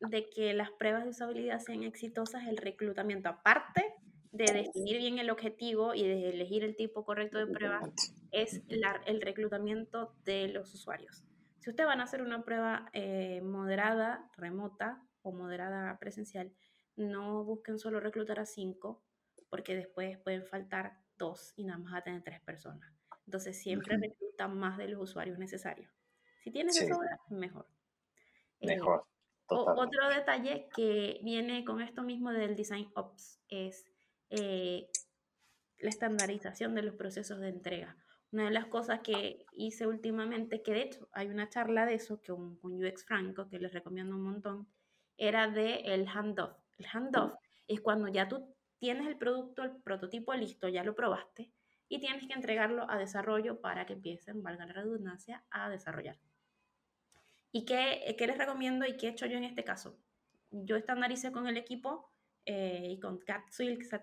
de 0.00 0.30
que 0.30 0.54
las 0.54 0.70
pruebas 0.72 1.04
de 1.04 1.10
usabilidad 1.10 1.60
sean 1.60 1.82
exitosas 1.82 2.42
es 2.42 2.48
el 2.48 2.56
reclutamiento, 2.56 3.28
aparte 3.28 3.94
de 4.32 4.52
definir 4.52 4.98
bien 4.98 5.18
el 5.18 5.30
objetivo 5.30 5.94
y 5.94 6.06
de 6.06 6.30
elegir 6.30 6.64
el 6.64 6.74
tipo 6.76 7.04
correcto 7.04 7.38
de 7.38 7.46
prueba, 7.46 7.80
es 8.32 8.62
el 9.06 9.20
reclutamiento 9.20 10.12
de 10.24 10.48
los 10.48 10.74
usuarios. 10.74 11.24
Si 11.64 11.70
ustedes 11.70 11.88
van 11.88 12.02
a 12.02 12.04
hacer 12.04 12.20
una 12.20 12.44
prueba 12.44 12.90
eh, 12.92 13.40
moderada, 13.40 14.30
remota 14.36 15.02
o 15.22 15.32
moderada 15.32 15.98
presencial, 15.98 16.52
no 16.94 17.42
busquen 17.42 17.78
solo 17.78 18.00
reclutar 18.00 18.38
a 18.38 18.44
cinco, 18.44 19.02
porque 19.48 19.74
después 19.74 20.18
pueden 20.18 20.44
faltar 20.44 21.00
dos 21.16 21.54
y 21.56 21.64
nada 21.64 21.78
más 21.78 21.94
a 21.94 22.02
tener 22.02 22.22
tres 22.22 22.42
personas. 22.42 22.92
Entonces 23.24 23.58
siempre 23.58 23.96
reclutan 23.96 24.58
más 24.58 24.76
de 24.76 24.88
los 24.88 25.00
usuarios 25.00 25.38
necesarios. 25.38 25.90
Si 26.42 26.50
tienes 26.50 26.78
eso, 26.78 27.00
mejor. 27.30 27.66
Eh, 28.60 28.66
mejor. 28.66 29.06
otro 29.46 30.10
detalle 30.10 30.68
que 30.76 31.18
viene 31.24 31.64
con 31.64 31.80
esto 31.80 32.02
mismo 32.02 32.30
del 32.30 32.56
Design 32.56 32.92
Ops 32.94 33.40
es 33.48 33.86
eh, 34.28 34.90
la 35.78 35.88
estandarización 35.88 36.74
de 36.74 36.82
los 36.82 36.94
procesos 36.94 37.40
de 37.40 37.48
entrega. 37.48 37.96
Una 38.34 38.46
de 38.46 38.50
las 38.50 38.66
cosas 38.66 38.98
que 38.98 39.46
hice 39.52 39.86
últimamente, 39.86 40.60
que 40.60 40.72
de 40.72 40.82
hecho 40.82 41.08
hay 41.12 41.28
una 41.28 41.48
charla 41.48 41.86
de 41.86 41.94
eso 41.94 42.20
con, 42.26 42.56
con 42.56 42.84
UX 42.84 43.04
Franco, 43.04 43.48
que 43.48 43.60
les 43.60 43.72
recomiendo 43.72 44.16
un 44.16 44.24
montón, 44.24 44.66
era 45.16 45.48
de 45.48 45.76
el 45.94 46.08
handoff. 46.08 46.58
El 46.76 46.86
handoff 46.92 47.36
es 47.68 47.80
cuando 47.80 48.08
ya 48.08 48.26
tú 48.26 48.52
tienes 48.80 49.06
el 49.06 49.16
producto, 49.16 49.62
el 49.62 49.76
prototipo 49.76 50.34
listo, 50.34 50.68
ya 50.68 50.82
lo 50.82 50.96
probaste, 50.96 51.52
y 51.88 52.00
tienes 52.00 52.26
que 52.26 52.32
entregarlo 52.32 52.90
a 52.90 52.98
desarrollo 52.98 53.60
para 53.60 53.86
que 53.86 53.92
empiecen, 53.92 54.42
valga 54.42 54.66
la 54.66 54.72
redundancia, 54.72 55.44
a 55.50 55.70
desarrollar. 55.70 56.18
¿Y 57.52 57.64
qué, 57.64 58.16
qué 58.18 58.26
les 58.26 58.36
recomiendo 58.36 58.84
y 58.84 58.96
qué 58.96 59.06
he 59.06 59.10
hecho 59.10 59.26
yo 59.26 59.36
en 59.36 59.44
este 59.44 59.62
caso? 59.62 59.96
Yo 60.50 60.74
estandaricé 60.74 61.30
con 61.30 61.46
el 61.46 61.56
equipo 61.56 62.10
eh, 62.46 62.88
y 62.90 62.98
con 62.98 63.18
Cat 63.18 63.44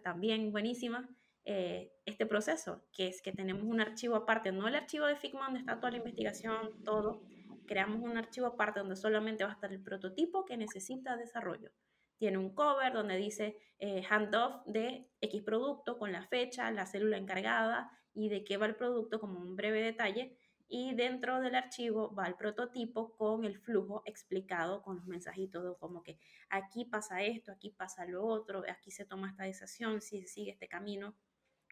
también 0.02 0.54
buenísima, 0.54 1.10
eh, 1.46 1.92
este 2.06 2.26
proceso, 2.26 2.84
que 2.94 3.08
es 3.08 3.22
que 3.22 3.32
tenemos 3.32 3.64
un 3.64 3.82
archivo 3.82 4.16
aparte, 4.16 4.52
no 4.52 4.68
el 4.68 4.76
archivo 4.76 5.06
de 5.06 5.16
Figma 5.16 5.46
donde 5.46 5.60
está 5.60 5.78
toda 5.80 5.92
la 5.92 5.98
investigación, 5.98 6.84
todo, 6.84 7.24
creamos 7.66 8.02
un 8.02 8.18
archivo 8.18 8.48
aparte 8.48 8.80
donde 8.80 8.96
solamente 8.96 9.44
va 9.44 9.52
a 9.52 9.54
estar 9.54 9.72
el 9.72 9.82
prototipo 9.82 10.46
que 10.46 10.58
necesita 10.58 11.18
desarrollo. 11.18 11.72
Tiene 12.18 12.38
un 12.38 12.54
cover 12.54 12.94
donde 12.94 13.18
dice 13.18 13.58
eh, 13.80 14.04
handoff 14.08 14.64
de 14.68 15.10
X 15.22 15.42
producto 15.42 15.98
con 15.98 16.12
la 16.12 16.22
fecha, 16.28 16.70
la 16.70 16.86
célula 16.86 17.18
encargada 17.18 17.90
y 18.14 18.30
de 18.30 18.44
qué 18.44 18.58
va 18.58 18.68
el 18.68 18.76
producto 18.76 19.20
como 19.20 19.40
un 19.40 19.56
breve 19.56 19.82
detalle. 19.82 20.38
Y 20.68 20.94
dentro 20.96 21.42
del 21.42 21.56
archivo 21.56 22.14
va 22.14 22.28
el 22.28 22.36
prototipo 22.36 23.16
con 23.18 23.44
el 23.44 23.58
flujo 23.58 24.04
explicado 24.06 24.84
con 24.84 24.98
los 24.98 25.08
mensajitos 25.08 25.78
como 25.80 26.04
que 26.04 26.20
aquí 26.50 26.86
pasa 26.86 27.24
esto, 27.24 27.52
aquí 27.52 27.72
pasa 27.72 28.06
lo 28.06 28.24
otro, 28.24 28.64
aquí 28.70 28.92
se 28.92 29.06
toma 29.06 29.30
esta 29.30 29.44
decisión, 29.44 30.02
si 30.02 30.22
se 30.22 30.28
sigue 30.28 30.52
este 30.52 30.68
camino. 30.68 31.16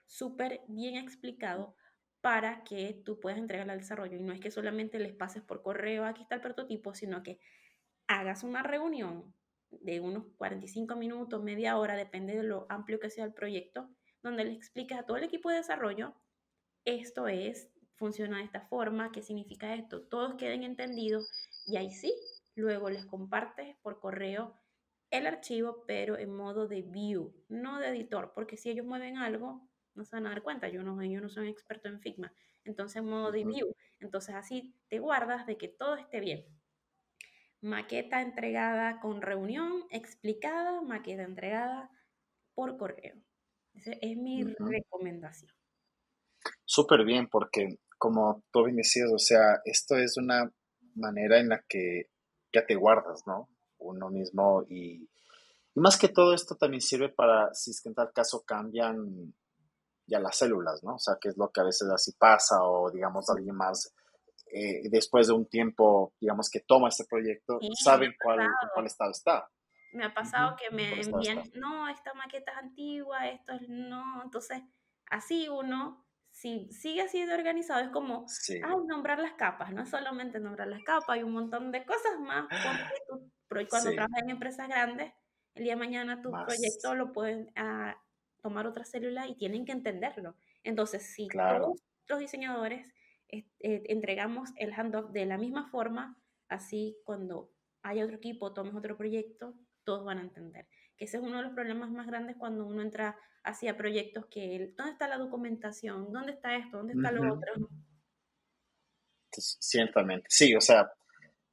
Súper 0.10 0.62
bien 0.68 0.96
explicado 0.96 1.76
para 2.20 2.64
que 2.64 3.00
tú 3.06 3.20
puedas 3.20 3.38
entregar 3.38 3.70
al 3.70 3.78
desarrollo. 3.78 4.18
Y 4.18 4.24
no 4.24 4.34
es 4.34 4.40
que 4.40 4.50
solamente 4.50 4.98
les 4.98 5.14
pases 5.14 5.44
por 5.44 5.62
correo, 5.62 6.04
aquí 6.04 6.24
está 6.24 6.34
el 6.34 6.42
prototipo, 6.42 6.96
sino 6.96 7.22
que 7.22 7.40
hagas 8.08 8.44
una 8.44 8.64
reunión 8.64 9.36
de 9.70 10.00
unos 10.00 10.26
45 10.38 10.96
minutos, 10.96 11.44
media 11.44 11.78
hora, 11.78 11.96
depende 11.96 12.36
de 12.36 12.42
lo 12.42 12.66
amplio 12.70 13.00
que 13.00 13.12
sea 13.12 13.24
el 13.24 13.34
proyecto, 13.34 13.88
donde 14.24 14.46
le 14.46 14.54
expliques 14.54 14.98
a 14.98 15.04
todo 15.04 15.18
el 15.18 15.24
equipo 15.24 15.52
de 15.52 15.58
desarrollo, 15.58 16.16
esto 16.86 17.28
es, 17.28 17.70
funciona 17.96 18.40
de 18.40 18.46
esta 18.46 18.62
forma, 18.62 19.12
qué 19.12 19.22
significa 19.22 19.76
esto, 19.76 20.02
todos 20.02 20.34
queden 20.36 20.64
entendidos 20.64 21.30
y 21.68 21.78
ahí 21.78 21.92
sí, 21.92 22.12
luego 22.56 22.90
les 22.90 23.06
compartes 23.06 23.76
por 23.84 24.00
correo 24.00 24.56
el 25.12 25.28
archivo, 25.28 25.84
pero 25.86 26.18
en 26.18 26.36
modo 26.36 26.68
de 26.68 26.82
view, 26.82 27.32
no 27.48 27.78
de 27.78 27.90
editor, 27.90 28.32
porque 28.34 28.58
si 28.58 28.72
ellos 28.72 28.88
mueven 28.88 29.18
algo, 29.18 29.69
no 29.96 30.06
se 30.06 30.16
van 30.16 30.28
a 30.28 30.30
dar 30.30 30.44
cuenta, 30.44 30.70
yo 30.70 30.84
no, 30.84 31.04
yo 31.04 31.22
no 31.22 31.30
soy 31.30 31.50
experto 31.50 31.88
en 31.90 32.00
Figma, 32.00 32.34
entonces 32.64 32.98
en 32.98 33.06
modo 33.06 33.32
de 33.32 33.44
view, 33.44 33.76
entonces 34.00 34.36
así 34.36 34.76
te 34.88 35.00
guardas 35.00 35.46
de 35.46 35.58
que 35.58 35.68
todo 35.68 35.96
esté 35.96 36.20
bien 36.20 36.46
maqueta 37.62 38.22
entregada 38.22 39.00
con 39.00 39.22
reunión 39.22 39.86
explicada, 39.90 40.82
maqueta 40.82 41.24
entregada 41.24 41.90
por 42.54 42.78
correo. 42.78 43.16
Esa 43.74 43.92
es 44.02 44.18
mi 44.18 44.44
recomendación. 44.44 45.52
Súper 46.66 47.04
bien, 47.04 47.28
porque 47.28 47.80
como 47.98 48.44
tú 48.52 48.64
bien 48.64 48.78
decías, 48.78 49.12
o 49.14 49.20
sea, 49.20 49.62
esto 49.66 49.98
es 49.98 50.18
una 50.18 50.52
manera 50.96 51.40
en 51.40 51.50
la 51.50 51.64
que 51.68 52.10
ya 52.54 52.66
te 52.66 52.76
guardas, 52.76 53.24
¿no? 53.28 53.50
Uno 53.78 54.10
mismo 54.10 54.66
y, 54.70 55.10
más 55.76 55.98
que 55.98 56.10
todo 56.10 56.34
esto 56.34 56.56
también 56.56 56.82
sirve 56.82 57.10
para, 57.10 57.54
si 57.54 57.72
es 57.72 57.82
que 57.82 57.90
en 57.90 57.96
tal 57.96 58.12
caso 58.12 58.44
cambian 58.44 59.34
ya 60.10 60.20
las 60.20 60.38
células, 60.38 60.84
¿no? 60.84 60.96
O 60.96 61.00
sea, 61.00 61.18
que 61.20 61.30
es 61.30 61.38
lo 61.38 61.50
que 61.52 61.62
a 61.62 61.66
veces 61.66 61.90
así 61.90 62.14
pasa 62.14 62.64
o 62.64 62.90
digamos 62.92 63.30
alguien 63.30 63.56
más 63.56 63.94
eh, 64.52 64.90
después 64.90 65.28
de 65.28 65.34
un 65.34 65.46
tiempo, 65.46 66.14
digamos, 66.20 66.50
que 66.50 66.62
toma 66.62 66.90
este 66.90 67.06
proyecto, 67.06 67.60
saben 67.84 68.16
cuál, 68.22 68.40
cuál 68.74 68.86
estado 68.86 69.12
está. 69.12 69.48
Me 69.94 70.06
ha 70.06 70.14
pasado 70.14 70.56
que 70.56 70.74
me 70.76 71.00
envían, 71.02 71.44
no, 71.56 71.88
esta 71.88 72.14
maqueta 72.14 72.52
es 72.52 72.58
antigua, 72.58 73.28
esto 73.28 73.54
es 73.54 73.68
no, 73.68 74.22
entonces 74.24 74.62
así 75.10 75.50
uno 75.50 76.06
si 76.32 76.72
sigue 76.72 77.02
así 77.02 77.26
de 77.26 77.34
organizado, 77.34 77.82
es 77.82 77.90
como, 77.90 78.26
ay, 78.50 78.78
nombrar 78.88 79.20
las 79.20 79.34
capas, 79.34 79.74
no 79.74 79.84
es 79.84 79.90
solamente 79.90 80.40
nombrar 80.40 80.68
las 80.68 80.82
capas, 80.84 81.10
hay 81.10 81.24
un 81.24 81.34
montón 81.34 81.72
de 81.72 81.86
cosas 81.86 82.20
más. 82.20 82.48
Porque 83.48 83.68
cuando 83.68 83.92
trabajas 83.92 84.22
en 84.24 84.30
empresas 84.30 84.68
grandes, 84.68 85.12
el 85.56 85.64
día 85.64 85.74
de 85.74 85.80
mañana 85.80 86.22
tu 86.22 86.32
proyecto 86.32 86.96
lo 86.96 87.12
pueden 87.12 87.52
ah, 87.58 87.96
tomar 88.42 88.68
otra 88.68 88.86
célula 88.86 89.28
y 89.28 89.36
tienen 89.36 89.66
que 89.66 89.72
entenderlo. 89.72 90.36
Entonces, 90.64 91.14
si 91.14 91.28
todos 91.28 91.82
los 92.08 92.20
diseñadores 92.20 92.86
eh, 93.30 93.46
entregamos 93.60 94.50
el 94.58 94.74
handoff 94.74 95.12
de 95.12 95.26
la 95.26 95.38
misma 95.38 95.70
forma, 95.70 96.18
así 96.48 96.98
cuando 97.06 97.52
haya 97.82 98.04
otro 98.04 98.18
equipo, 98.18 98.54
tomes 98.54 98.76
otro 98.76 98.98
proyecto, 98.98 99.56
todos 99.84 100.06
van 100.06 100.20
a 100.20 100.22
entender. 100.22 100.68
Que 100.98 101.06
ese 101.06 101.18
es 101.18 101.24
uno 101.24 101.38
de 101.38 101.44
los 101.44 101.54
problemas 101.54 101.90
más 101.92 102.08
grandes 102.08 102.36
cuando 102.38 102.66
uno 102.66 102.82
entra 102.82 103.18
hacia 103.44 103.78
proyectos 103.78 104.26
que, 104.28 104.74
¿dónde 104.78 104.94
está 104.94 105.08
la 105.08 105.18
documentación? 105.18 106.12
¿Dónde 106.12 106.34
está 106.34 106.56
esto? 106.56 106.78
¿Dónde 106.78 106.94
está 106.94 107.12
lo 107.12 107.34
otro? 107.34 107.70
Ciertamente, 109.32 110.26
sí, 110.30 110.56
o 110.56 110.62
sea, 110.62 110.92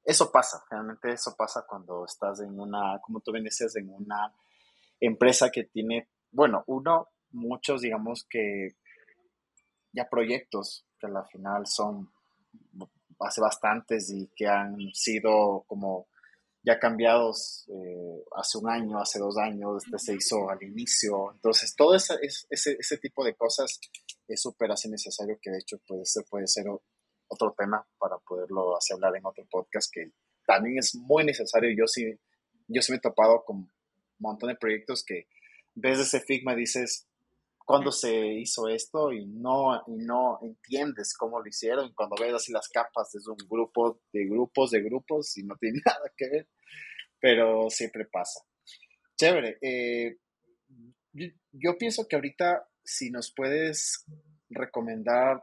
eso 0.03 0.31
pasa, 0.33 0.65
realmente 0.71 1.13
eso 1.13 1.35
pasa 1.37 1.65
cuando 1.69 2.05
estás 2.05 2.41
en 2.41 2.59
una, 2.59 2.99
como 3.03 3.21
tú 3.21 3.33
bien 3.33 3.45
decías, 3.45 3.77
en 3.77 3.91
una 3.91 4.33
empresa 5.01 5.51
que 5.51 5.65
tiene, 5.65 6.09
bueno, 6.37 6.63
uno, 6.67 7.09
muchos, 7.31 7.81
digamos 7.81 8.27
que 8.29 8.77
ya 9.91 10.07
proyectos 10.07 10.85
que 11.01 11.07
al 11.07 11.27
final 11.33 11.67
son 11.67 12.11
hace 13.19 13.41
bastantes 13.41 14.11
y 14.11 14.31
que 14.37 14.47
han 14.47 14.77
sido 14.93 15.65
como 15.67 16.09
ya 16.63 16.79
cambiados 16.79 17.65
eh, 17.69 18.23
hace 18.37 18.59
un 18.59 18.69
año, 18.69 18.99
hace 18.99 19.19
dos 19.19 19.39
años, 19.39 19.83
este 19.83 19.99
se 19.99 20.15
hizo 20.15 20.51
al 20.51 20.63
inicio. 20.63 21.33
Entonces, 21.33 21.75
todo 21.75 21.95
ese, 21.95 22.15
ese, 22.51 22.77
ese 22.79 22.99
tipo 22.99 23.25
de 23.25 23.35
cosas 23.35 23.81
es 24.29 24.43
súper 24.43 24.71
así 24.73 24.91
necesario 24.91 25.39
que 25.41 25.51
de 25.51 25.59
hecho 25.59 25.79
puede 25.87 26.05
ser, 26.05 26.25
puede 26.29 26.47
ser 26.49 26.67
otro 27.29 27.55
tema 27.57 27.87
para 27.99 28.19
poderlo 28.19 28.77
hacer 28.77 28.97
hablar 28.97 29.17
en 29.17 29.25
otro 29.25 29.47
podcast 29.51 29.91
que 29.91 30.11
también 30.47 30.79
es 30.79 30.95
muy 30.97 31.25
necesario. 31.25 31.71
Yo 31.75 31.87
sí, 31.87 32.05
yo 32.69 32.83
sí 32.83 32.93
me 32.93 32.99
he 32.99 33.01
topado 33.01 33.43
con 33.43 33.57
un 33.57 33.71
montón 34.19 34.51
de 34.51 34.57
proyectos 34.57 35.03
que 35.03 35.29
ves 35.77 36.01
ese 36.01 36.21
Figma 36.21 36.55
y 36.55 36.61
dices, 36.61 37.07
cuando 37.67 37.91
se 37.91 38.29
hizo 38.35 38.69
esto 38.69 39.13
y 39.13 39.27
no, 39.27 39.83
y 39.89 39.97
no 39.97 40.39
entiendes 40.41 41.15
cómo 41.17 41.41
lo 41.41 41.49
hicieron. 41.49 41.93
Cuando 41.95 42.17
ves 42.17 42.33
así 42.33 42.53
las 42.53 42.69
capas, 42.69 43.15
es 43.15 43.27
un 43.27 43.37
grupo 43.49 44.01
de 44.13 44.25
grupos 44.25 44.71
de 44.71 44.83
grupos 44.83 45.37
y 45.37 45.43
no 45.43 45.57
tiene 45.57 45.81
nada 45.85 46.13
que 46.17 46.29
ver, 46.29 46.49
pero 47.21 47.69
siempre 47.69 48.07
pasa. 48.07 48.41
Chévere. 49.17 49.59
Eh, 49.61 50.17
yo, 51.53 51.77
pienso 51.79 52.07
que 52.07 52.17
ahorita 52.17 52.69
si 52.85 53.11
nos 53.11 53.33
puedes 53.35 54.05
recomendar 54.49 55.43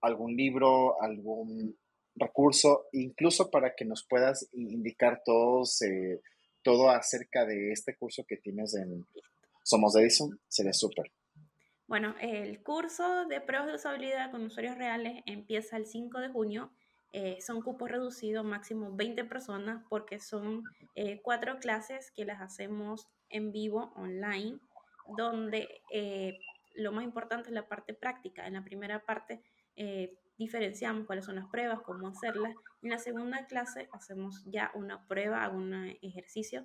algún 0.00 0.34
libro, 0.34 1.00
algún 1.00 1.78
recurso, 2.16 2.86
incluso 2.92 3.50
para 3.50 3.74
que 3.76 3.84
nos 3.84 4.04
puedas 4.04 4.48
indicar 4.52 5.22
todos, 5.24 5.80
eh, 5.82 6.20
todo 6.62 6.90
acerca 6.90 7.46
de 7.46 7.70
este 7.70 7.96
curso 7.96 8.24
que 8.26 8.38
tienes 8.38 8.74
en 8.74 9.06
Somos 9.62 9.96
Edison, 9.96 10.38
sería 10.48 10.72
súper. 10.72 11.12
Bueno, 11.92 12.14
el 12.20 12.62
curso 12.62 13.26
de 13.26 13.42
pruebas 13.42 13.68
de 13.68 13.74
usabilidad 13.74 14.30
con 14.30 14.42
usuarios 14.44 14.78
reales 14.78 15.22
empieza 15.26 15.76
el 15.76 15.84
5 15.84 16.20
de 16.20 16.30
junio. 16.30 16.72
Eh, 17.12 17.38
son 17.42 17.60
cupos 17.60 17.90
reducidos, 17.90 18.46
máximo 18.46 18.96
20 18.96 19.26
personas, 19.26 19.84
porque 19.90 20.18
son 20.18 20.62
eh, 20.94 21.20
cuatro 21.22 21.58
clases 21.58 22.10
que 22.12 22.24
las 22.24 22.40
hacemos 22.40 23.08
en 23.28 23.52
vivo, 23.52 23.92
online, 23.96 24.58
donde 25.18 25.82
eh, 25.92 26.38
lo 26.74 26.92
más 26.92 27.04
importante 27.04 27.50
es 27.50 27.54
la 27.54 27.68
parte 27.68 27.92
práctica. 27.92 28.46
En 28.46 28.54
la 28.54 28.64
primera 28.64 29.04
parte 29.04 29.42
diferenciamos 30.38 31.06
cuáles 31.06 31.26
son 31.26 31.36
las 31.36 31.48
pruebas, 31.48 31.80
cómo 31.82 32.08
hacerlas. 32.08 32.54
En 32.80 32.88
la 32.88 32.98
segunda 32.98 33.46
clase 33.46 33.90
hacemos 33.92 34.42
ya 34.46 34.70
una 34.74 35.06
prueba, 35.06 35.46
un 35.50 35.74
ejercicio 36.00 36.64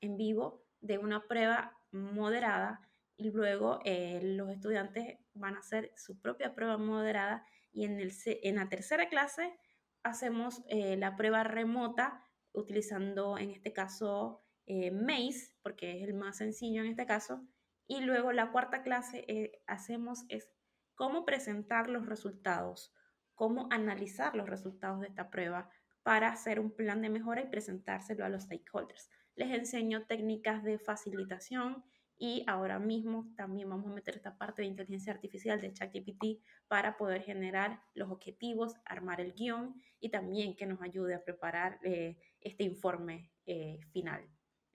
en 0.00 0.16
vivo 0.16 0.64
de 0.80 0.98
una 0.98 1.26
prueba 1.28 1.75
moderada 1.92 2.80
y 3.16 3.30
luego 3.30 3.80
eh, 3.84 4.20
los 4.22 4.50
estudiantes 4.50 5.18
van 5.34 5.56
a 5.56 5.60
hacer 5.60 5.92
su 5.96 6.20
propia 6.20 6.54
prueba 6.54 6.76
moderada 6.76 7.44
y 7.72 7.84
en, 7.84 7.98
el, 8.00 8.12
en 8.24 8.56
la 8.56 8.68
tercera 8.68 9.08
clase 9.08 9.58
hacemos 10.02 10.62
eh, 10.68 10.96
la 10.96 11.16
prueba 11.16 11.42
remota 11.44 12.22
utilizando 12.52 13.38
en 13.38 13.50
este 13.50 13.72
caso 13.72 14.42
eh, 14.66 14.90
Maze, 14.90 15.54
porque 15.62 15.96
es 15.96 16.08
el 16.08 16.14
más 16.14 16.38
sencillo 16.38 16.82
en 16.82 16.88
este 16.88 17.06
caso, 17.06 17.46
y 17.86 18.00
luego 18.00 18.32
la 18.32 18.50
cuarta 18.50 18.82
clase 18.82 19.62
hacemos 19.68 20.24
es 20.28 20.50
cómo 20.96 21.24
presentar 21.24 21.88
los 21.88 22.06
resultados, 22.06 22.92
cómo 23.34 23.68
analizar 23.70 24.34
los 24.34 24.48
resultados 24.48 25.00
de 25.00 25.06
esta 25.06 25.30
prueba 25.30 25.70
para 26.02 26.28
hacer 26.28 26.58
un 26.58 26.72
plan 26.72 27.00
de 27.02 27.10
mejora 27.10 27.42
y 27.42 27.48
presentárselo 27.48 28.24
a 28.24 28.28
los 28.28 28.44
stakeholders. 28.44 29.08
Les 29.36 29.50
enseño 29.50 30.06
técnicas 30.06 30.64
de 30.64 30.78
facilitación, 30.78 31.84
y 32.18 32.44
ahora 32.46 32.78
mismo 32.78 33.30
también 33.36 33.68
vamos 33.68 33.90
a 33.90 33.94
meter 33.94 34.16
esta 34.16 34.38
parte 34.38 34.62
de 34.62 34.68
inteligencia 34.68 35.12
artificial 35.12 35.60
de 35.60 35.74
ChatGPT 35.74 36.42
para 36.66 36.96
poder 36.96 37.20
generar 37.22 37.82
los 37.94 38.10
objetivos, 38.10 38.72
armar 38.86 39.20
el 39.20 39.34
guion 39.34 39.78
y 40.00 40.08
también 40.08 40.56
que 40.56 40.64
nos 40.64 40.80
ayude 40.80 41.14
a 41.14 41.22
preparar 41.22 41.78
eh, 41.82 42.16
este 42.40 42.64
informe 42.64 43.30
eh, 43.44 43.80
final. 43.92 44.26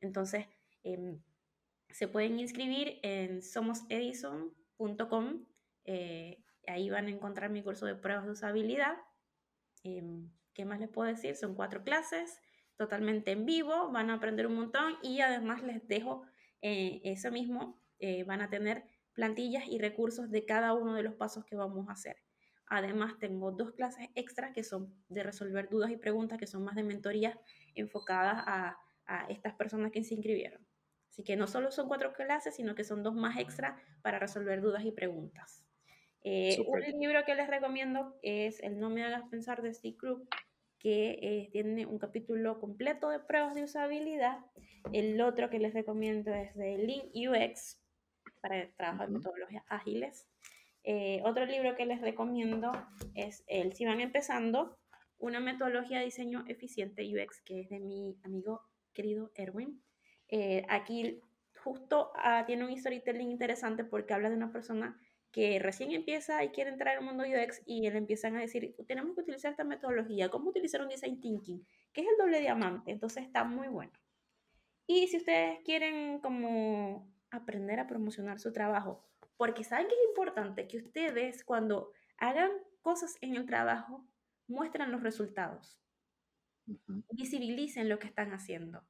Entonces, 0.01 0.45
em, 0.83 1.19
se 1.89 2.07
pueden 2.07 2.39
inscribir 2.39 2.99
en 3.01 3.41
somosedison.com. 3.41 5.45
Eh, 5.85 6.43
ahí 6.67 6.91
van 6.91 7.07
a 7.07 7.09
encontrar 7.09 7.49
mi 7.49 7.63
curso 7.63 7.87
de 7.87 7.95
pruebas 7.95 8.25
de 8.25 8.31
usabilidad. 8.31 8.97
Em, 9.83 10.29
¿Qué 10.53 10.65
más 10.65 10.79
les 10.79 10.89
puedo 10.89 11.07
decir? 11.07 11.35
Son 11.35 11.55
cuatro 11.55 11.83
clases 11.83 12.39
totalmente 12.81 13.29
en 13.29 13.45
vivo, 13.45 13.91
van 13.91 14.09
a 14.09 14.15
aprender 14.15 14.47
un 14.47 14.55
montón 14.55 14.95
y 15.03 15.21
además 15.21 15.61
les 15.61 15.87
dejo 15.87 16.23
eh, 16.63 16.99
eso 17.03 17.29
mismo 17.29 17.79
eh, 17.99 18.23
van 18.23 18.41
a 18.41 18.49
tener 18.49 18.85
plantillas 19.13 19.67
y 19.67 19.77
recursos 19.77 20.31
de 20.31 20.45
cada 20.45 20.73
uno 20.73 20.95
de 20.95 21.03
los 21.03 21.13
pasos 21.13 21.45
que 21.45 21.55
vamos 21.55 21.87
a 21.87 21.91
hacer. 21.91 22.17
Además, 22.65 23.19
tengo 23.19 23.51
dos 23.51 23.73
clases 23.73 24.09
extras 24.15 24.51
que 24.51 24.63
son 24.63 24.91
de 25.09 25.21
resolver 25.21 25.69
dudas 25.69 25.91
y 25.91 25.97
preguntas, 25.97 26.39
que 26.39 26.47
son 26.47 26.63
más 26.63 26.75
de 26.75 26.81
mentoría 26.81 27.39
enfocadas 27.75 28.43
a, 28.47 28.77
estas 29.27 29.53
personas 29.53 29.91
que 29.91 30.03
se 30.03 30.15
inscribieron. 30.15 30.65
Así 31.09 31.21
que 31.23 31.35
no 31.35 31.45
solo 31.45 31.69
son 31.69 31.89
cuatro 31.89 32.13
clases, 32.13 32.55
sino 32.55 32.73
que 32.75 32.85
son 32.85 33.03
dos 33.03 33.13
más 33.13 33.37
extras 33.37 33.79
para 34.01 34.17
resolver 34.17 34.61
dudas 34.61 34.85
y 34.85 34.91
preguntas. 34.91 35.65
Eh, 36.23 36.57
un 36.65 36.79
libro 36.79 37.19
que 37.25 37.35
les 37.35 37.49
recomiendo 37.49 38.17
es 38.21 38.61
El 38.61 38.79
No 38.79 38.89
me 38.89 39.03
hagas 39.03 39.23
pensar 39.29 39.61
de 39.61 39.73
Steve 39.73 39.97
Krug, 39.97 40.25
que 40.81 41.19
eh, 41.21 41.49
tiene 41.51 41.85
un 41.85 41.99
capítulo 41.99 42.59
completo 42.59 43.09
de 43.09 43.19
pruebas 43.19 43.53
de 43.53 43.63
usabilidad. 43.63 44.39
El 44.91 45.21
otro 45.21 45.49
que 45.51 45.59
les 45.59 45.73
recomiendo 45.73 46.33
es 46.33 46.55
de 46.55 46.77
Lean 46.77 47.07
UX, 47.13 47.79
para 48.41 48.67
trabajar 48.71 49.09
metodologías 49.09 49.63
ágiles. 49.67 50.27
Eh, 50.83 51.21
otro 51.23 51.45
libro 51.45 51.75
que 51.75 51.85
les 51.85 52.01
recomiendo 52.01 52.71
es 53.13 53.43
el 53.45 53.73
Si 53.73 53.85
van 53.85 54.01
empezando, 54.01 54.79
una 55.19 55.39
metodología 55.39 55.99
de 55.99 56.05
diseño 56.05 56.43
eficiente 56.47 57.03
UX, 57.03 57.41
que 57.41 57.61
es 57.61 57.69
de 57.69 57.79
mi 57.79 58.17
amigo 58.23 58.61
querido 58.93 59.31
Erwin. 59.35 59.83
Eh, 60.29 60.65
aquí 60.67 61.21
justo 61.63 62.11
ah, 62.15 62.45
tiene 62.47 62.65
un 62.65 62.75
storytelling 62.75 63.29
interesante 63.29 63.83
porque 63.83 64.15
habla 64.15 64.31
de 64.31 64.35
una 64.35 64.51
persona 64.51 64.99
que 65.31 65.59
recién 65.59 65.91
empieza 65.91 66.43
y 66.43 66.49
quiere 66.49 66.71
entrar 66.71 66.97
al 66.97 67.03
mundo 67.03 67.23
UX 67.23 67.61
y 67.65 67.89
le 67.89 67.97
empiezan 67.97 68.35
a 68.35 68.41
decir, 68.41 68.75
tenemos 68.87 69.15
que 69.15 69.21
utilizar 69.21 69.51
esta 69.51 69.63
metodología, 69.63 70.29
cómo 70.29 70.49
utilizar 70.49 70.81
un 70.81 70.89
design 70.89 71.19
thinking, 71.21 71.65
que 71.93 72.01
es 72.01 72.07
el 72.07 72.17
doble 72.17 72.41
diamante, 72.41 72.91
entonces 72.91 73.23
está 73.23 73.43
muy 73.43 73.67
bueno. 73.67 73.93
Y 74.87 75.07
si 75.07 75.17
ustedes 75.17 75.59
quieren 75.63 76.19
como 76.19 77.09
aprender 77.29 77.79
a 77.79 77.87
promocionar 77.87 78.39
su 78.39 78.51
trabajo, 78.51 79.07
porque 79.37 79.63
saben 79.63 79.87
que 79.87 79.95
es 79.95 80.09
importante 80.09 80.67
que 80.67 80.77
ustedes 80.77 81.43
cuando 81.45 81.93
hagan 82.17 82.51
cosas 82.81 83.17
en 83.21 83.35
el 83.35 83.45
trabajo, 83.45 84.05
muestran 84.47 84.91
los 84.91 85.01
resultados, 85.01 85.81
visibilicen 87.11 87.87
lo 87.89 87.99
que 87.99 88.07
están 88.07 88.33
haciendo. 88.33 88.83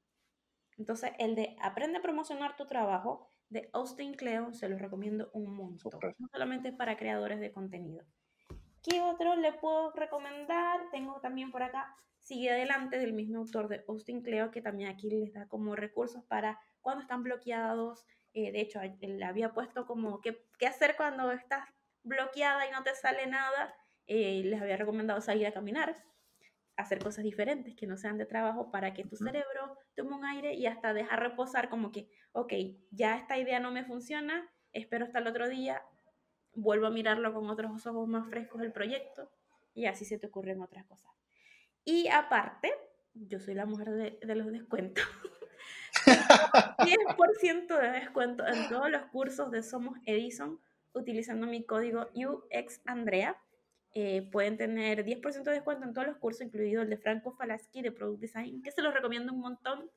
Entonces, 0.78 1.12
el 1.20 1.36
de 1.36 1.56
aprende 1.62 2.00
a 2.00 2.02
promocionar 2.02 2.56
tu 2.56 2.66
trabajo 2.66 3.31
de 3.52 3.70
Austin 3.74 4.14
Cleo 4.14 4.54
se 4.54 4.70
los 4.70 4.82
recomiendo 4.82 5.30
un 5.34 5.54
montón. 5.54 6.00
No 6.18 6.28
solamente 6.32 6.72
para 6.72 6.98
creadores 6.98 7.40
de 7.40 7.52
contenido. 7.52 8.04
¿Qué 8.82 9.02
otro 9.02 9.36
le 9.36 9.54
puedo 9.54 9.92
recomendar? 9.92 10.90
Tengo 10.92 11.20
también 11.22 11.52
por 11.52 11.62
acá 11.62 11.96
Sigue 12.18 12.52
Adelante 12.52 12.98
del 12.98 13.14
mismo 13.14 13.40
autor 13.40 13.68
de 13.68 13.84
Austin 13.88 14.22
Cleo, 14.22 14.52
que 14.52 14.62
también 14.62 14.90
aquí 14.90 15.10
les 15.10 15.34
da 15.34 15.48
como 15.48 15.76
recursos 15.76 16.24
para 16.26 16.60
cuando 16.80 17.02
están 17.02 17.24
bloqueados. 17.24 18.06
Eh, 18.34 18.52
de 18.52 18.62
hecho, 18.62 18.80
le 19.00 19.26
había 19.26 19.54
puesto 19.54 19.86
como 19.86 20.22
qué, 20.22 20.46
qué, 20.58 20.68
hacer 20.68 20.96
cuando 20.96 21.32
estás 21.32 21.68
bloqueada 22.04 22.68
y 22.68 22.72
no 22.72 22.84
te 22.84 22.96
sale 22.96 23.26
nada. 23.28 23.74
Eh, 24.06 24.44
les 24.46 24.62
había 24.62 24.78
recomendado 24.78 25.20
salir 25.20 25.48
a 25.48 25.52
caminar 25.52 25.96
hacer 26.78 27.00
cosas 27.00 27.24
diferentes 27.24 27.76
que 27.76 27.88
no 27.88 27.98
sean 27.98 28.18
de 28.18 28.26
trabajo 28.26 28.72
para 28.72 28.94
que 28.94 29.04
tu 29.04 29.16
cerebro 29.16 29.78
tome 29.96 30.16
un 30.16 30.26
aire 30.26 30.54
y 30.54 30.66
hasta 30.66 30.94
dejar 30.94 31.20
reposar 31.20 31.70
como 31.70 31.92
que, 31.92 32.10
ok, 32.32 32.54
ya 32.92 33.18
esta 33.18 33.38
idea 33.38 33.60
no 33.60 33.72
me 33.72 33.84
funciona, 33.84 34.50
espero 34.74 35.06
hasta 35.06 35.20
el 35.20 35.28
otro 35.28 35.48
día, 35.50 35.84
vuelvo 36.54 36.88
a 36.88 36.92
mirarlo 36.92 37.34
con 37.34 37.50
otros 37.50 37.86
ojos 37.86 38.08
más 38.08 38.30
frescos 38.30 38.62
el 38.62 38.72
proyecto 38.72 39.30
y 39.74 39.86
así 39.86 40.06
se 40.06 40.18
te 40.18 40.28
ocurren 40.28 40.62
otras 40.62 40.86
cosas. 40.86 41.12
Y 41.84 42.08
aparte, 42.10 42.72
yo 43.14 43.40
soy 43.40 43.56
la 43.56 43.66
mujer 43.66 43.90
de, 43.92 44.20
de 44.22 44.36
los 44.36 44.52
descuentos. 44.52 45.04
10% 46.78 47.80
de 47.80 47.92
descuento 47.92 48.46
en 48.46 48.70
todos 48.70 48.90
los 48.90 49.04
cursos 49.08 49.52
de 49.52 49.64
Somos 49.64 49.98
Edison 50.06 50.60
utilizando 50.94 51.48
mi 51.48 51.64
código 51.66 52.10
UXAndrea. 52.14 53.38
Eh, 53.94 54.30
pueden 54.32 54.58
tener 54.58 55.04
10% 55.04 55.44
de 55.44 55.52
descuento 55.52 55.86
en 55.86 55.94
todos 55.94 56.08
los 56.08 56.18
cursos, 56.18 56.42
incluido 56.42 56.82
el 56.82 56.90
de 56.90 56.98
Franco 56.98 57.34
Falaschi 57.34 57.82
de 57.82 57.92
Product 57.92 58.22
Design, 58.22 58.62
que 58.62 58.72
se 58.72 58.82
los 58.82 58.94
recomiendo 58.94 59.34
un 59.34 59.40
montón. 59.40 59.92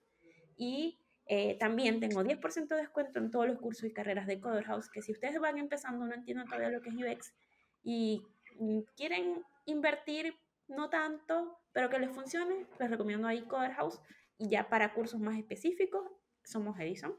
Y 0.57 0.99
eh, 1.27 1.57
también 1.59 2.01
tengo 2.01 2.23
10% 2.23 2.69
de 2.69 2.77
descuento 2.77 3.19
en 3.19 3.31
todos 3.31 3.47
los 3.47 3.59
cursos 3.59 3.85
y 3.85 3.93
carreras 3.93 4.27
de 4.27 4.41
Coder 4.41 4.65
House, 4.65 4.91
que 4.91 5.01
si 5.01 5.13
ustedes 5.13 5.39
van 5.41 5.59
empezando, 5.59 6.05
no 6.07 6.15
entienden 6.15 6.47
todavía 6.47 6.71
lo 6.71 6.83
que 6.83 6.91
es 6.91 6.97
UX 6.97 7.35
y 7.83 8.23
mm, 8.59 8.81
quieren 8.97 9.43
invertir 9.67 10.35
no 10.69 10.91
tanto, 10.91 11.59
pero 11.73 11.89
que 11.91 11.99
les 11.99 12.11
funcione, 12.11 12.67
les 12.79 12.91
recomiendo 12.91 13.29
ahí 13.29 13.43
Coder 13.43 13.73
House. 13.73 14.01
Y 14.39 14.49
ya 14.49 14.69
para 14.69 14.93
cursos 14.93 15.21
más 15.21 15.39
específicos, 15.39 16.03
somos 16.43 16.79
Edison. 16.81 17.15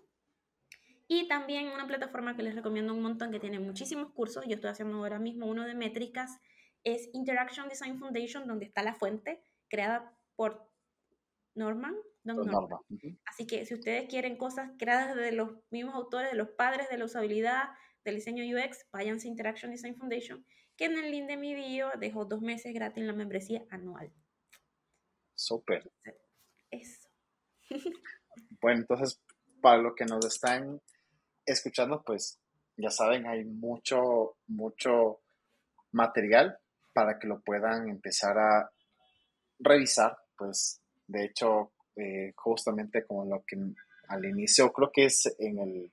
Y 1.08 1.28
también 1.28 1.68
una 1.68 1.88
plataforma 1.88 2.36
que 2.36 2.44
les 2.44 2.56
recomiendo 2.56 2.94
un 2.94 3.02
montón, 3.02 3.32
que 3.32 3.40
tiene 3.40 3.60
muchísimos 3.60 4.12
cursos, 4.12 4.44
yo 4.48 4.56
estoy 4.56 4.72
haciendo 4.72 4.98
ahora 4.98 5.20
mismo 5.20 5.46
uno 5.46 5.64
de 5.64 5.76
métricas, 5.76 6.40
es 6.86 7.10
Interaction 7.14 7.68
Design 7.68 8.00
Foundation, 8.00 8.48
donde 8.48 8.66
está 8.66 8.84
la 8.84 8.94
fuente, 8.94 9.44
creada 9.68 10.16
por 10.36 10.72
Norman. 11.56 11.96
Así 13.26 13.46
que 13.46 13.66
si 13.66 13.74
ustedes 13.74 14.08
quieren 14.08 14.38
cosas 14.38 14.72
creadas 14.80 15.16
de 15.16 15.32
los 15.32 15.52
mismos 15.70 15.96
autores, 15.96 16.32
de 16.32 16.38
los 16.38 16.50
padres 16.50 16.88
de 16.90 16.98
la 16.98 17.06
usabilidad, 17.06 17.70
del 18.04 18.16
diseño 18.16 18.44
UX, 18.44 18.86
váyanse 18.92 19.28
a 19.28 19.32
Interaction 19.32 19.72
Design 19.72 19.96
Foundation, 19.96 20.46
que 20.78 20.86
en 20.86 20.98
el 20.98 21.12
link 21.12 21.28
de 21.28 21.38
mi 21.38 21.56
video 21.56 21.92
dejo 22.00 22.26
dos 22.26 22.42
meses 22.42 22.74
gratis 22.74 23.02
en 23.02 23.08
la 23.08 23.14
membresía 23.14 23.66
anual. 23.70 24.14
Súper. 25.34 25.92
Eso. 26.70 27.10
bueno, 28.62 28.82
entonces, 28.82 29.22
para 29.60 29.82
lo 29.82 29.96
que 29.96 30.06
nos 30.06 30.26
están 30.26 30.80
escuchando, 31.46 32.04
pues 32.04 32.40
ya 32.78 32.92
saben, 32.92 33.26
hay 33.26 33.44
mucho, 33.44 34.38
mucho 34.48 35.22
material 35.92 36.60
para 36.96 37.20
que 37.20 37.28
lo 37.28 37.42
puedan 37.42 37.90
empezar 37.90 38.38
a 38.38 38.72
revisar. 39.60 40.18
Pues, 40.38 40.82
de 41.08 41.26
hecho, 41.26 41.74
eh, 41.98 42.32
justamente 42.38 43.06
como 43.06 43.26
lo 43.26 43.44
que 43.46 43.58
al 44.08 44.24
inicio, 44.24 44.72
creo 44.72 44.92
que 44.94 45.06
es 45.06 45.36
en 45.38 45.60
el, 45.60 45.92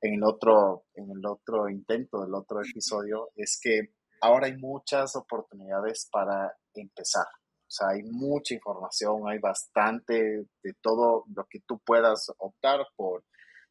en 0.00 0.14
el 0.14 0.24
otro, 0.24 0.86
en 0.94 1.12
el 1.12 1.24
otro 1.24 1.68
intento 1.68 2.24
del 2.24 2.34
otro 2.34 2.60
episodio, 2.60 3.30
es 3.36 3.60
que 3.62 3.94
ahora 4.20 4.48
hay 4.48 4.56
muchas 4.56 5.14
oportunidades 5.14 6.08
para 6.10 6.52
empezar. 6.74 7.26
O 7.26 7.74
sea, 7.74 7.90
hay 7.90 8.02
mucha 8.02 8.54
información, 8.54 9.22
hay 9.28 9.38
bastante 9.38 10.46
de 10.60 10.74
todo 10.80 11.24
lo 11.32 11.46
que 11.48 11.60
tú 11.60 11.78
puedas 11.86 12.32
optar 12.38 12.80
por 12.96 13.24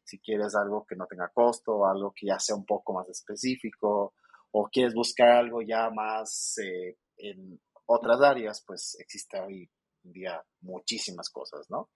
si 0.04 0.18
quieres 0.20 0.54
algo 0.54 0.86
que 0.86 0.96
no 0.96 1.06
tenga 1.06 1.28
costo, 1.28 1.86
algo 1.86 2.14
que 2.16 2.28
ya 2.28 2.38
sea 2.38 2.56
un 2.56 2.64
poco 2.64 2.94
más 2.94 3.10
específico, 3.10 4.14
o 4.52 4.68
quieres 4.70 4.94
buscar 4.94 5.30
algo 5.30 5.62
ya 5.62 5.90
más 5.90 6.56
eh, 6.58 6.96
en 7.16 7.60
otras 7.86 8.20
áreas, 8.20 8.62
pues 8.66 8.96
existe 9.00 9.40
hoy 9.40 9.68
en 10.04 10.12
día 10.12 10.42
muchísimas 10.60 11.28
cosas, 11.28 11.68
¿no? 11.68 11.90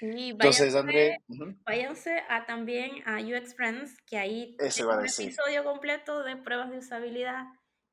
Entonces, 0.00 0.74
André, 0.74 1.18
váyanse 1.64 2.22
a 2.28 2.44
también 2.44 3.06
a 3.06 3.20
UX 3.20 3.54
Friends, 3.54 3.96
que 4.04 4.18
ahí 4.18 4.56
hay 4.58 4.82
un 4.82 5.04
episodio 5.04 5.62
completo 5.62 6.24
de 6.24 6.36
pruebas 6.36 6.70
de 6.70 6.78
usabilidad 6.78 7.44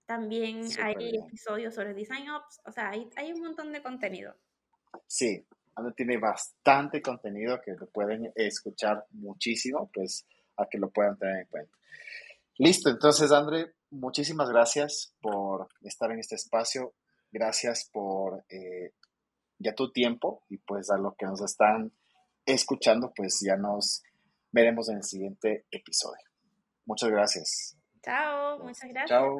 también 0.09 0.61
hay 0.81 1.17
episodios 1.17 1.75
sobre 1.75 1.93
Design 1.93 2.31
Ops, 2.31 2.61
o 2.65 2.71
sea, 2.71 2.89
hay, 2.89 3.07
hay 3.15 3.31
un 3.31 3.41
montón 3.41 3.71
de 3.71 3.83
contenido. 3.83 4.35
Sí, 5.05 5.45
André 5.75 5.93
tiene 5.93 6.17
bastante 6.17 6.99
contenido 6.99 7.61
que 7.63 7.73
lo 7.79 7.85
pueden 7.85 8.31
escuchar 8.33 9.05
muchísimo, 9.11 9.87
pues 9.93 10.25
a 10.57 10.65
que 10.65 10.79
lo 10.79 10.89
puedan 10.89 11.15
tener 11.15 11.41
en 11.41 11.45
cuenta. 11.45 11.77
Listo, 12.57 12.89
entonces 12.89 13.31
André, 13.31 13.75
muchísimas 13.91 14.49
gracias 14.49 15.13
por 15.21 15.69
estar 15.81 16.11
en 16.11 16.19
este 16.19 16.35
espacio, 16.35 16.93
gracias 17.31 17.89
por 17.91 18.45
eh, 18.49 18.93
ya 19.57 19.73
tu 19.75 19.91
tiempo 19.91 20.43
y 20.49 20.57
pues 20.57 20.89
a 20.89 20.97
lo 20.97 21.15
que 21.15 21.25
nos 21.25 21.41
están 21.41 21.91
escuchando, 22.45 23.13
pues 23.15 23.39
ya 23.45 23.55
nos 23.55 24.03
veremos 24.51 24.89
en 24.89 24.97
el 24.97 25.03
siguiente 25.03 25.65
episodio. 25.71 26.23
Muchas 26.85 27.09
gracias. 27.09 27.77
Chao, 28.03 28.59
muchas 28.59 28.89
gracias. 28.89 29.09
Chao. 29.09 29.39